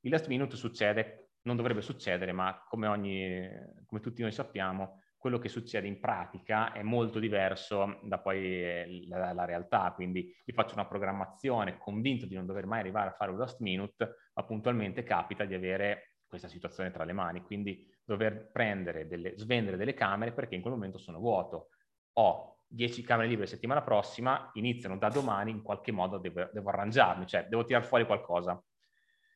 [0.00, 3.48] Il last minute succede, non dovrebbe succedere, ma come, ogni,
[3.86, 9.04] come tutti noi sappiamo, quello che succede in pratica è molto diverso da poi eh,
[9.08, 13.12] la, la, realtà, quindi io faccio una programmazione convinto di non dover mai arrivare a
[13.12, 17.84] fare un last minute, ma puntualmente capita di avere questa situazione tra le mani, quindi
[18.04, 21.70] dover prendere delle, svendere delle camere perché in quel momento sono vuoto.
[22.14, 27.26] Ho 10 camere libere settimana prossima, iniziano da domani, in qualche modo devo, devo arrangiarmi,
[27.26, 28.62] cioè devo tirare fuori qualcosa.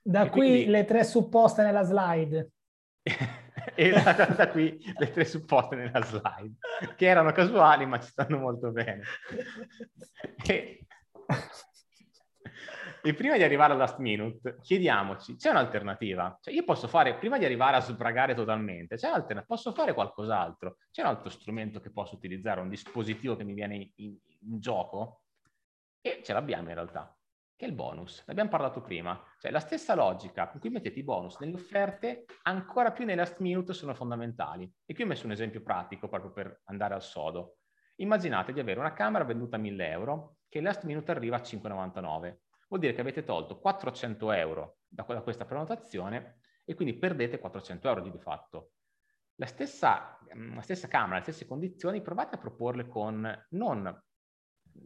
[0.02, 0.66] Da e qui quindi...
[0.66, 2.52] le tre supposte nella slide.
[3.74, 6.56] e da, da, qui le tre supposte nella slide,
[6.96, 9.02] che erano casuali ma ci stanno molto bene.
[10.44, 10.86] E,
[13.02, 16.38] e prima di arrivare al last minute, chiediamoci, c'è un'alternativa?
[16.40, 19.54] Cioè io posso fare, prima di arrivare a sbragare totalmente, c'è un'alternativa?
[19.54, 20.76] Posso fare qualcos'altro?
[20.90, 25.20] C'è un altro strumento che posso utilizzare, un dispositivo che mi viene in, in gioco?
[26.00, 27.14] E ce l'abbiamo in realtà
[27.62, 28.24] che è il bonus.
[28.26, 29.24] Ne abbiamo parlato prima.
[29.38, 33.38] Cioè la stessa logica con cui mettete i bonus nelle offerte, ancora più nei last
[33.38, 34.68] minute sono fondamentali.
[34.84, 37.58] E qui ho messo un esempio pratico proprio per andare al sodo.
[37.96, 41.40] Immaginate di avere una camera venduta a 1000 euro che il last minute arriva a
[41.40, 42.38] 5,99.
[42.66, 48.00] Vuol dire che avete tolto 400 euro da, questa prenotazione e quindi perdete 400 euro
[48.00, 48.72] di fatto.
[49.36, 54.02] la stessa, la stessa camera, le stesse condizioni, provate a proporle con non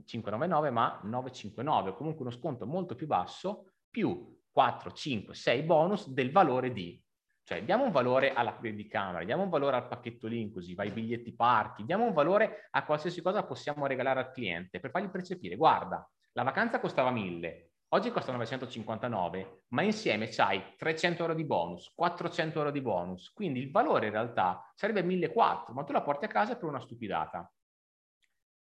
[0.05, 6.33] 599 ma 959, comunque uno sconto molto più basso, più 4, 5, 6 bonus del
[6.33, 7.03] valore di.
[7.43, 8.89] Cioè diamo un valore alla di
[9.25, 13.23] diamo un valore al pacchetto lì inclusive, ai biglietti parchi, diamo un valore a qualsiasi
[13.23, 18.33] cosa possiamo regalare al cliente per fargli percepire, guarda, la vacanza costava 1000, oggi costa
[18.33, 24.07] 959, ma insieme c'hai 300 euro di bonus, 400 euro di bonus, quindi il valore
[24.07, 27.49] in realtà sarebbe 1400, ma tu la porti a casa per una stupidata.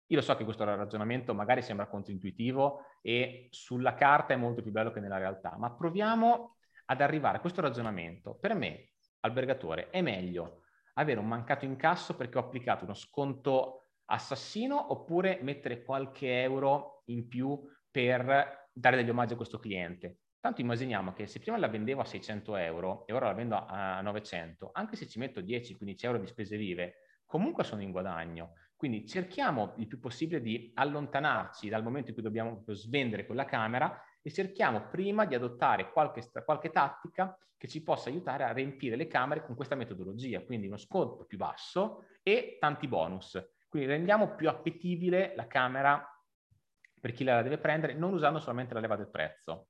[0.08, 4.70] Io lo so che questo ragionamento magari sembra controintuitivo e sulla carta è molto più
[4.70, 6.56] bello che nella realtà, ma proviamo
[6.86, 8.34] ad arrivare a questo ragionamento.
[8.34, 8.90] Per me,
[9.20, 10.60] albergatore, è meglio
[10.94, 17.26] avere un mancato incasso perché ho applicato uno sconto assassino oppure mettere qualche euro in
[17.26, 17.58] più
[17.90, 20.18] per dare degli omaggi a questo cliente.
[20.38, 24.02] Tanto immaginiamo che se prima la vendevo a 600 euro e ora la vendo a
[24.02, 28.52] 900, anche se ci metto 10-15 euro di spese vive, comunque sono in guadagno.
[28.84, 33.98] Quindi cerchiamo il più possibile di allontanarci dal momento in cui dobbiamo svendere quella camera
[34.20, 39.06] e cerchiamo prima di adottare qualche, qualche tattica che ci possa aiutare a riempire le
[39.06, 43.42] camere con questa metodologia, quindi uno sconto più basso e tanti bonus.
[43.70, 46.06] Quindi rendiamo più appetibile la camera
[47.00, 49.68] per chi la deve prendere, non usando solamente la leva del prezzo.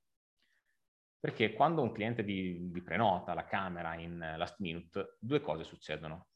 [1.21, 6.31] Perché quando un cliente vi, vi prenota la camera in last minute, due cose succedono.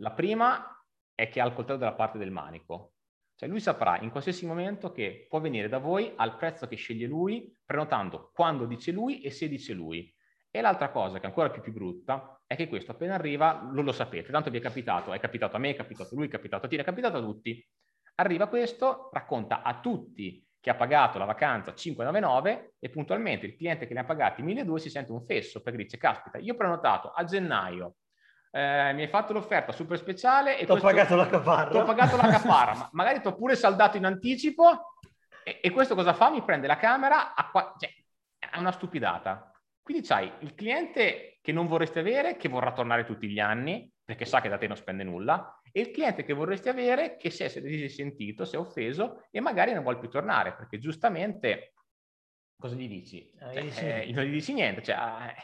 [0.00, 0.77] La prima
[1.18, 2.92] è che ha il coltello dalla parte del manico.
[3.34, 7.08] Cioè lui saprà in qualsiasi momento che può venire da voi al prezzo che sceglie
[7.08, 10.14] lui, prenotando quando dice lui e se dice lui.
[10.48, 13.84] E l'altra cosa che è ancora più, più brutta è che questo appena arriva non
[13.84, 16.30] lo sapete, tanto vi è capitato, è capitato a me, è capitato a lui, è
[16.30, 17.68] capitato a te, è capitato a tutti.
[18.14, 23.88] Arriva questo, racconta a tutti che ha pagato la vacanza 599 e puntualmente il cliente
[23.88, 27.10] che ne ha pagati 1200 si sente un fesso perché dice caspita io ho prenotato
[27.10, 27.96] a gennaio
[28.58, 31.70] eh, mi hai fatto l'offerta super speciale e ti ho pagato la caparra.
[31.70, 34.94] Ti ho pagato la caparra, ma magari ti ho pure saldato in anticipo
[35.44, 36.28] e, e, questo cosa fa?
[36.28, 37.88] Mi prende la camera, a qua, cioè,
[38.36, 39.52] è una stupidata.
[39.80, 44.24] Quindi c'hai il cliente che non vorresti avere, che vorrà tornare tutti gli anni, perché
[44.24, 47.44] sa che da te non spende nulla, e il cliente che vorresti avere, che si
[47.44, 51.74] è, si è sentito, si è offeso e magari non vuole più tornare, perché giustamente
[52.58, 53.30] cosa gli dici?
[53.38, 54.96] Cioè, eh, non gli dici niente, cioè,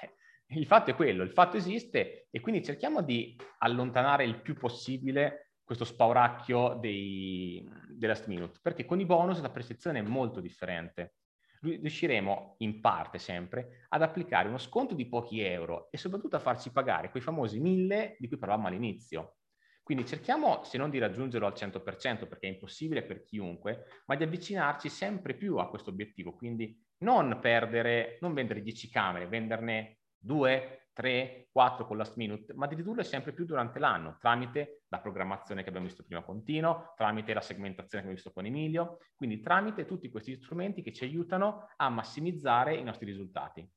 [0.03, 0.15] eh,
[0.49, 5.55] il fatto è quello, il fatto esiste e quindi cerchiamo di allontanare il più possibile
[5.65, 11.15] questo spauracchio dei, dei last minute, perché con i bonus la percezione è molto differente.
[11.61, 16.71] Riusciremo in parte sempre ad applicare uno sconto di pochi euro e soprattutto a farci
[16.71, 19.37] pagare quei famosi mille di cui parlavamo all'inizio.
[19.83, 24.25] Quindi cerchiamo, se non di raggiungerlo al 100%, perché è impossibile per chiunque, ma di
[24.25, 26.35] avvicinarci sempre più a questo obiettivo.
[26.35, 32.67] Quindi non perdere, non vendere 10 camere, venderne due, tre, quattro con last minute, ma
[32.67, 36.93] di ridurle sempre più durante l'anno tramite la programmazione che abbiamo visto prima con Tino,
[36.97, 41.05] tramite la segmentazione che abbiamo visto con Emilio, quindi tramite tutti questi strumenti che ci
[41.05, 43.69] aiutano a massimizzare i nostri risultati.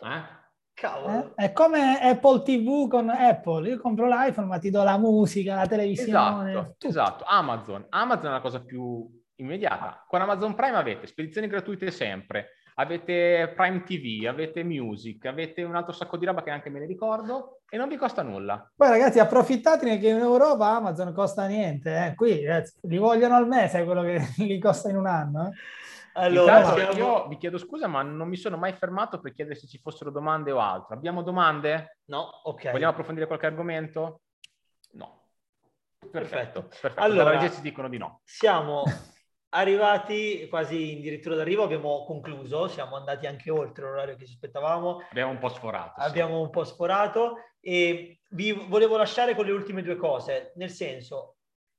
[0.00, 0.42] Eh?
[0.74, 1.36] Cavolo.
[1.36, 3.68] Eh, è come Apple TV con Apple.
[3.68, 6.50] Io compro l'iPhone, ma ti do la musica, la televisione.
[6.50, 7.24] Esatto, esatto.
[7.24, 7.86] Amazon.
[7.90, 10.04] Amazon è la cosa più immediata.
[10.06, 15.92] Con Amazon Prime avete spedizioni gratuite sempre, avete Prime TV, avete Music, avete un altro
[15.92, 18.70] sacco di roba che anche me ne ricordo e non vi costa nulla.
[18.74, 22.14] Poi ragazzi approfittatene che in Europa Amazon costa niente, eh.
[22.14, 25.48] qui ragazzi, li vogliono al mese quello che li costa in un anno.
[25.48, 25.50] Eh.
[26.16, 29.66] Allora, Intanto, io vi chiedo scusa, ma non mi sono mai fermato per chiedere se
[29.66, 30.94] ci fossero domande o altro.
[30.94, 31.98] Abbiamo domande?
[32.04, 32.70] No, ok.
[32.70, 34.20] Vogliamo approfondire qualche argomento?
[34.92, 35.22] No.
[35.98, 36.12] Perfetto.
[36.12, 36.60] Perfetto.
[36.80, 37.00] Perfetto.
[37.00, 38.20] Allora, ci dicono di no.
[38.22, 38.84] Siamo
[39.56, 45.02] Arrivati quasi addirittura d'arrivo, abbiamo concluso, siamo andati anche oltre l'orario che ci aspettavamo.
[45.10, 46.00] Abbiamo un po' sforato.
[46.00, 46.42] Abbiamo sì.
[46.42, 51.36] un po' sforato e vi volevo lasciare con le ultime due cose, nel senso,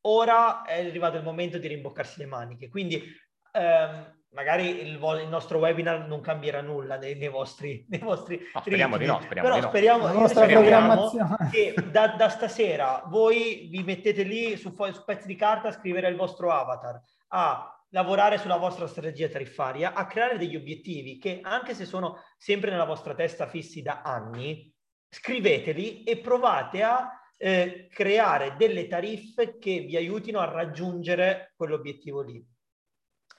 [0.07, 3.03] ora è arrivato il momento di rimboccarsi le maniche, quindi
[3.51, 8.61] ehm, magari il, il, nostro webinar non cambierà nulla nei, nei vostri, nei vostri no,
[8.61, 9.67] speriamo di no, speriamo però di no.
[9.69, 15.27] speriamo, la nostra programmazione che da, da, stasera voi vi mettete lì su, su pezzi
[15.27, 17.01] di carta a scrivere il vostro avatar
[17.37, 22.71] a lavorare sulla vostra strategia tariffaria, a creare degli obiettivi che anche se sono sempre
[22.71, 24.73] nella vostra testa fissi da anni,
[25.09, 32.43] scriveteli e provate a eh, creare delle tariffe che vi aiutino a raggiungere quell'obiettivo lì.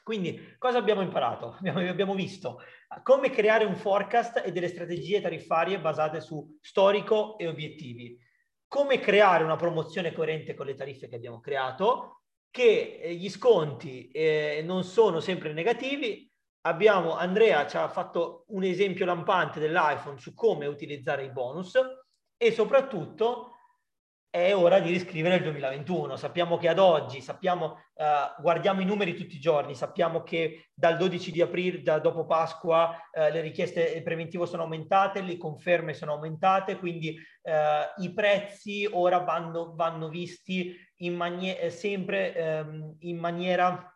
[0.02, 1.56] Quindi cosa abbiamo imparato?
[1.58, 2.60] Abbiamo, abbiamo visto
[3.02, 8.16] come creare un forecast e delle strategie tariffarie basate su storico e obiettivi,
[8.68, 12.25] come creare una promozione coerente con le tariffe che abbiamo creato,
[12.56, 16.26] che eh, gli sconti eh, non sono sempre negativi.
[16.62, 21.74] Abbiamo, Andrea ci ha fatto un esempio lampante dell'iPhone su come utilizzare i bonus
[22.34, 23.55] e soprattutto
[24.36, 26.16] è ora di riscrivere il 2021.
[26.16, 30.98] Sappiamo che ad oggi, sappiamo, uh, guardiamo i numeri tutti i giorni, sappiamo che dal
[30.98, 36.12] 12 di aprile, da dopo Pasqua, uh, le richieste preventivo sono aumentate, le conferme sono
[36.12, 43.90] aumentate, quindi uh, i prezzi ora vanno, vanno visti in manie- sempre um, in maniera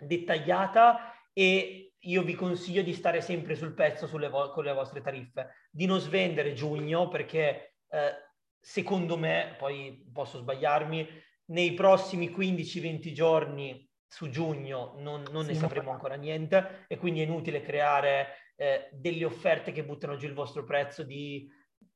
[0.00, 5.68] dettagliata e io vi consiglio di stare sempre sul pezzo vo- con le vostre tariffe,
[5.70, 8.23] di non svendere giugno perché eh,
[8.64, 11.06] secondo me, poi posso sbagliarmi,
[11.46, 17.20] nei prossimi 15-20 giorni su giugno non, non sì, ne sapremo ancora niente e quindi
[17.20, 21.46] è inutile creare eh, delle offerte che buttano giù il vostro prezzo di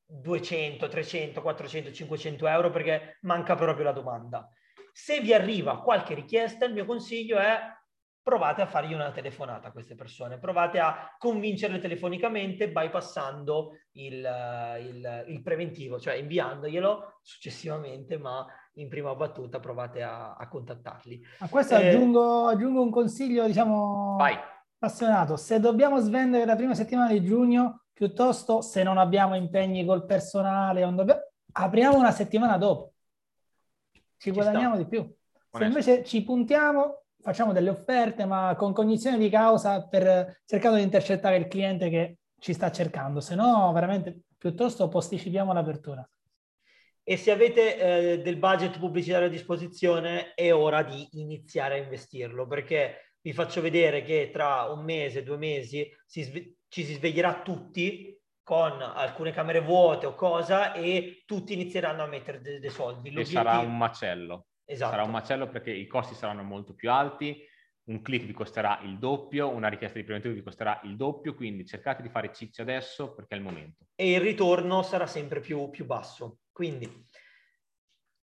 [0.05, 4.51] 200, 300, 400, 500 euro perché manca proprio la domanda.
[4.93, 7.59] Se vi arriva qualche richiesta, il mio consiglio è
[8.29, 14.17] provate a fargli una telefonata a queste persone, provate a convincerle telefonicamente bypassando il,
[14.83, 21.25] il, il preventivo, cioè inviandoglielo successivamente, ma in prima battuta provate a, a contattarli.
[21.39, 24.37] A questo eh, aggiungo, aggiungo, un consiglio, diciamo, Vai.
[24.75, 25.37] appassionato.
[25.39, 30.83] Se dobbiamo svendere la prima settimana di giugno, piuttosto se non abbiamo impegni col personale,
[30.83, 31.21] dobbiamo,
[31.53, 32.93] apriamo una settimana dopo.
[33.91, 34.83] Ci, ci guadagniamo sta.
[34.83, 35.17] di più.
[35.51, 40.83] Se invece ci puntiamo, facciamo delle offerte, ma con cognizione di causa per cercando di
[40.83, 46.09] intercettare il cliente che ci sta cercando, se no veramente piuttosto posticipiamo l'apertura.
[47.03, 47.77] E se avete
[48.13, 53.61] eh, del budget pubblicitario a disposizione è ora di iniziare a investirlo, perché vi faccio
[53.61, 59.33] vedere che tra un mese, due mesi si sve- ci si sveglierà tutti con alcune
[59.33, 63.13] camere vuote o cosa e tutti inizieranno a mettere dei, dei soldi.
[63.13, 64.47] E sarà un macello.
[64.71, 64.91] Esatto.
[64.91, 67.43] Sarà un macello perché i costi saranno molto più alti,
[67.85, 71.65] un click vi costerà il doppio, una richiesta di preventivo vi costerà il doppio, quindi
[71.65, 73.87] cercate di fare ciccia adesso perché è il momento.
[73.95, 76.41] E il ritorno sarà sempre più, più basso.
[76.53, 77.07] Quindi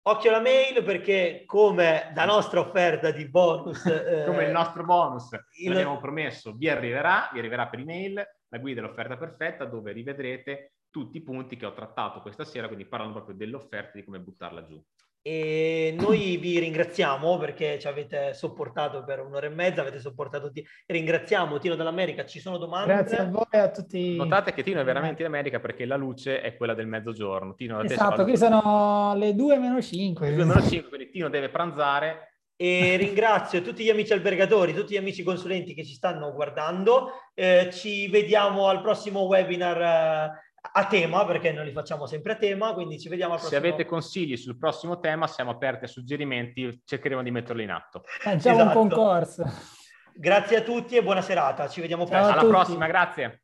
[0.01, 3.85] occhio alla mail perché come la nostra offerta di bonus...
[4.13, 5.29] Eh, come il nostro bonus,
[5.59, 5.69] il...
[5.69, 11.17] l'abbiamo promesso, vi arriverà, vi arriverà per email la guida dell'offerta perfetta dove rivedrete tutti
[11.17, 14.65] i punti che ho trattato questa sera, quindi parlando proprio dell'offerta e di come buttarla
[14.65, 14.83] giù.
[15.25, 20.67] E noi vi ringraziamo perché ci avete sopportato per un'ora e mezza, avete sopportato tutti.
[20.85, 22.93] Ringraziamo Tino dall'America, ci sono domande?
[22.93, 24.17] Grazie a voi e a tutti.
[24.17, 27.53] Notate che Tino è veramente in America perché la luce è quella del mezzogiorno.
[27.53, 30.29] Tino, esatto, qui sono le 2 meno 5.
[30.29, 32.33] Le 2 meno 5, quindi Tino deve pranzare.
[32.57, 37.11] E ringrazio tutti gli amici albergatori, tutti gli amici consulenti che ci stanno guardando.
[37.33, 39.81] Eh, ci vediamo al prossimo webinar.
[39.81, 43.59] Eh, a tema, perché noi li facciamo sempre a tema, quindi ci vediamo al prossimo...
[43.61, 48.03] Se avete consigli sul prossimo tema, siamo aperti a suggerimenti, cercheremo di metterli in atto.
[48.05, 48.79] Facciamo esatto.
[48.79, 49.43] un concorso.
[50.15, 52.31] Grazie a tutti e buona serata, ci vediamo presto.
[52.31, 53.43] Alla prossima, grazie.